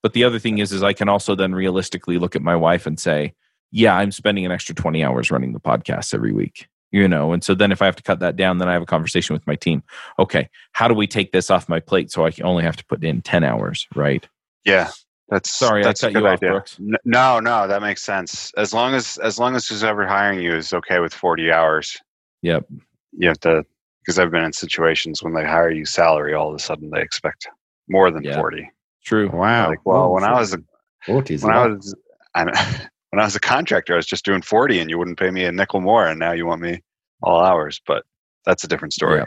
But 0.00 0.12
the 0.12 0.22
other 0.22 0.38
thing 0.38 0.58
is, 0.58 0.70
is 0.70 0.84
I 0.84 0.92
can 0.92 1.08
also 1.08 1.34
then 1.34 1.56
realistically 1.56 2.18
look 2.18 2.36
at 2.36 2.42
my 2.42 2.54
wife 2.54 2.86
and 2.86 3.00
say, 3.00 3.34
yeah, 3.74 3.96
I'm 3.96 4.12
spending 4.12 4.46
an 4.46 4.52
extra 4.52 4.74
20 4.74 5.02
hours 5.02 5.30
running 5.32 5.52
the 5.52 5.60
podcast 5.60 6.14
every 6.14 6.32
week, 6.32 6.68
you 6.92 7.08
know? 7.08 7.32
And 7.32 7.42
so 7.42 7.54
then 7.54 7.72
if 7.72 7.82
I 7.82 7.86
have 7.86 7.96
to 7.96 8.02
cut 8.04 8.20
that 8.20 8.36
down, 8.36 8.58
then 8.58 8.68
I 8.68 8.72
have 8.72 8.82
a 8.82 8.86
conversation 8.86 9.34
with 9.34 9.44
my 9.48 9.56
team. 9.56 9.82
Okay, 10.18 10.48
how 10.72 10.86
do 10.86 10.94
we 10.94 11.06
take 11.08 11.32
this 11.32 11.50
off 11.50 11.68
my 11.68 11.80
plate 11.80 12.12
so 12.12 12.24
I 12.24 12.30
can 12.30 12.46
only 12.46 12.62
have 12.62 12.76
to 12.76 12.84
put 12.86 13.02
in 13.04 13.20
10 13.20 13.42
hours, 13.44 13.86
right? 13.94 14.26
yeah. 14.64 14.90
That's 15.30 15.50
Sorry, 15.50 15.80
I 15.80 15.84
that's 15.86 16.02
a 16.02 16.12
cut 16.12 16.20
you 16.20 16.26
off, 16.28 16.34
idea. 16.34 16.50
Brooks. 16.50 16.76
No, 17.06 17.40
no, 17.40 17.66
that 17.66 17.80
makes 17.80 18.02
sense. 18.02 18.52
As 18.58 18.74
long 18.74 18.92
as 18.94 19.16
as 19.16 19.38
long 19.38 19.56
as 19.56 19.66
who's 19.66 19.82
ever 19.82 20.06
hiring 20.06 20.38
you 20.38 20.54
is 20.54 20.74
okay 20.74 21.00
with 21.00 21.14
forty 21.14 21.50
hours, 21.50 21.96
Yep. 22.42 22.66
you 23.12 23.28
have 23.28 23.40
to. 23.40 23.64
Because 24.02 24.18
I've 24.18 24.30
been 24.30 24.44
in 24.44 24.52
situations 24.52 25.22
when 25.22 25.32
they 25.32 25.42
hire 25.46 25.70
you 25.70 25.86
salary, 25.86 26.34
all 26.34 26.50
of 26.50 26.54
a 26.54 26.58
sudden 26.58 26.90
they 26.90 27.00
expect 27.00 27.48
more 27.88 28.10
than 28.10 28.22
Yeah. 28.22 28.36
forty. 28.38 28.70
True. 29.02 29.30
Wow. 29.30 29.70
Like, 29.70 29.80
well, 29.86 30.12
when 30.12 30.24
I 30.24 30.32
was 30.38 30.52
a 30.52 30.58
40s. 31.06 31.42
when 31.42 31.54
I 31.56 31.66
was 31.68 31.94
I, 32.34 32.86
when 33.14 33.20
I 33.22 33.24
was 33.26 33.36
a 33.36 33.40
contractor, 33.40 33.92
I 33.92 33.96
was 33.96 34.06
just 34.06 34.24
doing 34.24 34.42
forty, 34.42 34.80
and 34.80 34.90
you 34.90 34.98
wouldn't 34.98 35.18
pay 35.18 35.30
me 35.30 35.44
a 35.44 35.52
nickel 35.52 35.80
more, 35.80 36.06
and 36.06 36.18
now 36.18 36.32
you 36.32 36.46
want 36.46 36.60
me 36.60 36.82
all 37.22 37.40
hours. 37.44 37.80
But 37.86 38.04
that's 38.44 38.64
a 38.64 38.68
different 38.68 38.92
story. 38.92 39.18
Yeah. 39.18 39.24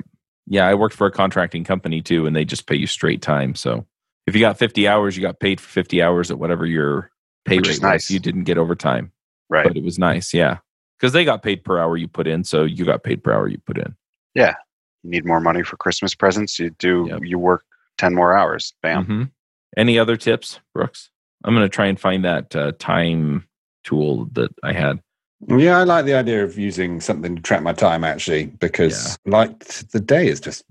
Yeah, 0.50 0.68
I 0.68 0.74
worked 0.76 0.96
for 0.96 1.08
a 1.08 1.12
contracting 1.12 1.64
company 1.64 2.02
too, 2.02 2.26
and 2.26 2.36
they 2.36 2.46
just 2.46 2.68
pay 2.68 2.76
you 2.76 2.88
straight 2.88 3.22
time. 3.22 3.56
So 3.56 3.86
if 4.28 4.36
you 4.36 4.42
got 4.42 4.58
50 4.58 4.88
hours, 4.88 5.16
you 5.18 5.22
got 5.24 5.40
paid 5.40 5.60
for 5.62 5.68
50 5.70 6.02
hours 6.02 6.32
at 6.32 6.40
whatever 6.40 6.66
your 6.66 7.12
pay 7.46 7.58
Which 7.58 7.68
rate 7.68 7.72
is 7.72 7.78
was. 7.78 7.82
nice. 7.84 8.12
You 8.12 8.20
didn't 8.20 8.44
get 8.44 8.58
overtime, 8.58 9.12
Right. 9.50 9.68
but 9.68 9.76
it 9.78 9.84
was 9.84 9.98
nice. 10.00 10.34
Yeah. 10.34 10.58
Because 11.00 11.14
they 11.14 11.26
got 11.26 11.44
paid 11.44 11.64
per 11.64 11.80
hour 11.80 11.96
you 11.98 12.08
put 12.08 12.28
in. 12.28 12.44
So 12.44 12.64
you 12.64 12.86
got 12.86 13.04
paid 13.04 13.24
per 13.24 13.32
hour 13.34 13.48
you 13.48 13.58
put 13.66 13.78
in. 13.78 13.96
Yeah. 14.36 14.56
You 15.04 15.10
need 15.12 15.26
more 15.26 15.40
money 15.42 15.64
for 15.64 15.76
Christmas 15.78 16.14
presents. 16.16 16.58
You 16.60 16.70
do. 16.72 17.08
Yep. 17.10 17.22
You 17.24 17.40
work 17.40 17.64
ten 17.98 18.14
more 18.16 18.38
hours. 18.38 18.74
Bam. 18.82 19.06
Mhm. 19.06 19.32
Any 19.78 19.98
other 20.00 20.16
tips, 20.18 20.60
Brooks? 20.74 21.10
I'm 21.44 21.54
going 21.54 21.66
to 21.66 21.70
try 21.70 21.86
and 21.88 22.00
find 22.00 22.24
that 22.26 22.56
uh, 22.56 22.72
time 22.80 23.48
tool 23.88 24.26
that 24.34 24.52
I 24.64 24.74
had. 24.74 25.00
Yeah, 25.48 25.78
I 25.80 25.84
like 25.84 26.06
the 26.06 26.16
idea 26.16 26.44
of 26.44 26.58
using 26.58 27.00
something 27.00 27.36
to 27.36 27.42
track 27.42 27.62
my 27.62 27.74
time 27.74 28.04
actually, 28.04 28.48
because 28.48 29.18
like 29.26 29.60
the 29.92 30.00
day 30.00 30.28
is 30.28 30.40
just 30.40 30.64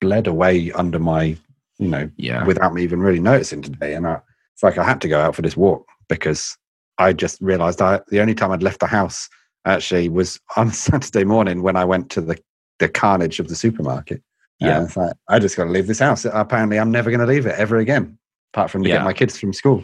bled 0.00 0.26
away 0.26 0.70
under 0.72 0.98
my, 0.98 1.36
you 1.78 1.88
know, 1.88 2.10
Yeah. 2.16 2.44
without 2.44 2.74
me 2.74 2.82
even 2.82 3.00
really 3.00 3.20
noticing 3.20 3.62
today. 3.62 3.94
And 3.94 4.06
I, 4.06 4.20
it's 4.52 4.62
like 4.62 4.76
I 4.78 4.84
had 4.84 5.00
to 5.00 5.08
go 5.08 5.20
out 5.20 5.34
for 5.34 5.42
this 5.42 5.56
walk 5.56 5.86
because 6.08 6.56
I 6.98 7.12
just 7.14 7.40
realized 7.40 7.80
I, 7.80 8.00
the 8.08 8.20
only 8.20 8.34
time 8.34 8.52
I'd 8.52 8.62
left 8.62 8.80
the 8.80 8.86
house 8.86 9.28
actually 9.64 10.08
was 10.10 10.38
on 10.56 10.70
Saturday 10.70 11.24
morning 11.24 11.62
when 11.62 11.76
I 11.76 11.84
went 11.86 12.10
to 12.10 12.20
the, 12.20 12.38
the 12.78 12.88
carnage 12.88 13.40
of 13.40 13.48
the 13.48 13.56
supermarket. 13.56 14.22
Yeah. 14.60 14.80
Uh, 14.80 14.88
like, 14.96 15.12
I 15.28 15.38
just 15.38 15.56
got 15.56 15.64
to 15.64 15.70
leave 15.70 15.86
this 15.86 15.98
house. 15.98 16.26
Apparently, 16.26 16.78
I'm 16.78 16.90
never 16.92 17.10
going 17.10 17.20
to 17.20 17.26
leave 17.26 17.46
it 17.46 17.54
ever 17.56 17.78
again, 17.78 18.18
apart 18.52 18.70
from 18.70 18.82
to 18.82 18.88
Yeah. 18.88 18.96
get 18.96 19.04
my 19.04 19.12
kids 19.14 19.38
from 19.38 19.52
school. 19.54 19.82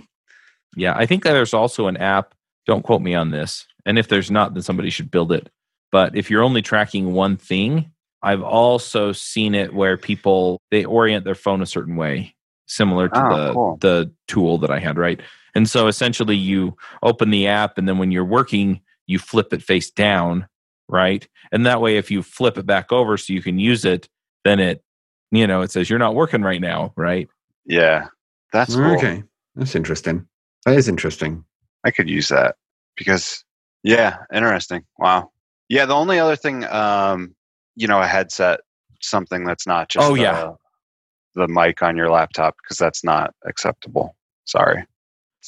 Yeah, 0.76 0.94
I 0.96 1.06
think 1.06 1.24
that 1.24 1.32
there's 1.32 1.54
also 1.54 1.88
an 1.88 1.96
app. 1.96 2.34
Don't 2.66 2.82
quote 2.82 3.02
me 3.02 3.14
on 3.14 3.30
this. 3.30 3.66
And 3.86 3.98
if 3.98 4.08
there's 4.08 4.30
not, 4.30 4.54
then 4.54 4.62
somebody 4.62 4.90
should 4.90 5.10
build 5.10 5.32
it. 5.32 5.50
But 5.92 6.16
if 6.16 6.30
you're 6.30 6.42
only 6.42 6.62
tracking 6.62 7.12
one 7.12 7.36
thing, 7.36 7.90
I've 8.22 8.42
also 8.42 9.12
seen 9.12 9.54
it 9.54 9.74
where 9.74 9.96
people 9.96 10.60
they 10.70 10.84
orient 10.84 11.24
their 11.24 11.34
phone 11.34 11.62
a 11.62 11.66
certain 11.66 11.96
way, 11.96 12.34
similar 12.66 13.08
to 13.08 13.18
Oh, 13.18 13.28
the 13.28 13.52
cool. 13.52 13.78
the 13.80 14.12
tool 14.28 14.58
that 14.58 14.70
I 14.70 14.78
had, 14.78 14.98
right? 14.98 15.20
And 15.54 15.68
so 15.68 15.88
essentially 15.88 16.36
you 16.36 16.76
open 17.02 17.30
the 17.30 17.46
app 17.48 17.78
and 17.78 17.88
then 17.88 17.98
when 17.98 18.12
you're 18.12 18.24
working, 18.24 18.80
you 19.06 19.18
flip 19.18 19.52
it 19.52 19.62
face 19.62 19.90
down, 19.90 20.46
right? 20.88 21.26
And 21.50 21.66
that 21.66 21.80
way 21.80 21.96
if 21.96 22.10
you 22.10 22.22
flip 22.22 22.58
it 22.58 22.66
back 22.66 22.92
over 22.92 23.16
so 23.16 23.32
you 23.32 23.42
can 23.42 23.58
use 23.58 23.84
it, 23.84 24.08
then 24.44 24.60
it 24.60 24.84
you 25.32 25.46
know, 25.46 25.62
it 25.62 25.70
says 25.70 25.88
you're 25.88 25.98
not 25.98 26.14
working 26.14 26.42
right 26.42 26.60
now, 26.60 26.92
right? 26.96 27.28
Yeah, 27.64 28.08
that's 28.52 28.74
cool. 28.74 28.96
Okay, 28.96 29.22
that's 29.54 29.74
interesting. 29.74 30.26
That 30.66 30.76
is 30.76 30.88
interesting. 30.88 31.44
I 31.84 31.90
could 31.90 32.08
use 32.08 32.28
that 32.28 32.56
because 32.96 33.44
yeah, 33.82 34.18
interesting. 34.32 34.84
Wow. 34.98 35.30
Yeah, 35.68 35.86
the 35.86 35.94
only 35.94 36.18
other 36.18 36.36
thing, 36.36 36.64
um, 36.64 37.34
you 37.76 37.86
know, 37.86 38.00
a 38.00 38.06
headset, 38.06 38.60
something 39.00 39.44
that's 39.44 39.66
not 39.66 39.88
just 39.88 40.08
Oh, 40.08 40.14
the, 40.14 40.22
yeah. 40.22 40.52
the 41.34 41.48
mic 41.48 41.82
on 41.82 41.96
your 41.96 42.10
laptop 42.10 42.56
because 42.62 42.76
that's 42.76 43.04
not 43.04 43.32
acceptable. 43.46 44.16
Sorry. 44.44 44.84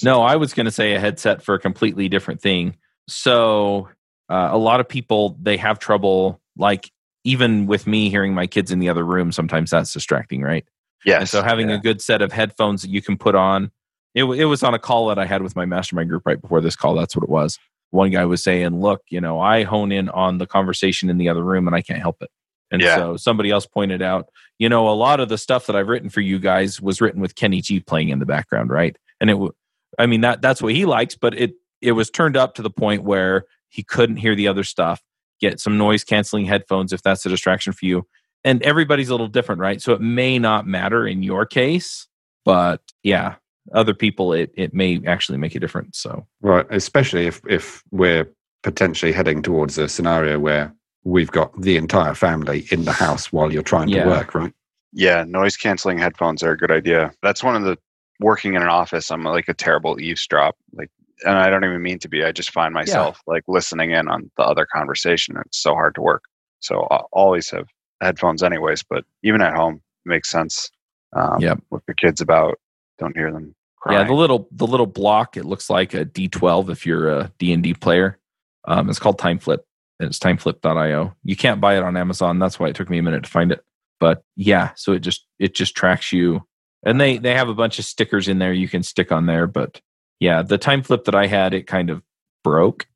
No, 0.03 0.23
I 0.23 0.37
was 0.37 0.55
going 0.55 0.64
to 0.66 0.73
say 0.73 0.95
a 0.95 1.01
headset 1.01 1.42
for 1.42 1.55
a 1.55 1.59
completely 1.59 2.09
different 2.09 2.40
thing. 2.40 2.77
So, 3.09 3.88
uh, 4.31 4.49
a 4.51 4.57
lot 4.57 4.81
of 4.81 4.88
people 4.88 5.37
they 5.42 5.59
have 5.59 5.79
trouble, 5.79 6.40
like 6.57 6.90
even 7.25 7.66
with 7.66 7.87
me 7.87 8.09
hearing 8.09 8.33
my 8.33 8.47
kids 8.47 8.71
in 8.71 8.79
the 8.79 8.88
other 8.88 9.05
room. 9.05 9.33
Sometimes 9.33 9.71
that's 9.71 9.92
distracting, 9.92 10.40
right? 10.40 10.64
Yes. 11.05 11.21
And 11.21 11.29
so, 11.29 11.42
having 11.42 11.68
yeah. 11.68 11.77
a 11.77 11.79
good 11.79 12.01
set 12.01 12.23
of 12.23 12.33
headphones 12.33 12.83
that 12.83 12.90
you 12.90 13.03
can 13.03 13.18
put 13.18 13.35
on. 13.35 13.71
It, 14.14 14.25
it 14.25 14.44
was 14.44 14.62
on 14.62 14.75
a 14.75 14.79
call 14.79 15.09
that 15.09 15.18
I 15.18 15.25
had 15.25 15.42
with 15.42 15.57
my 15.57 15.64
mastermind 15.64 16.11
group 16.11 16.22
right 16.27 16.40
before 16.40 16.61
this 16.61 16.77
call. 16.77 16.94
That's 16.94 17.16
what 17.16 17.22
it 17.22 17.31
was. 17.31 17.59
One 17.90 18.11
guy 18.11 18.25
was 18.25 18.42
saying, 18.42 18.81
"Look, 18.81 19.03
you 19.11 19.20
know, 19.20 19.40
I 19.40 19.64
hone 19.64 19.92
in 19.92 20.09
on 20.11 20.38
the 20.38 20.46
conversation 20.46 21.11
in 21.11 21.18
the 21.18 21.29
other 21.29 21.42
room, 21.42 21.66
and 21.66 21.77
I 21.77 21.83
can't 21.83 22.01
help 22.01 22.22
it." 22.22 22.31
And 22.70 22.81
Yeah. 22.83 22.96
so 22.96 23.16
somebody 23.16 23.51
else 23.51 23.66
pointed 23.66 24.01
out, 24.01 24.29
you 24.59 24.68
know, 24.68 24.88
a 24.88 24.94
lot 24.96 25.20
of 25.20 25.29
the 25.29 25.37
stuff 25.37 25.66
that 25.66 25.77
I've 25.77 25.88
written 25.88 26.09
for 26.09 26.22
you 26.22 26.38
guys 26.38 26.81
was 26.81 27.01
written 27.01 27.20
with 27.20 27.35
Kenny 27.35 27.61
G 27.61 27.81
playing 27.81 28.09
in 28.09 28.18
the 28.18 28.27
background, 28.27 28.70
right? 28.70 28.96
And 29.20 29.29
it, 29.29 29.35
w- 29.35 29.53
I 29.98 30.07
mean, 30.07 30.22
that 30.22 30.40
that's 30.40 30.62
what 30.62 30.72
he 30.75 30.87
likes, 30.87 31.14
but 31.14 31.38
it 31.38 31.53
it 31.83 31.92
was 31.92 32.11
turned 32.11 32.37
up 32.37 32.55
to 32.55 32.62
the 32.62 32.70
point 32.70 33.03
where 33.03 33.44
he 33.68 33.83
couldn't 33.83 34.16
hear 34.16 34.35
the 34.35 34.48
other 34.48 34.64
stuff. 34.64 35.03
Get 35.40 35.61
some 35.61 35.77
noise 35.77 36.05
canceling 36.05 36.46
headphones 36.46 36.92
if 36.92 37.03
that's 37.03 37.27
a 37.27 37.29
distraction 37.29 37.72
for 37.72 37.85
you. 37.85 38.07
And 38.44 38.62
everybody's 38.62 39.09
a 39.09 39.12
little 39.12 39.29
different, 39.29 39.61
right? 39.61 39.81
So 39.83 39.92
it 39.92 40.01
may 40.01 40.38
not 40.38 40.66
matter 40.66 41.07
in 41.07 41.22
your 41.22 41.44
case, 41.44 42.09
but 42.44 42.81
yeah, 43.03 43.35
other 43.72 43.94
people 43.94 44.33
it 44.33 44.51
it 44.57 44.75
may 44.75 45.01
actually 45.07 45.38
make 45.38 45.55
a 45.55 45.61
difference. 45.61 45.98
So 45.98 46.27
Right, 46.40 46.66
especially 46.70 47.27
if 47.27 47.40
if 47.48 47.83
we're 47.90 48.29
potentially 48.62 49.12
heading 49.12 49.42
towards 49.42 49.79
a 49.79 49.88
scenario 49.88 50.38
where 50.38 50.72
we've 51.05 51.31
got 51.33 51.61
the 51.61 51.77
entire 51.77 52.14
family 52.14 52.66
in 52.70 52.85
the 52.85 52.92
house 52.92 53.33
while 53.33 53.53
you're 53.53 53.62
trying 53.62 53.88
Yeah. 53.88 54.05
to 54.05 54.11
work, 54.11 54.35
right? 54.35 54.53
Yeah, 54.92 55.25
noise 55.27 55.57
canceling 55.57 55.98
headphones 55.98 56.42
are 56.42 56.53
a 56.53 56.57
good 56.57 56.70
idea. 56.70 57.12
That's 57.22 57.42
one 57.42 57.57
of 57.57 57.62
the 57.64 57.77
working 58.20 58.55
in 58.55 58.62
an 58.62 58.68
office. 58.68 59.11
I'm 59.11 59.25
like 59.25 59.48
a 59.48 59.55
terrible 59.55 60.01
eavesdrop. 60.01 60.55
Like, 60.75 60.90
and 61.25 61.37
I 61.38 61.51
don't 61.51 61.64
even 61.64 61.83
mean 61.83 61.98
to 62.01 62.09
be. 62.09 62.22
I 62.25 62.31
just 62.31 62.53
find 62.53 62.72
myself 62.75 63.20
like 63.27 63.42
listening 63.48 63.90
in 63.92 64.07
on 64.09 64.31
the 64.37 64.44
other 64.44 64.66
conversation. 64.66 65.37
It's 65.46 65.59
so 65.62 65.75
hard 65.75 65.94
to 65.96 66.03
work. 66.03 66.22
So 66.61 66.87
I 66.90 66.98
always 67.12 67.51
have 67.51 67.66
headphones, 68.01 68.42
anyways. 68.42 68.85
But 68.88 69.05
even 69.25 69.40
at 69.40 69.55
home, 69.55 69.77
it 70.05 70.09
makes 70.09 70.31
sense. 70.31 70.70
Um, 71.16 71.40
Yep. 71.40 71.59
With 71.70 71.85
the 71.87 71.94
kids 71.94 72.20
about, 72.20 72.59
don't 73.03 73.17
hear 73.17 73.31
them 73.33 73.55
crying. 73.81 74.01
yeah, 74.01 74.07
the 74.07 74.15
little 74.15 74.49
the 74.53 74.67
little 74.67 74.87
block 74.87 75.37
it 75.37 75.45
looks 75.45 75.69
like 75.69 75.93
a 75.95 76.05
D12 76.05 76.71
if 76.71 76.87
you're 76.87 77.09
a 77.11 77.33
D 77.38 77.53
and 77.53 77.62
D 77.62 77.75
player. 77.75 78.19
Um, 78.65 78.88
it's 78.88 78.99
called 79.01 79.19
TimeFlip. 79.19 79.59
and 79.99 80.09
It's 80.09 80.19
timeflip.io. 80.21 81.15
You 81.25 81.37
can't 81.37 81.61
buy 81.61 81.77
it 81.77 81.83
on 81.83 81.97
Amazon. 81.97 82.38
That's 82.38 82.61
why 82.61 82.69
it 82.69 82.77
took 82.77 82.88
me 82.88 82.99
a 82.99 83.03
minute 83.03 83.25
to 83.25 83.31
find 83.31 83.51
it. 83.51 83.65
But 83.99 84.23
yeah, 84.37 84.71
so 84.77 84.93
it 84.93 85.01
just 85.01 85.27
it 85.38 85.55
just 85.55 85.75
tracks 85.77 86.12
you, 86.12 86.43
and 86.85 87.01
they 87.01 87.19
they 87.19 87.35
have 87.35 87.49
a 87.49 87.55
bunch 87.55 87.79
of 87.79 87.85
stickers 87.85 88.29
in 88.29 88.38
there 88.38 88.53
you 88.53 88.69
can 88.69 88.83
stick 88.83 89.11
on 89.12 89.27
there. 89.27 89.47
But 89.47 89.81
yeah, 90.21 90.43
the 90.43 90.59
TimeFlip 90.59 91.05
that 91.05 91.15
I 91.15 91.27
had 91.27 91.53
it 91.55 91.67
kind 91.67 91.91
of 91.91 92.03
broke, 92.45 92.87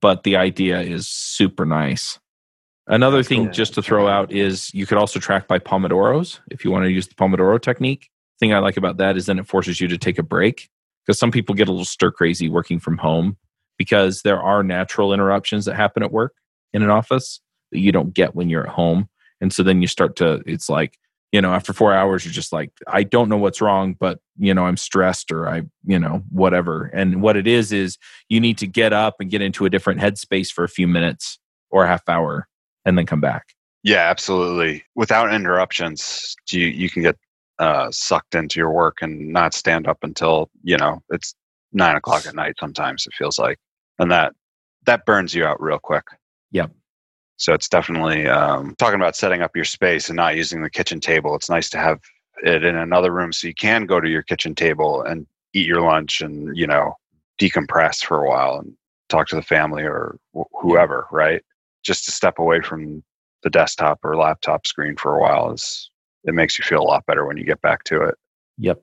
but 0.00 0.22
the 0.22 0.36
idea 0.36 0.80
is 0.80 1.08
super 1.08 1.64
nice. 1.64 2.18
Another 2.86 3.22
thing 3.22 3.52
just 3.52 3.74
to 3.74 3.82
throw 3.82 4.08
out 4.08 4.32
is 4.32 4.72
you 4.72 4.86
could 4.86 4.96
also 4.96 5.20
track 5.20 5.46
by 5.46 5.58
Pomodoros 5.58 6.40
if 6.50 6.64
you 6.64 6.70
want 6.70 6.84
to 6.84 6.90
use 6.90 7.06
the 7.06 7.14
Pomodoro 7.14 7.60
technique. 7.60 8.08
Thing 8.40 8.52
I 8.52 8.58
like 8.58 8.76
about 8.76 8.98
that 8.98 9.16
is 9.16 9.26
then 9.26 9.38
it 9.38 9.46
forces 9.46 9.80
you 9.80 9.88
to 9.88 9.98
take 9.98 10.18
a 10.18 10.22
break 10.22 10.68
because 11.04 11.18
some 11.18 11.30
people 11.30 11.54
get 11.54 11.68
a 11.68 11.72
little 11.72 11.84
stir 11.84 12.10
crazy 12.10 12.48
working 12.48 12.78
from 12.78 12.98
home 12.98 13.36
because 13.78 14.22
there 14.22 14.40
are 14.40 14.62
natural 14.62 15.12
interruptions 15.12 15.64
that 15.64 15.74
happen 15.74 16.02
at 16.02 16.12
work 16.12 16.34
in 16.72 16.82
an 16.82 16.90
office 16.90 17.40
that 17.72 17.80
you 17.80 17.92
don't 17.92 18.14
get 18.14 18.34
when 18.34 18.48
you're 18.48 18.66
at 18.66 18.74
home. 18.74 19.08
And 19.40 19.52
so 19.52 19.62
then 19.62 19.80
you 19.80 19.88
start 19.88 20.16
to, 20.16 20.42
it's 20.46 20.68
like, 20.68 20.98
you 21.32 21.40
know, 21.40 21.52
after 21.52 21.72
four 21.72 21.92
hours, 21.92 22.24
you're 22.24 22.32
just 22.32 22.52
like, 22.52 22.70
I 22.86 23.02
don't 23.02 23.28
know 23.28 23.36
what's 23.36 23.60
wrong, 23.60 23.94
but, 23.98 24.18
you 24.38 24.54
know, 24.54 24.64
I'm 24.64 24.76
stressed 24.76 25.30
or 25.30 25.48
I, 25.48 25.62
you 25.84 25.98
know, 25.98 26.22
whatever. 26.30 26.86
And 26.94 27.20
what 27.20 27.36
it 27.36 27.46
is, 27.46 27.72
is 27.72 27.98
you 28.28 28.40
need 28.40 28.58
to 28.58 28.66
get 28.66 28.92
up 28.92 29.16
and 29.20 29.30
get 29.30 29.42
into 29.42 29.66
a 29.66 29.70
different 29.70 30.00
headspace 30.00 30.50
for 30.50 30.64
a 30.64 30.68
few 30.68 30.88
minutes 30.88 31.38
or 31.70 31.84
a 31.84 31.88
half 31.88 32.08
hour 32.08 32.48
and 32.84 32.96
then 32.96 33.04
come 33.04 33.20
back. 33.20 33.54
Yeah, 33.82 34.08
absolutely. 34.10 34.84
Without 34.94 35.32
interruptions, 35.32 36.34
you 36.50 36.66
you 36.66 36.90
can 36.90 37.02
get 37.02 37.16
uh, 37.58 37.90
sucked 37.90 38.34
into 38.34 38.60
your 38.60 38.70
work 38.70 38.98
and 39.00 39.32
not 39.32 39.54
stand 39.54 39.86
up 39.86 39.98
until 40.02 40.50
you 40.62 40.76
know 40.76 41.02
it's 41.10 41.34
nine 41.72 41.96
o'clock 41.96 42.26
at 42.26 42.34
night. 42.34 42.54
Sometimes 42.58 43.06
it 43.06 43.14
feels 43.14 43.38
like, 43.38 43.58
and 43.98 44.10
that 44.10 44.32
that 44.86 45.04
burns 45.06 45.34
you 45.34 45.44
out 45.44 45.60
real 45.60 45.78
quick. 45.78 46.04
Yep. 46.52 46.70
So 47.36 47.52
it's 47.52 47.68
definitely 47.68 48.26
um, 48.26 48.74
talking 48.78 49.00
about 49.00 49.16
setting 49.16 49.42
up 49.42 49.54
your 49.54 49.64
space 49.64 50.08
and 50.08 50.16
not 50.16 50.36
using 50.36 50.62
the 50.62 50.70
kitchen 50.70 50.98
table. 50.98 51.34
It's 51.36 51.50
nice 51.50 51.70
to 51.70 51.78
have 51.78 52.00
it 52.42 52.64
in 52.64 52.76
another 52.76 53.12
room 53.12 53.32
so 53.32 53.46
you 53.46 53.54
can 53.54 53.86
go 53.86 54.00
to 54.00 54.08
your 54.08 54.22
kitchen 54.22 54.54
table 54.54 55.02
and 55.02 55.26
eat 55.52 55.66
your 55.66 55.80
lunch 55.80 56.20
and 56.20 56.56
you 56.56 56.66
know 56.66 56.94
decompress 57.40 58.04
for 58.04 58.24
a 58.24 58.28
while 58.28 58.58
and 58.58 58.74
talk 59.08 59.28
to 59.28 59.36
the 59.36 59.42
family 59.42 59.82
or 59.82 60.18
wh- 60.36 60.50
whoever. 60.60 61.06
Right. 61.10 61.42
Just 61.84 62.04
to 62.04 62.12
step 62.12 62.38
away 62.38 62.60
from 62.60 63.02
the 63.42 63.50
desktop 63.50 64.00
or 64.04 64.16
laptop 64.16 64.66
screen 64.66 64.96
for 64.96 65.16
a 65.16 65.20
while 65.20 65.52
is 65.52 65.90
it 66.24 66.34
makes 66.34 66.58
you 66.58 66.64
feel 66.64 66.80
a 66.80 66.82
lot 66.82 67.06
better 67.06 67.24
when 67.26 67.36
you 67.36 67.44
get 67.44 67.60
back 67.62 67.84
to 67.84 68.02
it. 68.02 68.14
Yep. 68.58 68.82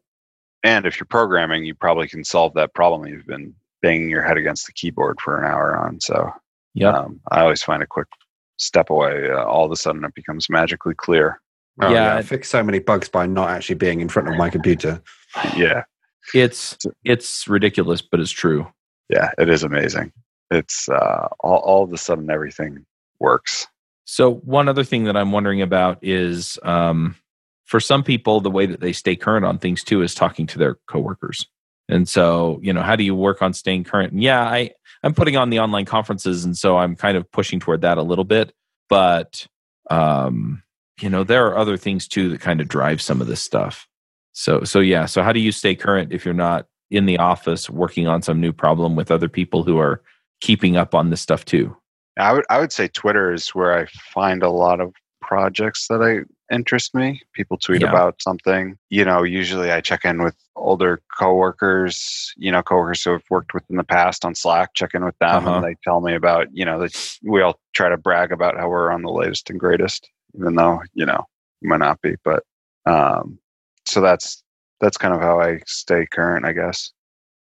And 0.64 0.86
if 0.86 1.00
you're 1.00 1.08
programming, 1.08 1.64
you 1.66 1.76
probably 1.76 2.08
can 2.08 2.24
solve 2.24 2.54
that 2.56 2.74
problem 2.74 3.06
you've 3.08 3.28
been 3.28 3.54
banging 3.82 4.10
your 4.10 4.24
head 4.24 4.38
against 4.38 4.66
the 4.66 4.72
keyboard 4.74 5.20
for 5.22 5.38
an 5.40 5.46
hour 5.52 5.78
on. 5.78 6.00
So 6.02 6.32
yeah, 6.74 6.90
um, 6.90 7.20
I 7.32 7.42
always 7.42 7.62
find 7.62 7.84
a 7.84 7.88
quick 7.88 8.08
step 8.58 8.90
away. 8.90 9.30
Uh, 9.30 9.44
all 9.44 9.66
of 9.66 9.72
a 9.72 9.76
sudden, 9.76 10.04
it 10.06 10.16
becomes 10.16 10.50
magically 10.50 10.96
clear. 10.96 11.40
Oh, 11.82 11.92
Yeah. 11.92 12.16
I 12.16 12.22
fix 12.22 12.50
so 12.50 12.64
many 12.64 12.80
bugs 12.80 13.10
by 13.10 13.26
not 13.28 13.50
actually 13.50 13.76
being 13.76 14.02
in 14.02 14.10
front 14.10 14.30
of 14.30 14.36
my 14.38 14.50
computer. 14.50 15.02
Yeah, 15.58 15.84
It's, 16.34 16.78
it's 17.04 17.46
ridiculous, 17.50 18.02
but 18.02 18.22
it's 18.22 18.32
true. 18.32 18.66
yeah, 19.10 19.32
it 19.38 19.50
is 19.50 19.64
amazing. 19.64 20.14
It's 20.50 20.88
uh, 20.88 21.28
all, 21.42 21.58
all 21.58 21.84
of 21.84 21.92
a 21.92 21.98
sudden 21.98 22.30
everything 22.32 22.86
works. 23.20 23.68
So 24.06 24.36
one 24.36 24.70
other 24.70 24.86
thing 24.86 25.04
that 25.06 25.18
I'm 25.18 25.34
wondering 25.34 25.62
about 25.62 25.98
is 26.02 26.58
um, 26.64 27.16
for 27.76 27.82
some 27.82 28.04
people, 28.04 28.40
the 28.40 28.50
way 28.50 28.66
that 28.66 28.80
they 28.80 28.94
stay 28.94 29.18
current 29.18 29.44
on 29.44 29.60
things 29.60 29.84
too 29.84 30.02
is 30.02 30.16
talking 30.16 30.48
to 30.48 30.58
their 30.58 30.76
coworkers. 30.88 31.46
And 31.90 32.08
so, 32.08 32.58
you 32.64 32.72
know, 32.72 32.82
how 32.82 32.96
do 32.96 33.04
you 33.04 33.14
work 33.14 33.42
on 33.42 33.52
staying 33.52 33.84
current? 33.84 34.14
And 34.14 34.24
yeah, 34.24 34.44
I 34.44 34.72
I'm 35.04 35.14
putting 35.14 35.36
on 35.36 35.50
the 35.50 35.60
online 35.60 35.84
conferences, 35.84 36.46
and 36.46 36.58
so 36.58 36.78
I'm 36.78 36.96
kind 36.96 37.18
of 37.18 37.30
pushing 37.34 37.60
toward 37.60 37.82
that 37.82 37.98
a 37.98 38.02
little 38.02 38.24
bit. 38.24 38.54
But 38.88 39.46
um, 39.92 40.64
you 41.02 41.10
know, 41.10 41.26
there 41.26 41.48
are 41.48 41.58
other 41.58 41.76
things 41.76 42.08
too 42.08 42.30
that 42.30 42.40
kind 42.40 42.62
of 42.62 42.70
drive 42.70 43.02
some 43.02 43.20
of 43.20 43.28
this 43.28 43.42
stuff. 43.42 43.90
So 44.32 44.64
so 44.64 44.80
yeah. 44.80 45.06
So 45.06 45.22
how 45.22 45.34
do 45.34 45.42
you 45.42 45.52
stay 45.52 45.76
current 45.76 46.14
if 46.14 46.24
you're 46.24 46.34
not 46.34 46.68
in 46.92 47.08
the 47.08 47.18
office 47.18 47.70
working 47.70 48.08
on 48.08 48.22
some 48.22 48.40
new 48.40 48.54
problem 48.54 48.96
with 48.96 49.12
other 49.12 49.28
people 49.28 49.64
who 49.64 49.80
are 49.80 50.02
keeping 50.40 50.78
up 50.78 50.96
on 50.96 51.10
this 51.10 51.20
stuff 51.20 51.44
too? 51.44 51.76
I 52.18 52.32
would 52.32 52.46
I 52.50 52.58
would 52.58 52.72
say 52.72 52.88
Twitter 52.88 53.34
is 53.34 53.50
where 53.50 53.78
I 53.78 53.86
find 54.14 54.44
a 54.44 54.50
lot 54.50 54.80
of 54.80 54.94
projects 55.26 55.88
that 55.88 56.02
I 56.02 56.24
interest 56.54 56.94
me. 56.94 57.22
People 57.34 57.58
tweet 57.58 57.82
Yeah. 57.82 57.90
about 57.90 58.22
something. 58.22 58.78
You 58.90 59.04
know, 59.04 59.24
usually 59.24 59.72
I 59.72 59.82
check 59.82 60.06
in 60.06 60.22
with 60.22 60.36
older 60.56 61.02
coworkers, 61.18 62.34
you 62.38 62.52
know, 62.52 62.62
coworkers 62.62 63.04
who 63.04 63.12
have 63.14 63.24
worked 63.32 63.54
with 63.54 63.64
in 63.70 63.78
the 63.78 63.84
past 63.84 64.24
on 64.24 64.36
Slack, 64.36 64.74
check 64.76 64.94
in 64.94 65.04
with 65.04 65.18
them 65.20 65.48
Uh-huh. 65.48 65.56
and 65.56 65.64
they 65.66 65.76
tell 65.84 66.02
me 66.02 66.14
about, 66.16 66.48
you 66.54 66.64
know, 66.64 66.80
that 66.80 67.18
we 67.24 67.42
all 67.42 67.60
try 67.74 67.90
to 67.90 67.98
brag 67.98 68.32
about 68.32 68.56
how 68.58 68.70
we're 68.70 68.92
on 68.92 69.02
the 69.02 69.12
latest 69.12 69.50
and 69.50 69.60
greatest, 69.60 70.10
even 70.36 70.56
though, 70.56 70.82
you 70.94 71.06
know, 71.06 71.26
we 71.62 71.68
might 71.70 71.80
not 71.80 72.02
be. 72.02 72.16
But 72.24 72.44
um 72.86 73.40
so 73.86 74.02
that's 74.02 74.44
that's 74.82 74.98
kind 74.98 75.14
of 75.14 75.22
how 75.22 75.40
I 75.42 75.62
stay 75.66 76.06
current, 76.06 76.46
I 76.46 76.52
guess, 76.54 76.92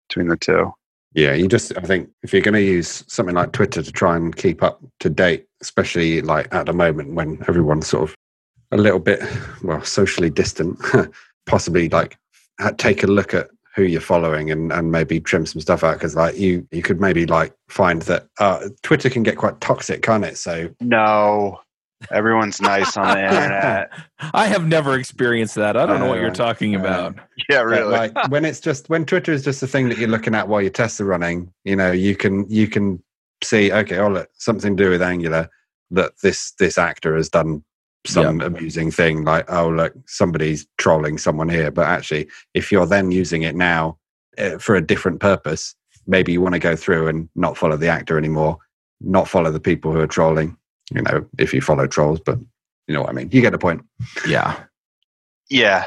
between 0.09 0.27
the 0.29 0.37
two. 0.37 0.73
Yeah, 1.15 1.33
you 1.33 1.47
just 1.47 1.75
I 1.77 1.81
think 1.81 2.09
if 2.23 2.33
you're 2.33 2.41
going 2.41 2.55
to 2.55 2.61
use 2.61 3.05
something 3.07 3.35
like 3.35 3.53
Twitter 3.53 3.81
to 3.81 3.91
try 3.91 4.17
and 4.17 4.35
keep 4.35 4.61
up 4.61 4.81
to 4.99 5.09
date, 5.09 5.47
especially 5.61 6.21
like 6.21 6.53
at 6.53 6.65
the 6.65 6.73
moment 6.73 7.13
when 7.13 7.41
everyone's 7.47 7.87
sort 7.87 8.09
of 8.09 8.15
a 8.71 8.77
little 8.77 8.99
bit 8.99 9.21
well 9.63 9.81
socially 9.81 10.29
distant, 10.29 10.77
possibly 11.45 11.87
like 11.87 12.17
take 12.77 13.01
a 13.01 13.07
look 13.07 13.33
at 13.33 13.49
who 13.75 13.83
you're 13.83 14.01
following 14.01 14.51
and, 14.51 14.73
and 14.73 14.91
maybe 14.91 15.21
trim 15.21 15.45
some 15.45 15.61
stuff 15.61 15.85
out 15.85 15.93
because 15.93 16.15
like 16.15 16.37
you 16.37 16.67
you 16.71 16.81
could 16.81 16.99
maybe 16.99 17.25
like 17.25 17.53
find 17.69 18.01
that 18.03 18.27
uh, 18.39 18.67
Twitter 18.83 19.09
can 19.09 19.23
get 19.23 19.37
quite 19.37 19.61
toxic, 19.61 20.01
can't 20.01 20.25
it? 20.25 20.37
So 20.37 20.69
No. 20.81 21.61
Everyone's 22.11 22.61
nice 22.61 22.97
on 22.97 23.07
the 23.15 23.23
internet. 23.23 23.91
I 24.33 24.47
have 24.47 24.67
never 24.67 24.97
experienced 24.97 25.55
that. 25.55 25.75
I 25.77 25.85
don't 25.85 25.99
know 25.99 26.07
what 26.07 26.19
you're 26.19 26.29
Uh, 26.31 26.33
talking 26.33 26.75
uh, 26.75 26.79
about. 26.79 27.15
Yeah, 27.49 27.59
But, 27.59 27.65
really. 27.65 27.91
like 27.91 28.27
when 28.29 28.45
it's 28.45 28.59
just 28.59 28.89
when 28.89 29.05
Twitter 29.05 29.31
is 29.31 29.43
just 29.43 29.61
the 29.61 29.67
thing 29.67 29.89
that 29.89 29.97
you're 29.97 30.09
looking 30.09 30.33
at 30.35 30.47
while 30.47 30.61
your 30.61 30.71
tests 30.71 30.99
are 31.01 31.05
running, 31.05 31.51
you 31.63 31.75
know, 31.75 31.91
you 31.91 32.15
can 32.15 32.49
you 32.49 32.67
can 32.67 33.01
see 33.43 33.71
okay, 33.71 33.97
oh 33.99 34.09
look, 34.09 34.29
something 34.33 34.75
to 34.77 34.83
do 34.83 34.89
with 34.89 35.01
Angular 35.01 35.49
that 35.91 36.13
this 36.23 36.51
this 36.59 36.77
actor 36.77 37.15
has 37.15 37.29
done 37.29 37.63
some 38.07 38.41
amusing 38.41 38.91
thing 38.91 39.23
like, 39.23 39.51
oh, 39.51 39.69
look, 39.69 39.93
somebody's 40.05 40.67
trolling 40.77 41.17
someone 41.17 41.49
here. 41.49 41.71
But 41.71 41.87
actually, 41.87 42.27
if 42.53 42.71
you're 42.71 42.85
then 42.85 43.11
using 43.11 43.41
it 43.43 43.55
now 43.55 43.97
uh, 44.37 44.57
for 44.59 44.75
a 44.75 44.85
different 44.85 45.19
purpose, 45.19 45.75
maybe 46.07 46.31
you 46.31 46.41
want 46.41 46.53
to 46.53 46.59
go 46.59 46.75
through 46.75 47.07
and 47.07 47.29
not 47.35 47.57
follow 47.57 47.77
the 47.77 47.87
actor 47.87 48.17
anymore, 48.17 48.57
not 49.01 49.27
follow 49.27 49.51
the 49.51 49.59
people 49.59 49.91
who 49.91 49.99
are 49.99 50.07
trolling, 50.07 50.55
you 50.91 51.01
know, 51.01 51.25
if 51.37 51.53
you 51.53 51.61
follow 51.61 51.87
trolls, 51.87 52.19
but 52.19 52.39
you 52.87 52.93
know 52.93 53.01
what 53.01 53.09
I 53.09 53.13
mean. 53.13 53.29
You 53.31 53.41
get 53.41 53.51
the 53.51 53.57
point. 53.57 53.83
Yeah. 54.27 54.59
Yeah, 55.49 55.85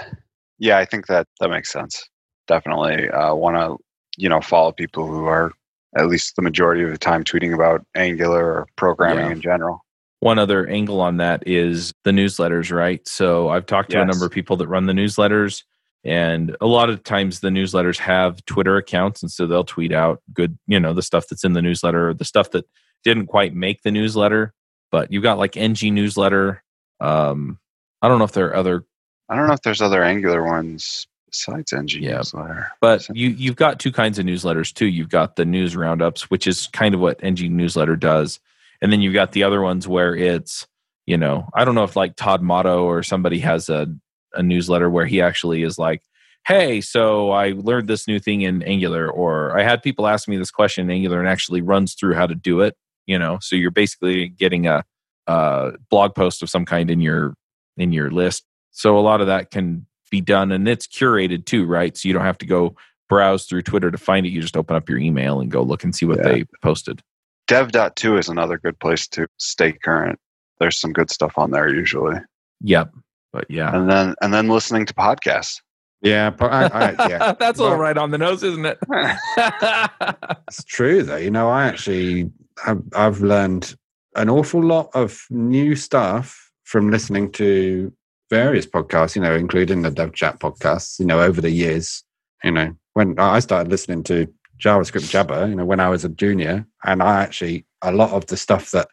yeah, 0.59 0.78
I 0.78 0.84
think 0.84 1.07
that 1.09 1.26
that 1.40 1.49
makes 1.49 1.72
sense. 1.72 2.09
Definitely 2.46 3.09
uh, 3.11 3.34
want 3.34 3.57
to 3.57 3.76
you 4.16 4.28
know 4.28 4.40
follow 4.40 4.72
people 4.72 5.07
who 5.07 5.26
are 5.26 5.53
at 5.96 6.07
least 6.07 6.36
the 6.36 6.42
majority 6.42 6.82
of 6.82 6.90
the 6.90 6.99
time 6.99 7.24
tweeting 7.24 7.55
about 7.55 7.84
Angular 7.96 8.44
or 8.44 8.66
programming 8.76 9.26
Yeah. 9.26 9.32
in 9.32 9.40
general. 9.40 9.84
One 10.20 10.38
other 10.38 10.66
angle 10.66 11.01
on 11.01 11.16
that 11.18 11.46
is 11.46 11.92
the 12.05 12.11
newsletters, 12.11 12.74
right? 12.74 13.07
So 13.07 13.49
I've 13.51 13.66
talked 13.66 13.90
to 13.92 14.01
a 14.03 14.05
number 14.05 14.26
of 14.26 14.32
people 14.32 14.57
that 14.57 14.66
run 14.66 14.86
the 14.86 14.92
newsletters, 14.92 15.62
and 16.05 16.57
a 16.61 16.66
lot 16.66 16.90
of 16.90 17.05
times 17.05 17.40
the 17.40 17.51
newsletters 17.51 17.99
have 17.99 18.44
Twitter 18.44 18.76
accounts, 18.76 19.22
and 19.22 19.30
so 19.30 19.46
they'll 19.46 19.62
tweet 19.64 19.92
out 19.92 20.20
good, 20.32 20.59
you 20.66 20.80
know, 20.80 20.92
the 20.92 21.03
stuff 21.03 21.28
that's 21.28 21.44
in 21.44 21.53
the 21.53 21.62
newsletter, 21.62 22.09
or 22.11 22.14
the 22.14 22.24
stuff 22.24 22.51
that 22.51 22.64
didn't 23.05 23.26
quite 23.26 23.55
make 23.55 23.82
the 23.82 23.92
newsletter. 23.92 24.53
But 24.91 25.12
you've 25.12 25.22
got 25.22 25.39
like 25.39 25.57
NG 25.57 25.95
newsletter. 25.95 26.62
Um, 27.01 27.59
I 28.03 28.09
don't 28.09 28.18
know 28.18 28.24
if 28.24 28.32
there 28.32 28.47
are 28.49 28.57
other, 28.57 28.84
I 29.28 29.36
don't 29.36 29.47
know 29.47 29.53
if 29.55 29.62
there's 29.62 29.82
other 29.82 30.03
Angular 30.03 30.45
ones 30.45 31.07
besides 31.30 31.72
NG 31.72 32.01
Yeah. 32.03 32.16
newsletter. 32.16 32.68
but 32.80 33.03
So- 33.03 33.12
you 33.14 33.28
you've 33.30 33.57
got 33.57 33.78
two 33.78 33.93
kinds 33.93 34.18
of 34.18 34.24
newsletters 34.24 34.72
too. 34.72 34.86
You've 34.86 35.11
got 35.11 35.36
the 35.36 35.45
news 35.45 35.76
roundups, 35.76 36.30
which 36.30 36.47
is 36.47 36.68
kind 36.68 36.95
of 36.95 37.01
what 37.01 37.22
NG 37.22 37.49
newsletter 37.51 37.97
does, 37.97 38.41
and 38.80 38.91
then 38.91 39.01
you've 39.03 39.14
got 39.14 39.32
the 39.32 39.43
other 39.43 39.61
ones 39.61 39.86
where 39.86 40.16
it's 40.16 40.66
you 41.07 41.16
know 41.18 41.49
I 41.55 41.64
don't 41.66 41.74
know 41.74 41.84
if 41.84 41.97
like 41.97 42.16
Todd 42.16 42.41
Motto 42.43 42.84
or 42.84 43.03
somebody 43.03 43.41
has 43.41 43.68
a 43.68 43.89
a 44.34 44.43
newsletter 44.43 44.89
where 44.91 45.07
he 45.07 45.20
actually 45.20 45.62
is 45.62 45.78
like, 45.78 46.03
hey, 46.47 46.80
so 46.80 47.30
I 47.30 47.51
learned 47.51 47.89
this 47.89 48.07
new 48.09 48.18
thing 48.18 48.41
in 48.43 48.62
Angular, 48.62 49.11
or 49.11 49.59
I 49.59 49.62
had 49.64 49.82
people 49.82 50.07
ask 50.07 50.28
me 50.28 50.36
this 50.39 50.51
question 50.51 50.84
in 50.84 50.91
Angular 50.91 51.18
and 51.18 51.28
actually 51.28 51.61
runs 51.62 51.95
through 51.95 52.14
how 52.14 52.26
to 52.26 52.34
do 52.34 52.61
it. 52.61 52.74
You 53.09 53.19
know, 53.19 53.39
so 53.41 53.57
you're 53.57 53.71
basically 53.73 54.29
getting 54.29 54.67
a, 54.69 54.85
a 55.27 55.73
blog 55.91 56.15
post 56.15 56.43
of 56.43 56.51
some 56.51 56.65
kind 56.65 56.91
in 56.91 57.01
your 57.01 57.35
in 57.77 57.91
your 57.93 58.11
list. 58.11 58.45
So 58.71 58.97
a 58.97 59.01
lot 59.01 59.21
of 59.21 59.27
that 59.29 59.51
can 59.51 59.87
be 60.11 60.21
done, 60.21 60.53
and 60.53 60.69
it's 60.69 60.87
curated 60.87 61.45
too, 61.47 61.65
right? 61.65 61.97
So 61.97 62.07
you 62.07 62.13
don't 62.13 62.23
have 62.25 62.39
to 62.39 62.47
go 62.47 62.77
browse 63.09 63.47
through 63.47 63.63
Twitter 63.63 63.91
to 63.91 63.97
find 63.99 64.27
it. 64.27 64.29
You 64.29 64.43
just 64.43 64.57
open 64.59 64.77
up 64.77 64.89
your 64.89 64.99
email 64.99 65.41
and 65.41 65.51
go 65.51 65.63
look 65.63 65.83
and 65.85 65.97
see 65.97 66.05
what 66.07 66.19
Yeah. 66.19 66.29
they 66.29 66.45
posted. 66.63 67.01
Dev.to 67.47 68.19
is 68.19 68.29
another 68.29 68.59
good 68.59 68.79
place 68.79 69.09
to 69.09 69.27
stay 69.39 69.73
current. 69.73 70.19
There's 70.61 70.79
some 70.79 70.93
good 70.93 71.11
stuff 71.11 71.39
on 71.39 71.51
there 71.51 71.75
usually. 71.75 72.17
Yep. 72.61 72.93
But 73.33 73.47
yeah. 73.51 73.75
And 73.75 73.91
then 73.91 74.15
and 74.21 74.35
then 74.35 74.49
listening 74.49 74.85
to 74.85 74.93
podcasts. 74.95 75.63
Yeah, 76.03 76.29
but 76.31 76.53
I, 76.53 76.67
I, 76.67 76.91
yeah. 77.09 77.33
That's 77.41 77.59
all 77.59 77.71
Well- 77.71 77.79
right 77.79 77.97
on 77.97 78.11
the 78.11 78.19
nose, 78.19 78.43
isn't 78.43 78.67
it? 78.67 78.79
It's 80.49 80.65
true, 80.65 81.03
though. 81.03 81.17
You 81.17 81.31
know, 81.31 81.49
I 81.51 81.67
actually 81.67 82.31
have, 82.65 82.83
I've 82.95 83.21
learned 83.21 83.75
an 84.17 84.29
awful 84.29 84.63
lot 84.63 84.91
of 84.95 85.25
new 85.31 85.77
stuff 85.77 86.51
from 86.65 86.91
listening 86.91 87.33
to 87.33 87.93
various 88.31 88.67
podcasts. 88.67 89.17
You 89.17 89.23
know, 89.23 89.35
including 89.35 89.83
the 89.83 89.91
Dev 89.91 90.15
Chat 90.15 90.41
podcasts. 90.41 90.99
You 90.99 91.07
know, 91.07 91.21
over 91.21 91.41
the 91.41 91.51
years. 91.51 92.05
You 92.45 92.53
know, 92.53 92.75
when 92.95 93.19
I 93.19 93.41
started 93.41 93.71
listening 93.71 94.05
to 94.05 94.33
JavaScript 94.63 95.11
Jabber, 95.11 95.47
you 95.49 95.55
know, 95.55 95.65
when 95.65 95.81
I 95.81 95.89
was 95.89 96.05
a 96.05 96.09
junior, 96.09 96.67
and 96.85 97.03
I 97.03 97.23
actually 97.23 97.65
a 97.83 97.93
lot 97.93 98.11
of 98.11 98.27
the 98.27 98.37
stuff 98.37 98.71
that 98.73 98.89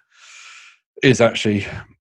is 1.03 1.21
actually 1.21 1.65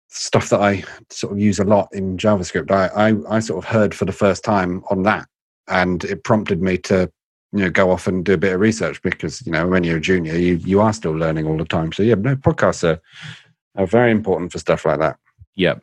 stuff 0.10 0.50
that 0.50 0.60
I 0.60 0.84
sort 1.10 1.34
of 1.34 1.40
use 1.40 1.60
a 1.60 1.64
lot 1.64 1.90
in 1.94 2.18
JavaScript. 2.18 2.72
I, 2.72 3.10
I 3.10 3.38
I 3.38 3.40
sort 3.40 3.64
of 3.64 3.70
heard 3.70 3.96
for 3.96 4.06
the 4.06 4.12
first 4.12 4.44
time 4.44 4.84
on 4.90 5.04
that, 5.04 5.28
and 5.68 6.04
it 6.04 6.24
prompted 6.24 6.62
me 6.62 6.78
to 6.80 7.12
you 7.54 7.60
know 7.64 7.70
go 7.70 7.92
off 7.92 8.08
and 8.08 8.26
do 8.26 8.34
a 8.34 8.38
bit 8.38 8.54
of 8.54 8.60
research 8.60 9.02
because 9.02 9.46
you 9.46 9.52
know 9.52 9.68
when 9.68 9.84
you're 9.84 9.98
a 9.98 10.02
junior 10.02 10.34
you 10.36 10.56
you 10.56 10.82
are 10.82 10.92
still 10.94 11.12
learning 11.14 11.46
all 11.48 11.58
the 11.58 11.66
time 11.66 11.92
so 11.92 12.02
yeah 12.04 12.16
no 12.16 12.36
podcasts 12.36 12.84
are, 12.84 13.00
are 13.76 13.86
very 13.88 14.12
important 14.12 14.52
for 14.52 14.58
stuff 14.60 14.86
like 14.86 15.00
that 15.00 15.18
yep. 15.56 15.82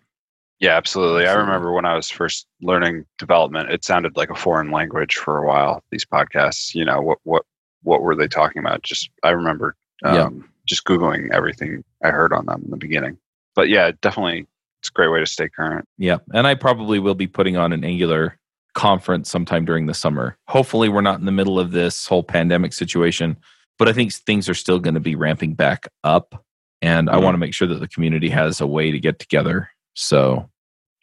Yeah, 0.59 0.77
absolutely. 0.77 1.27
I 1.27 1.33
remember 1.33 1.73
when 1.73 1.87
I 1.87 1.95
was 1.95 2.11
first 2.11 2.47
learning 2.61 3.07
development, 3.17 3.71
it 3.71 3.83
sounded 3.83 4.15
like 4.19 4.29
a 4.29 4.35
foreign 4.35 4.71
language 4.71 5.15
for 5.17 5.39
a 5.39 5.47
while. 5.47 5.83
These 5.91 6.05
podcasts, 6.05 6.75
you 6.75 6.85
know, 6.85 7.01
what 7.01 7.17
what 7.23 7.45
what 7.83 8.03
were 8.03 8.15
they 8.15 8.29
talking 8.29 8.61
about? 8.61 8.83
Just 8.83 9.09
I 9.23 9.31
remember 9.31 9.75
um, 10.05 10.15
Yeah. 10.15 10.29
just 10.67 10.85
googling 10.85 11.31
everything 11.33 11.83
I 12.05 12.11
heard 12.11 12.35
on 12.35 12.45
them 12.45 12.61
in 12.63 12.71
the 12.71 12.77
beginning. 12.77 13.17
But 13.55 13.71
yeah, 13.71 13.93
definitely, 14.03 14.47
it's 14.83 14.91
a 14.91 14.93
great 14.93 15.09
way 15.09 15.21
to 15.21 15.27
stay 15.27 15.49
current. 15.49 15.87
yeah 15.97 16.19
And 16.35 16.47
I 16.47 16.55
probably 16.57 16.99
will 16.99 17.15
be 17.15 17.27
putting 17.27 17.57
on 17.57 17.73
an 17.73 17.83
Angular 17.83 18.39
conference 18.75 19.31
sometime 19.31 19.65
during 19.65 19.87
the 19.87 19.95
summer. 19.95 20.37
Hopefully, 20.49 20.89
we're 20.89 21.01
not 21.01 21.19
in 21.21 21.27
the 21.27 21.33
middle 21.33 21.59
of 21.59 21.73
this 21.73 22.07
whole 22.07 22.23
pandemic 22.23 22.73
situation, 22.73 23.37
but 23.79 23.89
I 23.89 23.93
think 23.93 24.13
things 24.13 24.49
are 24.49 24.55
still 24.55 24.79
going 24.79 24.95
to 24.95 25.01
be 25.01 25.15
ramping 25.15 25.55
back 25.55 25.89
up. 26.05 26.45
And 26.83 27.11
I 27.11 27.17
Mhm. 27.17 27.23
want 27.23 27.35
to 27.35 27.39
make 27.39 27.53
sure 27.55 27.69
that 27.69 27.81
the 27.81 27.89
community 27.89 28.31
has 28.31 28.61
a 28.61 28.67
way 28.67 28.91
to 28.91 28.99
get 28.99 29.19
together. 29.19 29.71
So, 29.95 30.49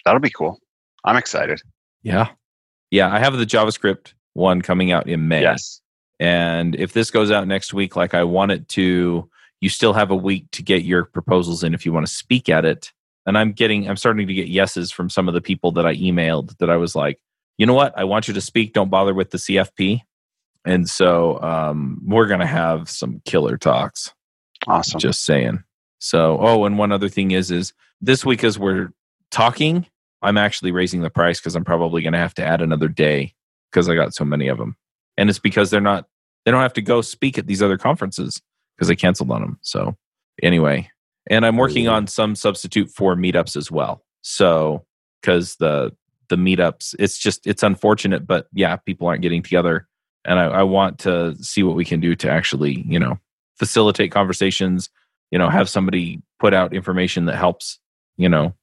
That'll 0.06 0.20
be 0.22 0.30
cool. 0.32 0.60
I'm 1.06 1.18
excited. 1.18 1.62
yeah. 2.04 2.30
Yeah. 2.92 3.14
I 3.14 3.20
have 3.20 3.38
the 3.38 3.46
JavaScript 3.46 4.14
one 4.34 4.62
coming 4.62 4.92
out 4.92 5.08
in 5.10 5.28
May. 5.28 5.42
Yes. 5.42 5.82
And 6.20 6.74
if 6.76 6.94
this 6.94 7.12
goes 7.12 7.30
out 7.32 7.48
next 7.48 7.74
week, 7.74 7.96
like 7.96 8.14
I 8.14 8.24
want 8.24 8.52
it 8.52 8.68
to, 8.70 9.30
you 9.62 9.70
still 9.70 9.94
have 9.94 10.10
a 10.10 10.16
week 10.16 10.50
to 10.52 10.64
get 10.64 10.84
your 10.84 11.04
proposals 11.06 11.64
in 11.64 11.74
if 11.74 11.86
you 11.86 11.92
want 11.94 12.08
to 12.08 12.12
speak 12.14 12.48
at 12.50 12.64
it. 12.66 12.92
And 13.26 13.38
I'm 13.38 13.52
getting, 13.52 13.90
I'm 13.90 13.98
starting 13.98 14.26
to 14.28 14.34
get 14.34 14.48
yeses 14.48 14.92
from 14.92 15.10
some 15.10 15.28
of 15.28 15.34
the 15.34 15.42
people 15.42 15.72
that 15.74 15.86
I 15.86 15.96
emailed 15.96 16.58
that 16.60 16.70
I 16.70 16.78
was 16.78 16.96
like, 16.96 17.20
you 17.58 17.66
know 17.66 17.74
what? 17.74 17.98
I 17.98 18.04
want 18.04 18.28
you 18.28 18.34
to 18.36 18.42
speak. 18.42 18.74
Don't 18.74 18.90
bother 18.90 19.14
with 19.14 19.32
the 19.32 19.38
CFP. 19.38 20.02
And 20.66 20.90
so 20.90 21.42
um, 21.42 22.02
we're 22.06 22.28
going 22.28 22.40
to 22.40 22.46
have 22.46 22.90
some 22.90 23.22
killer 23.26 23.58
talks. 23.58 24.14
Awesome. 24.68 25.00
Just 25.00 25.24
saying. 25.26 25.64
So, 26.00 26.38
oh, 26.40 26.66
and 26.66 26.78
one 26.78 26.92
other 26.92 27.10
thing 27.10 27.32
is, 27.32 27.52
is 27.52 27.74
this 28.02 28.26
week 28.26 28.44
as 28.44 28.60
we're 28.60 28.90
talking, 29.32 29.88
I'm 30.22 30.38
actually 30.38 30.72
raising 30.72 31.02
the 31.02 31.10
price 31.10 31.40
because 31.40 31.56
I'm 31.56 31.66
probably 31.66 32.02
going 32.02 32.14
to 32.14 32.20
have 32.20 32.34
to 32.36 32.46
add 32.46 32.62
another 32.62 32.88
day 32.88 33.34
because 33.72 33.90
I 33.90 33.96
got 33.96 34.14
so 34.14 34.26
many 34.26 34.48
of 34.48 34.58
them, 34.58 34.76
and 35.18 35.30
it's 35.30 35.40
because 35.40 35.70
they're 35.70 35.82
not, 35.82 36.08
they 36.46 36.52
don't 36.52 36.62
have 36.62 36.74
to 36.74 36.82
go 36.82 37.02
speak 37.02 37.38
at 37.38 37.48
these 37.48 37.62
other 37.62 37.78
conferences 37.78 38.42
because 38.76 38.88
they 38.88 38.96
canceled 38.96 39.32
on 39.32 39.42
them. 39.42 39.60
So, 39.62 39.96
anyway, 40.42 40.90
and 41.30 41.46
I'm 41.46 41.58
working 41.58 41.88
on 41.88 42.08
some 42.08 42.36
substitute 42.36 42.90
for 42.90 43.16
meetups 43.16 43.56
as 43.56 43.72
well. 43.72 44.04
So, 44.22 44.86
because 45.22 45.56
the 45.56 45.92
the 46.30 46.36
meetups, 46.36 46.96
it's 47.00 47.18
just 47.18 47.48
it's 47.48 47.64
unfortunate, 47.64 48.28
but 48.28 48.48
yeah, 48.54 48.76
people 48.76 49.08
aren't 49.08 49.22
getting 49.22 49.44
together, 49.44 49.88
and 50.26 50.40
I, 50.40 50.46
I 50.46 50.64
want 50.64 51.00
to 51.00 51.36
see 51.42 51.64
what 51.64 51.76
we 51.76 51.86
can 51.86 52.00
do 52.00 52.16
to 52.16 52.30
actually, 52.30 52.84
you 52.88 53.00
know, 53.00 53.20
facilitate 53.58 54.12
conversations 54.12 54.90
you 55.32 55.38
know 55.38 55.50
have 55.50 55.70
somebody 55.70 56.22
put 56.40 56.54
out 56.54 56.74
information 56.74 57.26
that 57.26 57.36
helps 57.36 57.80
you 58.18 58.30
know 58.30 58.54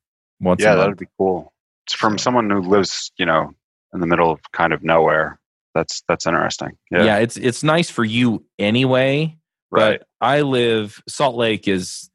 once 0.41 0.63
yeah, 0.63 0.75
that'd 0.75 0.97
be 0.97 1.07
cool. 1.19 1.53
It's 1.87 1.95
from 1.95 2.19
someone 2.19 2.51
who 2.51 2.61
lives, 2.61 3.13
you 3.19 3.27
know, 3.27 3.53
in 3.93 4.01
the 4.01 4.07
middle 4.07 4.31
of 4.31 4.41
kind 4.53 4.73
of 4.73 4.83
nowhere. 4.83 5.39
That's 5.75 6.03
that's 6.09 6.27
interesting. 6.27 6.77
yeah. 6.91 7.05
Yeah. 7.05 7.19
it's 7.19 7.37
it's 7.37 7.63
nice 7.63 7.91
for 7.91 8.05
you 8.05 8.45
anyway 8.61 9.37
right. 9.73 9.99
but 9.99 10.07
i 10.21 10.43
live 10.43 11.03
salt 11.09 11.35
lake 11.35 11.67
is 11.67 12.09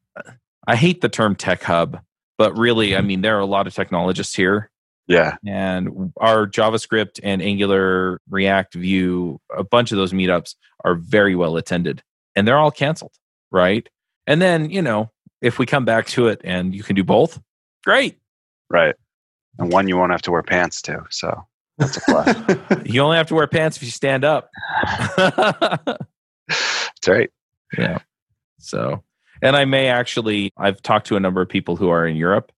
i 0.65 0.77
hate 0.77 1.01
the 1.01 1.09
term 1.09 1.35
tech 1.35 1.61
hub 1.63 1.99
but 2.37 2.57
really 2.57 2.95
i 2.95 2.99
mm-hmm. 2.99 3.07
mean 3.07 3.21
there 3.21 3.35
are 3.35 3.41
a 3.41 3.45
lot 3.45 3.67
of 3.67 3.75
technologists 3.75 4.33
here 4.33 4.71
Yeah. 5.09 5.35
and 5.45 6.13
our 6.17 6.47
javascript 6.47 7.19
and 7.23 7.41
angular 7.41 8.21
react 8.29 8.75
Vue 8.75 9.39
a 9.57 9.63
bunch 9.65 9.91
of 9.91 9.97
those 9.97 10.13
meetups 10.13 10.55
are 10.85 10.95
very 10.95 11.35
well 11.35 11.57
attended 11.57 12.01
and 12.35 12.47
they're 12.47 12.57
all 12.59 12.71
canceled 12.71 13.13
right 13.51 13.89
and 14.27 14.41
then 14.41 14.69
you 14.69 14.81
know 14.81 15.09
if 15.41 15.57
we 15.59 15.65
come 15.65 15.83
back 15.83 16.05
to 16.07 16.27
it 16.27 16.39
and 16.43 16.73
you 16.75 16.83
can 16.83 16.95
do 16.95 17.03
both 17.03 17.41
great 17.83 18.17
Right. 18.71 18.93
And 19.57 19.73
one 19.73 19.87
you 19.87 19.97
won't 19.97 20.11
have 20.11 20.21
to 20.21 20.31
wear 20.31 20.43
pants 20.43 20.79
to. 20.83 21.03
So 21.09 21.43
that's 21.79 21.97
a 21.97 22.01
plus. 22.01 22.85
you 22.85 23.01
only 23.01 23.17
have 23.17 23.25
to 23.27 23.35
wear 23.35 23.47
pants 23.47 23.77
if 23.77 23.83
you 23.83 23.89
stand 23.89 24.23
up 24.23 24.49
That's 26.47 27.07
right. 27.07 27.29
yeah 27.77 27.99
so 28.59 29.03
and 29.41 29.55
i 29.55 29.65
may 29.65 29.87
actually 29.87 30.51
i've 30.57 30.81
talked 30.81 31.07
to 31.07 31.15
a 31.15 31.19
number 31.19 31.41
of 31.41 31.47
people 31.49 31.75
who 31.75 31.89
are 31.89 32.05
in 32.05 32.15
europe 32.15 32.51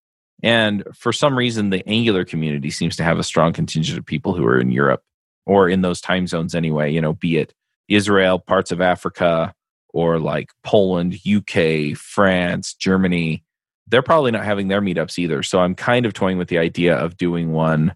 and 0.44 0.84
for 0.94 1.14
some 1.14 1.38
reason 1.38 1.70
the 1.70 1.88
angular 1.88 2.26
community 2.26 2.70
seems 2.70 2.96
to 2.96 3.04
have 3.04 3.20
a 3.20 3.24
strong 3.24 3.54
contingent 3.54 3.98
of 3.98 4.06
people 4.06 4.34
who 4.34 4.46
are 4.46 4.60
in 4.60 4.72
europe 4.72 5.04
or 5.46 5.70
in 5.70 5.82
those 5.82 6.02
time 6.02 6.28
zones 6.28 6.56
anyway 6.56 6.92
you 6.92 7.02
know 7.02 7.14
be 7.14 7.38
it 7.38 7.54
israel 7.88 8.39
parts 8.39 8.72
of 8.72 8.82
africa 8.82 9.54
or 9.94 10.20
like 10.20 10.50
poland 10.64 11.18
uk 11.28 11.98
france 11.98 12.74
germany. 12.74 13.44
They're 13.88 14.02
probably 14.02 14.32
not 14.32 14.46
having 14.46 14.70
their 14.70 14.80
meetups 14.80 15.20
either. 15.20 15.44
So 15.44 15.60
i'm 15.60 15.76
kind 15.76 16.06
of 16.06 16.14
toying 16.14 16.38
with 16.38 16.48
the 16.48 16.60
idea 16.60 16.96
of 16.96 17.18
doing 17.18 17.52
one 17.52 17.94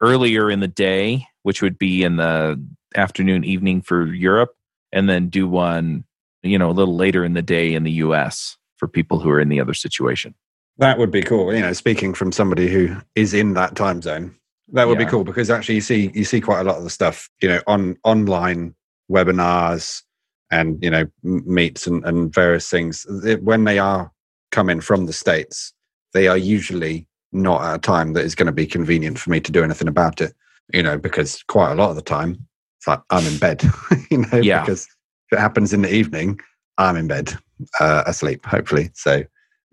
earlier 0.00 0.50
in 0.50 0.60
the 0.60 0.68
day 0.68 1.26
which 1.42 1.62
would 1.62 1.78
be 1.78 2.02
in 2.02 2.16
the 2.16 2.62
afternoon 2.96 3.44
evening 3.44 3.80
for 3.80 4.06
europe 4.06 4.54
and 4.92 5.08
then 5.08 5.28
do 5.28 5.48
one 5.48 6.04
you 6.42 6.58
know 6.58 6.70
a 6.70 6.72
little 6.72 6.96
later 6.96 7.24
in 7.24 7.34
the 7.34 7.42
day 7.42 7.74
in 7.74 7.84
the 7.84 7.92
us 7.92 8.56
for 8.76 8.88
people 8.88 9.20
who 9.20 9.30
are 9.30 9.40
in 9.40 9.48
the 9.48 9.60
other 9.60 9.74
situation 9.74 10.34
That 10.78 10.98
would 10.98 11.10
be 11.10 11.22
cool. 11.22 11.54
You 11.54 11.60
know, 11.60 11.72
speaking 11.72 12.14
from 12.14 12.32
somebody 12.32 12.68
who 12.68 12.96
is 13.14 13.32
in 13.32 13.54
that 13.54 13.76
time 13.76 14.02
zone, 14.02 14.34
that 14.72 14.88
would 14.88 14.98
Yeah. 14.98 15.04
be 15.04 15.10
cool 15.10 15.24
because 15.24 15.50
actually 15.50 15.76
you 15.76 15.80
see 15.80 16.10
you 16.14 16.24
see 16.24 16.40
quite 16.40 16.60
a 16.60 16.64
lot 16.64 16.76
of 16.76 16.84
the 16.84 16.90
stuff, 16.90 17.30
you 17.40 17.48
know, 17.48 17.60
on 17.66 17.96
online 18.04 18.74
webinars 19.10 20.02
and 20.50 20.82
you 20.82 20.90
know 20.90 21.04
meets 21.22 21.86
and, 21.86 22.04
and 22.04 22.32
various 22.34 22.68
things. 22.68 23.06
When 23.40 23.64
they 23.64 23.78
are 23.78 24.10
coming 24.50 24.80
from 24.80 25.06
the 25.06 25.12
states, 25.12 25.72
they 26.12 26.26
are 26.28 26.36
usually 26.38 27.06
not 27.32 27.62
at 27.62 27.74
a 27.76 27.78
time 27.78 28.12
that 28.14 28.24
is 28.24 28.34
going 28.34 28.46
to 28.46 28.52
be 28.52 28.66
convenient 28.66 29.18
for 29.18 29.30
me 29.30 29.40
to 29.40 29.52
do 29.52 29.62
anything 29.62 29.88
about 29.88 30.20
it. 30.20 30.34
You 30.72 30.82
know, 30.82 30.98
because 30.98 31.42
quite 31.44 31.72
a 31.72 31.74
lot 31.74 31.90
of 31.90 31.96
the 31.96 32.02
time, 32.02 32.46
it's 32.78 32.86
like 32.88 33.00
I'm 33.10 33.26
in 33.26 33.38
bed. 33.38 33.62
you 34.10 34.18
know, 34.18 34.38
Yeah. 34.38 34.60
because 34.60 34.84
if 35.30 35.38
it 35.38 35.40
happens 35.40 35.72
in 35.72 35.82
the 35.82 35.92
evening, 35.94 36.40
I'm 36.78 36.96
in 36.96 37.06
bed, 37.06 37.36
uh, 37.80 38.02
asleep, 38.06 38.44
hopefully. 38.46 38.90
So 38.94 39.22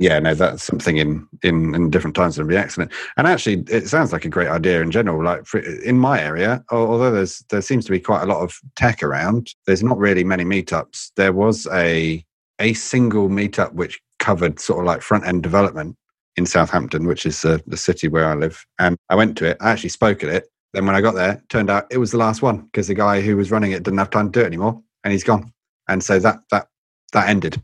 yeah, 0.01 0.17
no, 0.17 0.33
that's 0.33 0.63
something 0.63 0.97
in 0.97 1.27
in 1.43 1.75
in 1.75 1.91
different 1.91 2.15
times 2.15 2.35
would 2.39 2.47
be 2.47 2.57
excellent. 2.57 2.91
And 3.17 3.27
actually, 3.27 3.63
it 3.69 3.87
sounds 3.87 4.11
like 4.11 4.25
a 4.25 4.29
great 4.29 4.47
idea 4.47 4.81
in 4.81 4.89
general. 4.89 5.23
Like 5.23 5.45
for, 5.45 5.59
in 5.59 5.99
my 5.99 6.19
area, 6.19 6.63
although 6.71 7.11
there's 7.11 7.45
there 7.51 7.61
seems 7.61 7.85
to 7.85 7.91
be 7.91 7.99
quite 7.99 8.23
a 8.23 8.25
lot 8.25 8.41
of 8.41 8.57
tech 8.75 9.03
around, 9.03 9.53
there's 9.67 9.83
not 9.83 9.99
really 9.99 10.23
many 10.23 10.43
meetups. 10.43 11.11
There 11.17 11.33
was 11.33 11.67
a 11.71 12.25
a 12.57 12.73
single 12.73 13.29
meetup 13.29 13.73
which 13.73 14.01
covered 14.17 14.59
sort 14.59 14.79
of 14.79 14.85
like 14.87 15.03
front 15.03 15.27
end 15.27 15.43
development 15.43 15.95
in 16.35 16.47
Southampton, 16.47 17.05
which 17.05 17.27
is 17.27 17.45
uh, 17.45 17.59
the 17.67 17.77
city 17.77 18.07
where 18.07 18.25
I 18.25 18.33
live. 18.33 18.65
And 18.79 18.97
I 19.09 19.15
went 19.15 19.37
to 19.37 19.45
it. 19.45 19.57
I 19.61 19.69
actually 19.69 19.89
spoke 19.89 20.23
at 20.23 20.29
it. 20.29 20.47
Then 20.73 20.87
when 20.87 20.95
I 20.95 21.01
got 21.01 21.13
there, 21.13 21.43
turned 21.49 21.69
out 21.69 21.85
it 21.91 21.99
was 21.99 22.09
the 22.09 22.17
last 22.17 22.41
one 22.41 22.61
because 22.61 22.87
the 22.87 22.95
guy 22.95 23.21
who 23.21 23.37
was 23.37 23.51
running 23.51 23.71
it 23.71 23.83
didn't 23.83 23.99
have 23.99 24.09
time 24.09 24.31
to 24.31 24.39
do 24.39 24.43
it 24.43 24.47
anymore, 24.47 24.81
and 25.03 25.13
he's 25.13 25.23
gone. 25.23 25.53
And 25.87 26.03
so 26.03 26.17
that 26.17 26.39
that 26.49 26.69
that 27.13 27.29
ended. 27.29 27.61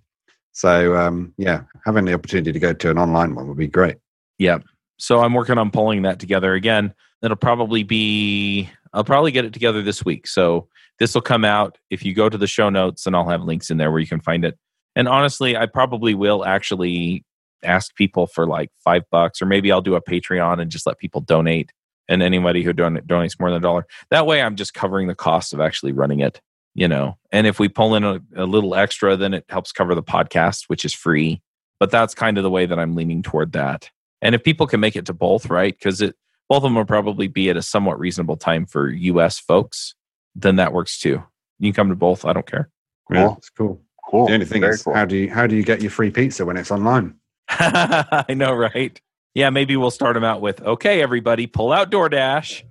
So 0.57 0.95
um, 0.95 1.35
yeah, 1.37 1.61
having 1.85 2.05
the 2.05 2.15
opportunity 2.15 2.51
to 2.51 2.57
go 2.59 2.73
to 2.73 2.89
an 2.89 2.97
online 2.97 3.35
one 3.35 3.47
would 3.47 3.57
be 3.57 3.67
great. 3.67 3.97
Yeah. 4.39 4.57
So 4.97 5.19
I'm 5.19 5.35
working 5.35 5.59
on 5.59 5.69
pulling 5.69 6.01
that 6.01 6.17
together 6.17 6.55
again. 6.55 6.95
It'll 7.21 7.37
probably 7.37 7.83
be, 7.83 8.67
I'll 8.91 9.03
probably 9.03 9.31
get 9.31 9.45
it 9.45 9.53
together 9.53 9.83
this 9.83 10.03
week. 10.03 10.25
So 10.25 10.67
this 10.97 11.13
will 11.13 11.21
come 11.21 11.45
out 11.45 11.77
if 11.91 12.03
you 12.03 12.15
go 12.15 12.27
to 12.27 12.39
the 12.39 12.47
show 12.47 12.71
notes 12.71 13.05
and 13.05 13.15
I'll 13.15 13.29
have 13.29 13.43
links 13.43 13.69
in 13.69 13.77
there 13.77 13.91
where 13.91 13.99
you 13.99 14.07
can 14.07 14.19
find 14.19 14.43
it. 14.43 14.57
And 14.95 15.07
honestly, 15.07 15.55
I 15.55 15.67
probably 15.67 16.15
will 16.15 16.43
actually 16.43 17.23
ask 17.63 17.93
people 17.93 18.25
for 18.25 18.47
like 18.47 18.71
five 18.83 19.03
bucks, 19.11 19.43
or 19.43 19.45
maybe 19.45 19.71
I'll 19.71 19.79
do 19.79 19.93
a 19.93 20.01
Patreon 20.01 20.59
and 20.59 20.71
just 20.71 20.87
let 20.87 20.97
people 20.97 21.21
donate. 21.21 21.71
And 22.09 22.23
anybody 22.23 22.63
who 22.63 22.73
don- 22.73 22.97
donates 23.01 23.39
more 23.39 23.51
than 23.51 23.57
a 23.57 23.61
dollar, 23.61 23.85
that 24.09 24.25
way 24.25 24.41
I'm 24.41 24.55
just 24.55 24.73
covering 24.73 25.07
the 25.07 25.13
cost 25.13 25.53
of 25.53 25.59
actually 25.59 25.91
running 25.91 26.21
it, 26.21 26.41
you 26.77 26.87
know. 26.87 27.17
And 27.31 27.45
if 27.47 27.59
we 27.59 27.67
pull 27.67 27.95
in 27.95 28.03
a, 28.05 28.21
a 28.35 28.45
little 28.45 28.75
extra, 28.75 29.17
then 29.17 29.33
it 29.33 29.43
helps 29.49 29.73
cover 29.73 29.93
the 29.95 30.03
podcast, 30.03 30.65
which 30.67 30.85
is 30.85 30.93
free. 30.93 31.41
But 31.79 31.91
that's 31.91 32.13
kind 32.15 32.37
of 32.37 32.43
the 32.43 32.49
way 32.49 32.65
that 32.67 32.79
I'm 32.79 32.95
leaning 32.95 33.21
toward 33.23 33.51
that. 33.53 33.89
And 34.21 34.33
if 34.33 34.43
people 34.43 34.67
can 34.67 34.79
make 34.79 34.95
it 34.95 35.05
to 35.07 35.13
both, 35.13 35.49
right? 35.49 35.77
Because 35.77 36.01
it 36.01 36.15
both 36.47 36.57
of 36.57 36.63
them 36.63 36.75
will 36.75 36.85
probably 36.85 37.27
be 37.27 37.49
at 37.49 37.57
a 37.57 37.61
somewhat 37.61 37.99
reasonable 37.99 38.37
time 38.37 38.65
for 38.65 38.89
US 38.89 39.37
folks, 39.39 39.95
then 40.35 40.55
that 40.55 40.71
works 40.71 40.97
too. 40.99 41.21
You 41.59 41.71
can 41.71 41.75
come 41.75 41.89
to 41.89 41.95
both. 41.95 42.23
I 42.23 42.31
don't 42.33 42.45
care. 42.49 42.69
Yeah, 43.11 43.25
Cool. 43.27 43.35
it's 43.37 43.49
cool. 43.49 43.81
Cool. 44.09 44.27
The 44.27 44.33
only 44.35 44.45
thing 44.45 44.61
Very 44.61 44.73
is, 44.75 44.83
cool. 44.83 44.93
how 44.93 45.03
do 45.05 45.17
you 45.17 45.29
how 45.31 45.47
do 45.47 45.55
you 45.55 45.63
get 45.63 45.81
your 45.81 45.91
free 45.91 46.11
pizza 46.11 46.45
when 46.45 46.55
it's 46.57 46.71
online? 46.71 47.15
I 47.49 48.33
know, 48.35 48.53
right? 48.53 48.99
Yeah, 49.33 49.49
maybe 49.49 49.75
we'll 49.77 49.91
start 49.91 50.13
them 50.13 50.23
out 50.23 50.41
with 50.41 50.61
okay, 50.61 51.01
everybody, 51.01 51.47
pull 51.47 51.73
out 51.73 51.91
DoorDash. 51.91 52.63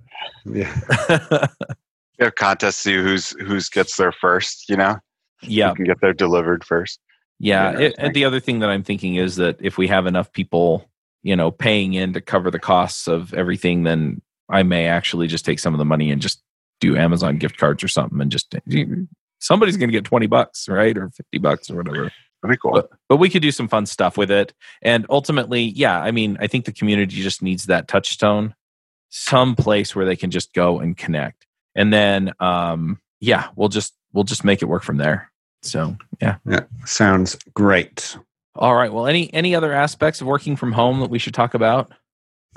Yeah, 0.45 1.47
Have 2.19 2.35
contests 2.35 2.83
to 2.83 2.89
see 2.89 2.95
who's 2.95 3.29
who's 3.41 3.69
gets 3.69 3.95
there 3.97 4.11
first. 4.11 4.69
You 4.69 4.77
know, 4.77 4.97
yeah, 5.41 5.69
who 5.69 5.75
can 5.75 5.85
get 5.85 6.01
there 6.01 6.13
delivered 6.13 6.63
first. 6.63 6.99
Yeah, 7.39 7.73
Yeah, 7.73 7.79
it, 7.79 7.95
and 7.97 8.13
the 8.13 8.25
other 8.25 8.39
thing 8.39 8.59
that 8.59 8.69
I'm 8.69 8.83
thinking 8.83 9.15
is 9.15 9.35
that 9.35 9.57
if 9.59 9.77
we 9.77 9.87
have 9.87 10.07
enough 10.07 10.31
people, 10.31 10.89
you 11.21 11.35
know, 11.35 11.51
paying 11.51 11.93
in 11.93 12.13
to 12.13 12.21
cover 12.21 12.49
the 12.49 12.59
costs 12.59 13.07
of 13.07 13.33
everything, 13.33 13.83
then 13.83 14.21
I 14.49 14.63
may 14.63 14.87
actually 14.87 15.27
just 15.27 15.45
take 15.45 15.59
some 15.59 15.73
of 15.73 15.77
the 15.77 15.85
money 15.85 16.09
and 16.09 16.21
just 16.21 16.41
do 16.79 16.95
Amazon 16.95 17.37
gift 17.37 17.57
cards 17.57 17.83
or 17.83 17.87
something, 17.87 18.21
and 18.21 18.31
just 18.31 18.55
somebody's 19.39 19.77
going 19.77 19.89
to 19.89 19.93
get 19.93 20.05
twenty 20.05 20.27
bucks, 20.27 20.67
right, 20.67 20.97
or 20.97 21.09
fifty 21.09 21.37
bucks 21.37 21.69
or 21.69 21.75
whatever. 21.75 22.11
That'd 22.41 22.53
be 22.53 22.57
cool. 22.57 22.73
But 22.73 22.89
but 23.09 23.17
we 23.17 23.29
could 23.29 23.41
do 23.41 23.51
some 23.51 23.67
fun 23.67 23.85
stuff 23.85 24.17
with 24.17 24.31
it, 24.31 24.53
and 24.81 25.05
ultimately, 25.09 25.63
yeah, 25.63 25.99
I 25.99 26.11
mean, 26.11 26.37
I 26.39 26.47
think 26.47 26.65
the 26.65 26.71
community 26.71 27.21
just 27.21 27.41
needs 27.41 27.65
that 27.65 27.87
touchstone, 27.87 28.53
some 29.09 29.55
place 29.55 29.95
where 29.95 30.05
they 30.05 30.15
can 30.15 30.29
just 30.31 30.53
go 30.53 30.79
and 30.79 30.95
connect, 30.95 31.46
and 31.77 31.93
then, 31.93 32.33
um, 32.41 32.99
yeah, 33.21 33.47
we'll 33.55 33.69
just 33.69 33.93
we'll 34.11 34.25
just 34.25 34.43
make 34.43 34.61
it 34.61 34.65
work 34.65 34.83
from 34.83 34.97
there. 34.97 35.31
So 35.61 35.95
yeah. 36.21 36.37
yeah, 36.45 36.61
sounds 36.85 37.37
great. 37.53 38.17
All 38.55 38.75
right. 38.75 38.91
Well, 38.91 39.07
any 39.07 39.33
any 39.33 39.55
other 39.55 39.71
aspects 39.71 40.19
of 40.19 40.27
working 40.27 40.55
from 40.55 40.73
home 40.73 40.99
that 40.99 41.09
we 41.09 41.19
should 41.19 41.33
talk 41.33 41.53
about? 41.53 41.93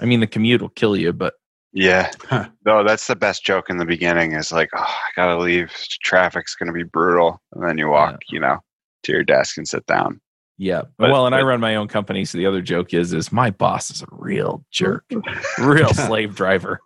I 0.00 0.06
mean, 0.06 0.20
the 0.20 0.26
commute 0.26 0.62
will 0.62 0.70
kill 0.70 0.96
you, 0.96 1.12
but 1.12 1.34
yeah. 1.72 2.10
Huh. 2.24 2.48
No, 2.66 2.82
that's 2.82 3.06
the 3.06 3.14
best 3.14 3.44
joke 3.44 3.70
in 3.70 3.76
the 3.76 3.84
beginning. 3.84 4.32
Is 4.32 4.50
like, 4.50 4.70
oh, 4.74 4.80
I 4.82 5.10
gotta 5.14 5.38
leave. 5.38 5.70
Traffic's 6.02 6.54
gonna 6.54 6.72
be 6.72 6.82
brutal, 6.82 7.40
and 7.52 7.62
then 7.62 7.78
you 7.78 7.88
walk, 7.88 8.18
you 8.30 8.40
know, 8.40 8.58
to 9.04 9.12
your 9.12 9.22
desk 9.22 9.56
and 9.56 9.68
sit 9.68 9.84
down. 9.86 10.20
yeah. 10.58 10.82
But- 10.98 11.10
well, 11.10 11.26
and 11.26 11.34
I 11.34 11.42
run 11.42 11.60
my 11.60 11.76
own 11.76 11.88
company, 11.88 12.24
so 12.24 12.38
the 12.38 12.46
other 12.46 12.62
joke 12.62 12.94
is 12.94 13.12
is 13.12 13.30
my 13.30 13.50
boss 13.50 13.90
is 13.90 14.02
a 14.02 14.06
real 14.10 14.64
jerk, 14.70 15.04
real 15.58 15.92
slave 15.92 16.34
driver. 16.34 16.80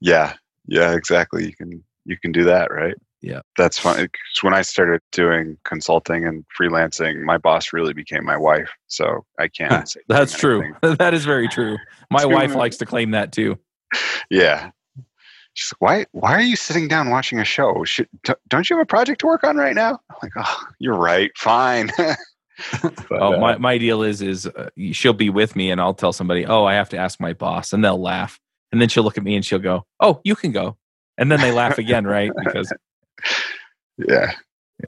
Yeah, 0.00 0.34
yeah, 0.66 0.94
exactly. 0.94 1.46
You 1.46 1.54
can 1.54 1.82
you 2.04 2.16
can 2.18 2.32
do 2.32 2.44
that, 2.44 2.70
right? 2.72 2.94
Yeah. 3.22 3.40
that's 3.56 3.78
fun. 3.78 4.08
when 4.40 4.52
I 4.52 4.62
started 4.62 5.00
doing 5.12 5.56
consulting 5.64 6.26
and 6.26 6.44
freelancing, 6.60 7.22
my 7.22 7.38
boss 7.38 7.72
really 7.72 7.92
became 7.92 8.24
my 8.24 8.36
wife. 8.36 8.68
So 8.88 9.24
I 9.38 9.46
can't. 9.46 9.88
Say 9.88 10.00
That's 10.08 10.36
true. 10.36 10.74
that 10.82 11.14
is 11.14 11.24
very 11.24 11.46
true. 11.46 11.78
My 12.10 12.26
wife 12.26 12.56
likes 12.56 12.78
to 12.78 12.86
claim 12.86 13.12
that 13.12 13.32
too. 13.32 13.58
Yeah. 14.30 14.70
She's 15.52 15.70
like, 15.74 15.80
why? 15.80 16.06
Why 16.12 16.32
are 16.32 16.40
you 16.40 16.56
sitting 16.56 16.88
down 16.88 17.10
watching 17.10 17.38
a 17.38 17.44
show? 17.44 17.84
Should, 17.84 18.08
don't 18.48 18.70
you 18.70 18.76
have 18.76 18.82
a 18.82 18.86
project 18.86 19.20
to 19.20 19.26
work 19.26 19.44
on 19.44 19.58
right 19.58 19.74
now? 19.74 20.00
I'm 20.08 20.16
like, 20.22 20.32
oh, 20.38 20.64
you're 20.78 20.96
right. 20.96 21.30
Fine. 21.36 21.90
But, 21.98 22.16
Oh, 23.10 23.34
uh, 23.34 23.38
my 23.38 23.58
my 23.58 23.78
deal 23.78 24.02
is 24.02 24.22
is 24.22 24.46
uh, 24.46 24.68
she'll 24.92 25.12
be 25.12 25.30
with 25.30 25.56
me, 25.56 25.70
and 25.70 25.80
I'll 25.80 25.94
tell 25.94 26.12
somebody, 26.12 26.46
"Oh, 26.46 26.64
I 26.64 26.74
have 26.74 26.88
to 26.90 26.96
ask 26.96 27.20
my 27.20 27.32
boss," 27.32 27.72
and 27.72 27.84
they'll 27.84 28.00
laugh, 28.00 28.38
and 28.72 28.80
then 28.80 28.88
she'll 28.88 29.04
look 29.04 29.18
at 29.18 29.24
me 29.24 29.36
and 29.36 29.44
she'll 29.44 29.58
go, 29.58 29.84
"Oh, 30.00 30.20
you 30.24 30.34
can 30.34 30.52
go," 30.52 30.76
and 31.18 31.30
then 31.30 31.40
they 31.40 31.52
laugh 31.52 31.78
again, 31.78 32.06
right? 32.06 32.32
Because 32.44 32.72
yeah. 33.98 34.32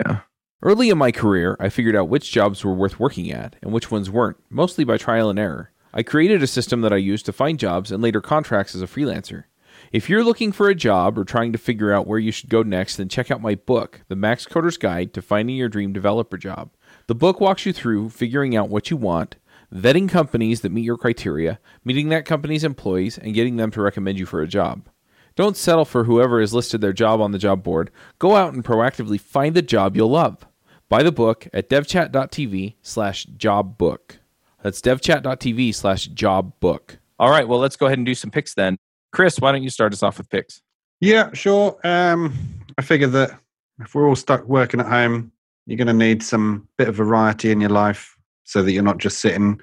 yeah, 0.01 0.21
Early 0.63 0.89
in 0.89 0.97
my 0.97 1.13
career, 1.13 1.57
I 1.61 1.69
figured 1.69 1.95
out 1.95 2.09
which 2.09 2.33
jobs 2.33 2.65
were 2.65 2.73
worth 2.75 2.99
working 2.99 3.31
at 3.31 3.57
and 3.63 3.71
which 3.71 3.91
ones 3.91 4.11
weren't, 4.11 4.39
mostly 4.49 4.83
by 4.83 4.97
trial 4.97 5.29
and 5.29 5.39
error. 5.39 5.71
I 5.93 6.03
created 6.03 6.43
a 6.43 6.47
system 6.47 6.81
that 6.81 6.93
I 6.93 6.97
used 6.97 7.27
to 7.27 7.33
find 7.33 7.59
jobs 7.59 7.93
and 7.93 8.03
later 8.03 8.23
contracts 8.23 8.75
as 8.75 8.81
a 8.81 8.87
freelancer. 8.87 9.45
If 9.93 10.09
you're 10.09 10.25
looking 10.25 10.53
for 10.53 10.69
a 10.69 10.75
job 10.75 11.19
or 11.19 11.25
trying 11.25 11.53
to 11.53 11.59
figure 11.59 11.93
out 11.93 12.07
where 12.07 12.19
you 12.19 12.33
should 12.33 12.49
go 12.49 12.63
next, 12.63 12.97
then 12.97 13.09
check 13.09 13.31
out 13.31 13.43
my 13.43 13.55
book, 13.55 14.01
The 14.09 14.17
MaxCoders 14.17 14.81
Guide 14.81 15.13
to 15.13 15.23
Finding 15.23 15.57
Your 15.57 15.69
Dream 15.69 15.93
Developer 15.93 16.39
Job. 16.39 16.71
The 17.09 17.15
book 17.15 17.41
walks 17.41 17.67
you 17.67 17.73
through 17.73 18.09
figuring 18.09 18.57
out 18.57 18.71
what 18.71 18.91
you 18.91 18.97
want, 18.97 19.37
vetting 19.75 20.09
companies 20.09 20.61
that 20.61 20.73
meet 20.73 20.85
your 20.85 20.97
criteria, 20.97 21.59
meeting 21.85 22.09
that 22.11 22.25
company's 22.25 22.65
employees, 22.65 23.19
and 23.19 23.35
getting 23.35 23.57
them 23.57 23.71
to 23.73 23.83
recommend 23.83 24.19
you 24.19 24.27
for 24.27 24.41
a 24.41 24.47
job. 24.47 24.89
Don't 25.37 25.57
settle 25.57 25.85
for 25.85 26.05
whoever 26.05 26.41
has 26.41 26.55
listed 26.55 26.81
their 26.81 26.93
job 26.93 27.21
on 27.21 27.33
the 27.33 27.39
job 27.39 27.65
board. 27.65 27.91
Go 28.21 28.37
out 28.37 28.55
and 28.55 28.65
proactively 28.65 29.21
find 29.21 29.57
the 29.57 29.63
job 29.63 29.97
you'll 29.97 30.11
love. 30.11 30.47
Buy 30.89 31.03
the 31.03 31.11
book 31.11 31.49
at 31.53 31.69
devchat.tv 31.69 32.75
slash 32.83 33.25
job 33.25 33.77
book. 33.77 34.19
That's 34.63 34.81
devchat.tv 34.81 35.75
slash 35.75 36.07
job 36.07 36.53
book. 36.61 36.99
All 37.19 37.31
right, 37.31 37.49
well, 37.49 37.59
let's 37.59 37.77
go 37.77 37.87
ahead 37.87 37.99
and 37.99 38.07
do 38.07 38.15
some 38.15 38.31
picks 38.31 38.55
then. 38.55 38.77
Chris, 39.13 39.41
why 39.41 39.51
don't 39.51 39.63
you 39.63 39.71
start 39.71 39.93
us 39.93 40.03
off 40.03 40.19
with 40.19 40.31
picks? 40.31 40.63
Yeah, 41.01 41.33
sure. 41.33 41.79
Um, 41.85 42.33
I 42.79 42.83
figure 42.83 43.09
that 43.09 43.39
if 43.81 43.95
we're 43.95 44.09
all 44.09 44.17
stuck 44.17 44.45
working 44.45 44.81
at 44.81 44.87
home, 44.87 45.33
you're 45.67 45.77
going 45.77 45.89
to 45.89 45.93
need 45.93 46.23
some 46.23 46.69
bit 46.79 46.89
of 46.89 46.95
variety 46.95 47.51
in 47.51 47.61
your 47.61 47.71
life 47.71 48.14
so 48.45 48.63
that 48.63 48.73
you're 48.73 48.83
not 48.83 48.99
just 48.99 49.19
sitting 49.19 49.61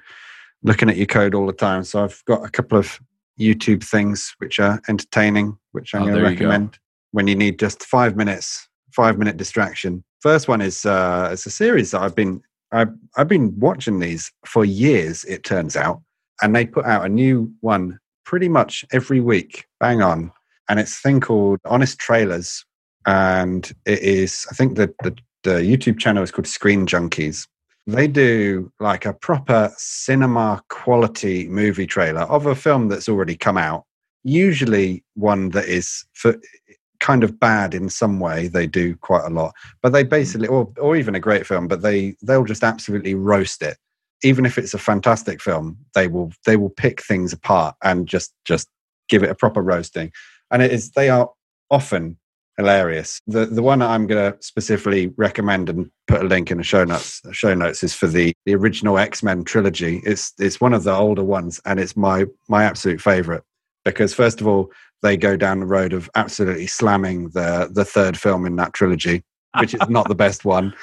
looking 0.62 0.88
at 0.88 0.96
your 0.96 1.06
code 1.06 1.34
all 1.34 1.46
the 1.46 1.52
time. 1.52 1.84
So 1.84 2.04
I've 2.04 2.22
got 2.26 2.44
a 2.44 2.50
couple 2.50 2.78
of 2.78 3.00
YouTube 3.40 3.82
things 3.82 4.34
which 4.38 4.58
are 4.60 4.80
entertaining, 4.88 5.58
which 5.72 5.94
I'm 5.94 6.02
Oh, 6.02 6.04
going 6.06 6.16
to 6.16 6.20
there 6.20 6.30
you 6.30 6.36
recommend 6.36 6.78
when 7.12 7.26
you 7.26 7.34
need 7.34 7.58
just 7.58 7.84
five 7.84 8.16
minutes, 8.16 8.68
five 8.94 9.18
minute 9.18 9.36
distraction. 9.36 10.04
First 10.20 10.48
one 10.48 10.60
is 10.60 10.84
uh, 10.86 11.30
it's 11.32 11.46
a 11.46 11.50
series 11.50 11.90
that 11.90 12.02
I've 12.02 12.14
been 12.14 12.42
I've 12.70 12.92
I've 13.16 13.28
been 13.28 13.58
watching 13.58 13.98
these 13.98 14.30
for 14.46 14.64
years. 14.64 15.24
It 15.24 15.44
turns 15.44 15.76
out, 15.76 16.00
and 16.40 16.54
they 16.54 16.64
put 16.66 16.84
out 16.86 17.04
a 17.04 17.08
new 17.08 17.52
one 17.60 17.98
pretty 18.24 18.48
much 18.48 18.84
every 18.92 19.20
week. 19.20 19.66
Bang 19.80 20.00
on, 20.00 20.30
and 20.68 20.78
it's 20.78 20.96
a 20.98 21.00
thing 21.00 21.20
called 21.20 21.58
Honest 21.64 21.98
Trailers, 21.98 22.64
and 23.04 23.70
it 23.84 23.98
is 24.00 24.46
I 24.50 24.54
think 24.54 24.76
the 24.76 24.94
the, 25.02 25.16
the 25.42 25.50
YouTube 25.60 25.98
channel 25.98 26.22
is 26.22 26.30
called 26.30 26.46
Screen 26.46 26.86
Junkies. 26.86 27.46
They 27.86 28.06
do 28.06 28.72
like 28.78 29.04
a 29.04 29.12
proper 29.12 29.72
cinema 29.76 30.62
quality 30.68 31.48
movie 31.48 31.86
trailer 31.86 32.22
of 32.22 32.46
a 32.46 32.54
film 32.54 32.88
that's 32.88 33.08
already 33.08 33.36
come 33.36 33.58
out. 33.58 33.84
Usually 34.22 35.04
one 35.14 35.50
that 35.50 35.64
is 35.64 36.04
for 36.12 36.36
kind 37.00 37.24
of 37.24 37.40
bad 37.40 37.74
in 37.74 37.88
some 37.88 38.20
way. 38.20 38.46
They 38.46 38.68
do 38.68 38.94
quite 38.96 39.24
a 39.24 39.30
lot, 39.30 39.52
but 39.82 39.92
they 39.92 40.04
hmm. 40.04 40.10
basically, 40.10 40.48
or 40.48 40.72
or 40.78 40.96
even 40.96 41.14
a 41.14 41.20
great 41.20 41.46
film, 41.46 41.66
but 41.66 41.82
they 41.82 42.14
they'll 42.22 42.44
just 42.44 42.62
absolutely 42.62 43.14
roast 43.14 43.62
it 43.62 43.76
even 44.22 44.46
if 44.46 44.56
it's 44.56 44.74
a 44.74 44.78
fantastic 44.78 45.40
film, 45.40 45.76
they 45.94 46.08
will 46.08 46.32
they 46.46 46.56
will 46.56 46.70
pick 46.70 47.02
things 47.02 47.32
apart 47.32 47.74
and 47.82 48.06
just 48.06 48.32
just 48.44 48.68
give 49.08 49.22
it 49.22 49.30
a 49.30 49.34
proper 49.34 49.62
roasting. 49.62 50.12
And 50.50 50.62
it 50.62 50.72
is 50.72 50.92
they 50.92 51.08
are 51.08 51.30
often 51.70 52.16
hilarious. 52.62 53.20
The 53.26 53.46
the 53.46 53.62
one 53.62 53.82
I'm 53.82 54.06
going 54.06 54.32
to 54.32 54.42
specifically 54.42 55.08
recommend 55.16 55.68
and 55.68 55.90
put 56.06 56.22
a 56.22 56.24
link 56.24 56.50
in 56.50 56.58
the 56.58 56.64
show 56.64 56.84
notes 56.84 57.20
show 57.32 57.54
notes 57.54 57.82
is 57.82 57.94
for 57.94 58.06
the 58.06 58.32
the 58.46 58.54
original 58.54 58.98
X 58.98 59.22
Men 59.22 59.44
trilogy. 59.44 60.00
It's 60.04 60.32
it's 60.38 60.60
one 60.60 60.72
of 60.72 60.84
the 60.84 60.94
older 60.94 61.24
ones, 61.24 61.60
and 61.64 61.80
it's 61.80 61.96
my 61.96 62.26
my 62.48 62.64
absolute 62.64 63.00
favorite 63.00 63.42
because 63.84 64.14
first 64.14 64.40
of 64.40 64.46
all 64.46 64.70
they 65.02 65.16
go 65.16 65.36
down 65.36 65.58
the 65.58 65.66
road 65.66 65.92
of 65.92 66.08
absolutely 66.14 66.68
slamming 66.68 67.30
the 67.30 67.68
the 67.72 67.84
third 67.84 68.16
film 68.16 68.46
in 68.46 68.56
that 68.56 68.72
trilogy, 68.72 69.24
which 69.58 69.74
is 69.74 69.88
not 69.88 70.08
the 70.08 70.14
best 70.14 70.44
one. 70.56 70.74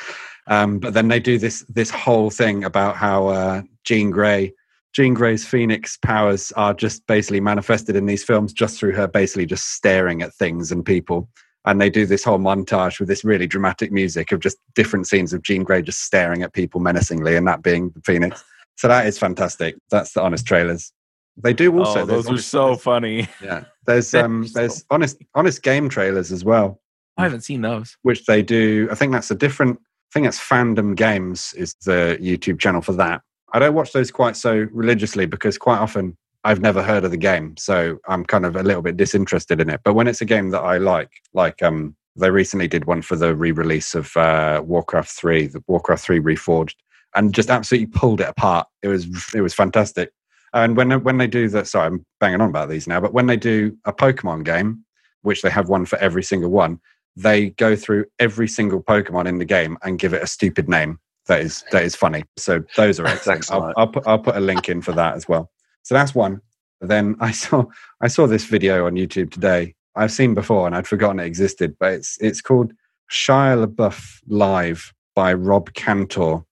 Um, 0.48 0.80
but 0.80 0.94
then 0.94 1.08
they 1.08 1.20
do 1.20 1.38
this 1.38 1.66
this 1.70 1.90
whole 1.90 2.30
thing 2.30 2.66
about 2.66 2.98
how 2.98 3.28
uh, 3.28 3.62
Jean 3.86 4.12
Grey 4.12 4.54
Jean 4.94 5.14
Grey's 5.14 5.46
Phoenix 5.46 5.98
powers 5.98 6.52
are 6.54 6.74
just 6.74 7.08
basically 7.08 7.40
manifested 7.40 7.96
in 7.96 8.06
these 8.06 8.24
films 8.24 8.52
just 8.52 8.78
through 8.78 8.94
her 8.94 9.08
basically 9.08 9.46
just 9.46 9.74
staring 9.76 10.22
at 10.22 10.34
things 10.34 10.72
and 10.72 10.86
people 10.86 11.30
and 11.66 11.80
they 11.80 11.90
do 11.90 12.06
this 12.06 12.24
whole 12.24 12.40
montage 12.40 13.00
with 13.00 13.10
this 13.10 13.24
really 13.24 13.48
dramatic 13.48 13.92
music 13.92 14.32
of 14.32 14.40
just 14.40 14.58
different 14.76 15.08
scenes 15.08 15.34
of 15.34 15.44
Jean 15.44 15.64
Grey 15.64 15.82
just 15.82 16.04
staring 16.04 16.44
at 16.44 16.54
people 16.54 16.80
menacingly, 16.80 17.36
and 17.36 17.48
that 17.48 17.62
being 17.62 17.92
the 17.92 18.02
Phoenix. 18.02 18.44
So 18.78 18.88
that 18.88 19.08
is 19.08 19.20
fantastic. 19.20 19.76
That's 19.92 20.14
the 20.14 20.22
honest 20.22 20.46
trailers. 20.46 20.94
They 21.42 21.54
do 21.54 21.78
also. 21.78 22.02
Oh, 22.02 22.06
those 22.06 22.30
are 22.30 22.38
so 22.38 22.76
funny. 22.76 23.28
Yeah, 23.44 23.66
there's 23.86 24.14
um, 24.14 24.48
there's 24.54 24.86
honest 24.90 25.18
honest 25.36 25.64
game 25.64 25.90
trailers 25.90 26.32
as 26.32 26.44
well. 26.44 26.80
I 27.18 27.24
haven't 27.24 27.42
seen 27.42 27.62
those. 27.62 27.98
Which 28.04 28.26
they 28.26 28.42
do. 28.42 28.88
I 28.92 28.96
think 28.96 29.12
that's 29.12 29.32
a 29.32 29.36
different. 29.36 29.80
I 29.80 30.12
think 30.14 30.26
that's 30.26 30.40
Fandom 30.40 30.96
Games 30.96 31.54
is 31.56 31.76
the 31.86 32.18
YouTube 32.20 32.60
channel 32.60 32.82
for 32.82 32.94
that. 32.94 33.22
I 33.54 33.60
don't 33.60 33.74
watch 33.74 33.94
those 33.94 34.12
quite 34.12 34.36
so 34.36 34.68
religiously 34.72 35.26
because 35.26 35.58
quite 35.58 35.80
often 35.80 36.18
I've 36.44 36.62
never 36.62 36.82
heard 36.82 37.04
of 37.04 37.12
the 37.12 37.18
game, 37.18 37.56
so 37.58 37.98
I'm 38.08 38.24
kind 38.24 38.46
of 38.46 38.56
a 38.56 38.64
little 38.64 38.82
bit 38.82 38.98
disinterested 38.98 39.60
in 39.60 39.70
it. 39.70 39.82
But 39.84 39.94
when 39.94 40.08
it's 40.08 40.22
a 40.22 40.26
game 40.26 40.52
that 40.52 40.62
I 40.62 40.78
like, 40.78 41.12
like 41.34 41.62
um, 41.62 41.96
they 42.16 42.32
recently 42.32 42.68
did 42.68 42.86
one 42.86 43.02
for 43.02 43.16
the 43.16 43.36
re-release 43.36 43.94
of 43.94 44.16
uh, 44.16 44.62
Warcraft 44.66 45.12
Three, 45.12 45.48
the 45.48 45.64
Warcraft 45.68 46.04
Three 46.04 46.20
Reforged, 46.20 46.76
and 47.16 47.34
just 47.34 47.50
absolutely 47.50 47.88
pulled 47.88 48.22
it 48.22 48.30
apart. 48.30 48.68
It 48.84 48.88
was 48.88 49.08
it 49.34 49.42
was 49.42 49.54
fantastic. 49.54 50.12
And 50.54 50.78
when 50.78 51.04
when 51.04 51.18
they 51.18 51.28
do 51.28 51.50
that, 51.50 51.68
sorry, 51.68 51.88
I'm 51.88 52.06
banging 52.20 52.42
on 52.42 52.50
about 52.50 52.70
these 52.70 52.88
now, 52.88 53.00
but 53.00 53.14
when 53.14 53.28
they 53.28 53.38
do 53.38 53.78
a 53.86 53.94
Pokemon 53.94 54.46
game, 54.46 54.84
which 55.22 55.42
they 55.42 55.50
have 55.50 55.70
one 55.70 55.86
for 55.86 55.98
every 56.00 56.24
single 56.24 56.52
one, 56.52 56.80
they 57.16 57.52
go 57.52 57.76
through 57.76 58.06
every 58.20 58.48
single 58.48 58.82
Pokemon 58.82 59.28
in 59.28 59.40
the 59.40 59.46
game 59.46 59.78
and 59.84 60.00
give 60.00 60.14
it 60.14 60.24
a 60.24 60.28
stupid 60.28 60.70
name. 60.70 61.00
That 61.28 61.42
is 61.42 61.64
that 61.72 61.84
is 61.84 61.96
funny. 61.96 62.24
So 62.38 62.64
those 62.76 63.00
are 63.00 63.06
excellent. 63.08 63.52
I'll, 63.52 63.74
I'll, 63.78 63.88
put 63.88 64.08
I'll 64.08 64.20
put 64.20 64.38
a 64.38 64.40
link 64.40 64.70
in 64.70 64.82
for 64.82 64.94
that 64.94 65.16
as 65.16 65.28
well. 65.28 65.52
So 65.84 65.96
that's 65.96 66.16
one. 66.16 66.42
Then 66.82 67.16
I 67.20 67.32
saw 67.32 67.66
I 68.02 68.08
saw 68.08 68.28
this 68.28 68.46
video 68.46 68.86
on 68.86 68.94
YouTube 68.94 69.32
today. 69.32 69.76
I've 69.96 70.12
seen 70.12 70.34
before 70.34 70.66
and 70.66 70.76
I'd 70.76 70.88
forgotten 70.88 71.20
it 71.20 71.26
existed, 71.26 71.76
but 71.80 71.94
it's 71.94 72.18
it's 72.22 72.42
called 72.42 72.74
Shia 73.12 73.66
LaBeouf 73.66 74.20
Live 74.28 74.94
by 75.16 75.34
Rob 75.34 75.74
Cantor. 75.74 76.44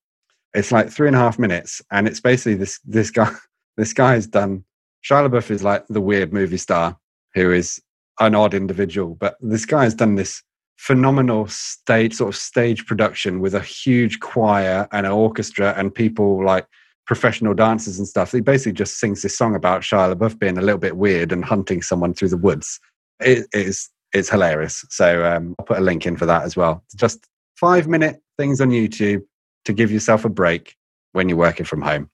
It's 0.53 0.71
like 0.71 0.89
three 0.89 1.07
and 1.07 1.15
a 1.15 1.19
half 1.19 1.37
minutes, 1.37 1.81
and 1.91 2.07
it's 2.07 2.19
basically 2.19 2.55
this 2.55 2.79
this 2.83 3.11
guy 3.11 3.31
this 3.77 3.93
guy 3.93 4.13
has 4.13 4.27
done. 4.27 4.63
Shia 5.03 5.29
LaBeouf 5.29 5.51
is 5.51 5.63
like 5.63 5.85
the 5.87 6.01
weird 6.01 6.33
movie 6.33 6.57
star 6.57 6.97
who 7.33 7.51
is 7.51 7.81
an 8.19 8.33
odd 8.33 8.53
individual, 8.53 9.15
but 9.15 9.37
this 9.39 9.65
guy 9.65 9.83
has 9.83 9.93
done 9.93 10.15
this 10.15 10.41
phenomenal 10.77 11.47
stage 11.47 12.13
sort 12.15 12.29
of 12.33 12.35
stage 12.35 12.85
production 12.85 13.39
with 13.39 13.53
a 13.53 13.61
huge 13.61 14.19
choir 14.19 14.87
and 14.91 15.05
an 15.05 15.11
orchestra 15.11 15.73
and 15.77 15.93
people 15.93 16.43
like 16.43 16.67
professional 17.07 17.53
dancers 17.53 17.97
and 17.97 18.07
stuff. 18.07 18.31
He 18.31 18.41
basically 18.41 18.73
just 18.73 18.99
sings 18.99 19.21
this 19.21 19.35
song 19.35 19.55
about 19.55 19.81
Shia 19.81 20.13
LaBeouf 20.13 20.37
being 20.37 20.57
a 20.57 20.61
little 20.61 20.79
bit 20.79 20.97
weird 20.97 21.31
and 21.31 21.43
hunting 21.43 21.81
someone 21.81 22.13
through 22.13 22.29
the 22.29 22.37
woods. 22.37 22.79
It 23.19 23.47
is 23.53 23.89
it's 24.13 24.29
hilarious. 24.29 24.85
So 24.89 25.25
um, 25.25 25.55
I'll 25.59 25.65
put 25.65 25.77
a 25.77 25.81
link 25.81 26.05
in 26.05 26.17
for 26.17 26.25
that 26.25 26.43
as 26.43 26.55
well. 26.55 26.83
Just 26.95 27.25
five 27.55 27.87
minute 27.87 28.21
things 28.37 28.61
on 28.61 28.69
YouTube 28.69 29.23
to 29.65 29.73
give 29.73 29.91
yourself 29.91 30.25
a 30.25 30.29
break 30.29 30.75
when 31.13 31.27
you're 31.27 31.37
working 31.37 31.65
from 31.65 31.81
home, 31.81 32.09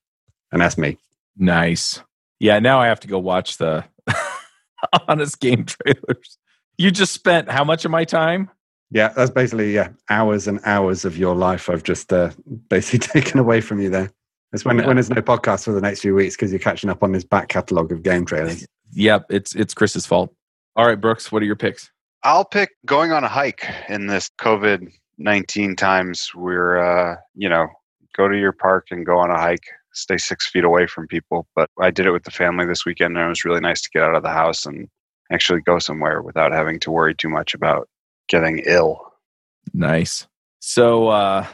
and 0.52 0.62
that's 0.62 0.78
me. 0.78 0.98
Nice. 1.38 2.02
Yeah. 2.40 2.60
Now 2.60 2.80
I 2.80 2.88
have 2.88 3.00
to 3.02 3.08
go 3.08 3.20
watch 3.20 3.58
the 3.58 3.84
honest 5.08 5.40
game 5.40 5.66
trailers. 5.66 6.38
You 6.78 6.92
just 6.92 7.14
spent 7.14 7.50
how 7.50 7.64
much 7.64 7.86
of 7.86 7.92
my 7.92 8.06
time? 8.06 8.50
Yeah, 8.92 9.10
that's 9.10 9.32
basically 9.32 9.74
yeah 9.74 9.90
hours 10.10 10.48
and 10.48 10.60
hours 10.66 11.04
of 11.04 11.18
your 11.18 11.36
life. 11.36 11.70
I've 11.70 11.84
just 11.84 12.14
uh, 12.14 12.32
basically 12.70 13.00
taken 13.22 13.40
away 13.40 13.60
from 13.62 13.82
you 13.82 13.90
there. 13.90 14.12
It's 14.54 14.64
when, 14.64 14.78
yeah. 14.78 14.86
when 14.86 14.98
there's 14.98 15.10
no 15.10 15.22
podcast 15.22 15.66
for 15.66 15.72
the 15.72 15.82
next 15.82 16.02
few 16.02 16.14
weeks 16.14 16.36
because 16.36 16.52
you're 16.52 16.60
catching 16.60 16.90
up 16.90 17.04
on 17.04 17.12
this 17.12 17.24
back 17.24 17.50
catalogue 17.50 17.92
of 17.92 18.04
game 18.04 18.26
trailers. 18.26 18.66
Yep, 18.96 19.26
it's 19.32 19.56
it's 19.56 19.74
Chris's 19.74 20.06
fault. 20.06 20.36
All 20.76 20.86
right, 20.86 21.02
Brooks, 21.02 21.32
what 21.32 21.42
are 21.42 21.46
your 21.48 21.56
picks? 21.56 21.90
I'll 22.22 22.46
pick 22.46 22.70
going 22.86 23.12
on 23.12 23.24
a 23.24 23.28
hike 23.28 23.66
in 23.90 24.06
this 24.06 24.30
COVID 24.40 24.88
nineteen 25.18 25.76
times. 25.76 26.30
We're 26.36 26.78
uh, 26.78 27.16
you 27.34 27.50
know 27.50 27.70
go 28.16 28.28
to 28.28 28.38
your 28.38 28.52
park 28.52 28.90
and 28.92 29.04
go 29.04 29.18
on 29.18 29.32
a 29.32 29.36
hike. 29.36 29.64
Stay 29.94 30.20
six 30.20 30.48
feet 30.48 30.64
away 30.64 30.86
from 30.86 31.08
people. 31.08 31.48
But 31.56 31.72
I 31.82 31.90
did 31.90 32.06
it 32.06 32.12
with 32.12 32.24
the 32.24 32.30
family 32.30 32.68
this 32.68 32.86
weekend, 32.86 33.18
and 33.18 33.26
it 33.26 33.30
was 33.30 33.44
really 33.44 33.62
nice 33.62 33.82
to 33.82 33.90
get 33.92 34.04
out 34.04 34.14
of 34.14 34.22
the 34.22 34.30
house 34.30 34.64
and 34.64 34.88
actually 35.32 35.62
go 35.62 35.80
somewhere 35.80 36.22
without 36.22 36.52
having 36.52 36.80
to 36.82 36.92
worry 36.92 37.16
too 37.16 37.30
much 37.30 37.56
about 37.56 37.90
getting 38.30 38.62
ill. 38.68 39.02
Nice. 39.74 40.28
So 40.60 41.08
uh, 41.08 41.48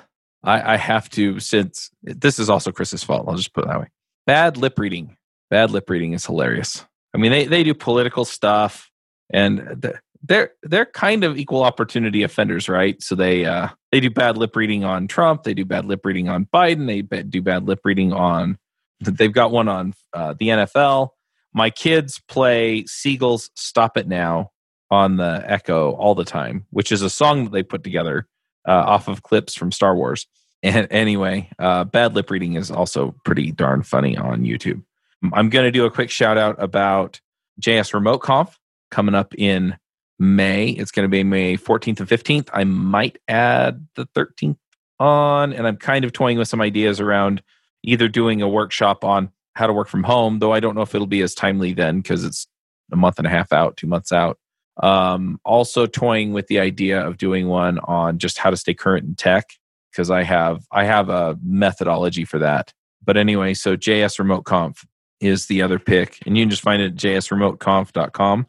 I, 0.44 0.74
I 0.74 0.78
have 0.78 1.10
to 1.12 1.40
since 1.40 1.90
this 2.02 2.40
is 2.40 2.50
also 2.50 2.72
Chris's 2.72 3.04
fault. 3.04 3.26
I'll 3.28 3.36
just 3.36 3.54
put 3.54 3.66
it 3.66 3.68
that 3.68 3.80
way. 3.82 3.88
Bad 4.26 4.58
lip 4.58 4.80
reading. 4.80 5.18
Bad 5.50 5.72
lip 5.72 5.90
reading 5.90 6.14
is 6.14 6.26
hilarious. 6.26 6.86
I 7.14 7.18
mean, 7.18 7.32
they 7.32 7.46
they 7.46 7.64
do 7.64 7.74
political 7.74 8.26
stuff, 8.26 8.90
and 9.32 9.84
they're 10.24 10.52
they're 10.64 10.86
kind 10.86 11.24
of 11.24 11.38
equal 11.38 11.64
opportunity 11.64 12.24
offenders, 12.24 12.70
right? 12.70 13.02
So 13.02 13.16
they 13.16 13.46
uh, 13.46 13.70
they 13.92 14.00
do 14.00 14.10
bad 14.10 14.38
lip 14.38 14.56
reading 14.56 14.84
on 14.84 15.08
Trump. 15.08 15.44
They 15.44 15.54
do 15.54 15.66
bad 15.66 15.86
lip 15.86 16.06
reading 16.06 16.30
on 16.30 16.46
Biden. 16.46 16.88
They 16.88 17.02
do 17.24 17.42
bad 17.42 17.66
lip 17.66 17.80
reading 17.84 18.14
on. 18.14 18.58
They've 19.00 19.34
got 19.34 19.52
one 19.52 19.68
on 19.68 19.94
uh, 20.14 20.36
the 20.38 20.50
NFL. 20.50 21.10
My 21.54 21.70
kids 21.70 22.22
play 22.28 22.86
Seagulls 22.86 23.50
"Stop 23.56 23.98
It 23.98 24.08
Now" 24.08 24.52
on 24.92 25.18
the 25.18 25.44
Echo 25.46 25.94
all 25.94 26.16
the 26.16 26.26
time, 26.26 26.66
which 26.70 26.92
is 26.92 27.02
a 27.02 27.10
song 27.10 27.46
that 27.46 27.52
they 27.52 27.64
put 27.64 27.84
together 27.84 28.28
uh, 28.68 28.72
off 28.72 29.08
of 29.08 29.24
clips 29.24 29.56
from 29.56 29.72
Star 29.72 29.96
Wars. 29.96 30.28
And 30.62 30.90
anyway, 30.92 31.50
uh, 31.58 31.86
bad 31.86 32.16
lip 32.16 32.30
reading 32.30 32.56
is 32.56 32.70
also 32.70 33.16
pretty 33.24 33.54
darn 33.54 33.82
funny 33.82 34.18
on 34.18 34.42
YouTube. 34.42 34.84
I'm 35.32 35.50
going 35.50 35.64
to 35.64 35.72
do 35.72 35.86
a 35.86 35.90
quick 35.90 36.10
shout 36.10 36.38
out 36.38 36.62
about 36.62 37.22
JS 37.62 37.94
Remote 37.94 38.18
Conf 38.18 38.60
coming 38.92 39.16
up 39.16 39.34
in 39.38 39.78
May. 40.20 40.72
It's 40.72 40.92
going 40.92 41.06
to 41.06 41.10
be 41.10 41.24
May 41.24 41.56
14th 41.56 42.02
and 42.02 42.10
15th. 42.10 42.50
I 42.52 42.66
might 42.66 43.20
add 43.30 43.88
the 43.96 44.06
13th 44.08 44.58
on, 45.00 45.54
and 45.54 45.66
I'm 45.66 45.78
kind 45.78 46.04
of 46.04 46.12
toying 46.12 46.38
with 46.38 46.50
some 46.50 46.60
ideas 46.60 47.00
around 47.00 47.42
either 47.84 48.10
doing 48.10 48.42
a 48.42 48.50
workshop 48.50 49.06
on 49.06 49.32
how 49.56 49.68
to 49.68 49.74
work 49.74 49.88
from 49.88 50.04
home, 50.04 50.40
though 50.40 50.54
I 50.54 50.60
don't 50.60 50.76
know 50.76 50.82
if 50.82 50.94
it'll 50.94 51.08
be 51.08 51.22
as 51.22 51.34
timely 51.34 51.74
then 51.74 52.02
because 52.02 52.24
it's 52.24 52.48
a 52.92 52.96
month 52.96 53.18
and 53.18 53.28
a 53.28 53.30
half 53.30 53.54
out, 53.54 53.78
two 53.78 53.88
months 53.88 54.12
out, 54.12 54.38
um, 54.82 55.40
also 55.44 55.86
toying 55.86 56.34
with 56.34 56.48
the 56.48 56.60
idea 56.60 57.06
of 57.06 57.18
doing 57.18 57.48
one 57.48 57.80
on 57.80 58.18
just 58.18 58.38
how 58.38 58.50
to 58.50 58.58
stay 58.58 58.74
current 58.74 59.06
in 59.06 59.16
tech 59.16 59.50
because 59.92 60.10
I 60.10 60.24
have 60.24 60.66
I 60.72 60.86
have 60.86 61.10
a 61.10 61.38
methodology 61.44 62.26
for 62.26 62.40
that. 62.40 62.74
But 63.04 63.18
anyway, 63.18 63.54
so 63.54 63.76
JS 63.76 64.20
Remote 64.20 64.44
Conf 64.44 64.86
is 65.20 65.48
the 65.48 65.62
other 65.62 65.80
pick, 65.80 66.20
and 66.26 66.38
you 66.38 66.44
can 66.44 66.50
just 66.50 66.62
find 66.62 66.82
it 66.82 66.94
at 66.94 66.96
jsremoteconf.com. 66.96 68.48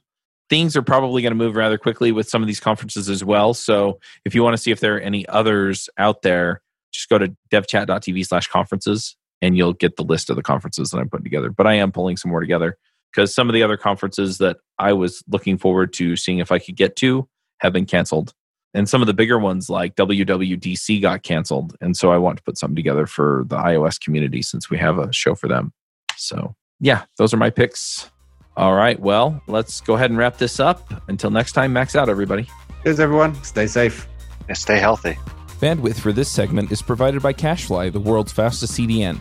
Things 0.49 0.77
are 0.77 0.83
probably 0.83 1.23
going 1.23 1.33
to 1.33 1.37
move 1.37 1.57
rather 1.57 1.79
quickly 1.79 2.13
with 2.13 2.29
some 2.29 2.43
of 2.43 2.49
these 2.49 2.61
conferences 2.61 3.09
as 3.09 3.25
well. 3.25 3.55
So 3.55 4.01
if 4.25 4.35
you 4.35 4.43
want 4.43 4.55
to 4.55 4.63
see 4.63 4.73
if 4.73 4.81
there 4.81 4.97
are 4.97 5.01
any 5.01 5.27
others 5.29 5.89
out 5.97 6.23
there, 6.23 6.61
just 6.93 7.09
go 7.09 7.19
to 7.19 7.35
devchat.tv 7.53 8.27
slash 8.27 8.49
conferences 8.49 9.17
and 9.41 9.57
you'll 9.57 9.73
get 9.73 9.97
the 9.97 10.03
list 10.03 10.29
of 10.29 10.35
the 10.35 10.43
conferences 10.43 10.91
that 10.91 10.99
I'm 10.99 11.09
putting 11.09 11.25
together. 11.25 11.51
But 11.51 11.69
I 11.69 11.75
am 11.75 11.93
pulling 11.93 12.17
some 12.17 12.33
more 12.33 12.41
together 12.41 12.77
because 13.15 13.35
some 13.35 13.49
of 13.49 13.55
the 13.55 13.63
other 13.63 13.77
conferences 13.77 14.39
that 14.39 14.59
I 14.79 14.93
was 14.93 15.23
looking 15.29 15.59
forward 15.59 15.93
to 15.95 16.17
seeing 16.17 16.39
if 16.39 16.53
I 16.53 16.59
could 16.59 16.77
get 16.77 16.97
to 16.97 17.29
have 17.59 17.73
been 17.73 17.87
canceled. 17.87 18.33
And 18.73 18.89
some 18.89 19.01
of 19.01 19.07
the 19.07 19.15
bigger 19.15 19.39
ones 19.39 19.69
like 19.69 19.97
WWDC 19.97 21.03
got 21.03 21.23
canceled. 21.23 21.77
And 21.81 21.97
so 21.97 22.13
I 22.13 22.19
want 22.19 22.37
to 22.37 22.43
put 22.43 22.57
something 22.57 22.77
together 22.77 23.07
for 23.07 23.45
the 23.49 23.57
iOS 23.57 24.01
community 24.01 24.43
since 24.43 24.71
we 24.71 24.79
have 24.79 24.99
a 24.99 25.13
show 25.13 25.35
for 25.35 25.49
them. 25.49 25.73
So, 26.17 26.55
yeah, 26.79 27.05
those 27.19 27.35
are 27.35 27.37
my 27.37 27.51
picks. 27.51 28.11
All 28.57 28.75
right. 28.75 28.99
Well, 28.99 29.43
let's 29.49 29.81
go 29.81 29.95
ahead 29.95 30.11
and 30.11 30.19
wrap 30.19 30.39
this 30.39 30.61
up. 30.61 31.03
Until 31.09 31.31
next 31.31 31.53
time, 31.53 31.73
max 31.73 31.97
out, 31.97 32.09
everybody. 32.09 32.49
Cheers, 32.85 33.01
everyone. 33.01 33.43
Stay 33.43 33.67
safe. 33.67 34.07
And 34.49 34.57
stay 34.57 34.79
healthy. 34.79 35.19
Bandwidth 35.61 36.01
for 36.01 36.13
this 36.13 36.31
segment 36.31 36.71
is 36.71 36.81
provided 36.81 37.23
by 37.23 37.33
CacheFly, 37.33 37.93
the 37.93 38.01
world's 38.01 38.33
fastest 38.33 38.75
CDN. 38.79 39.21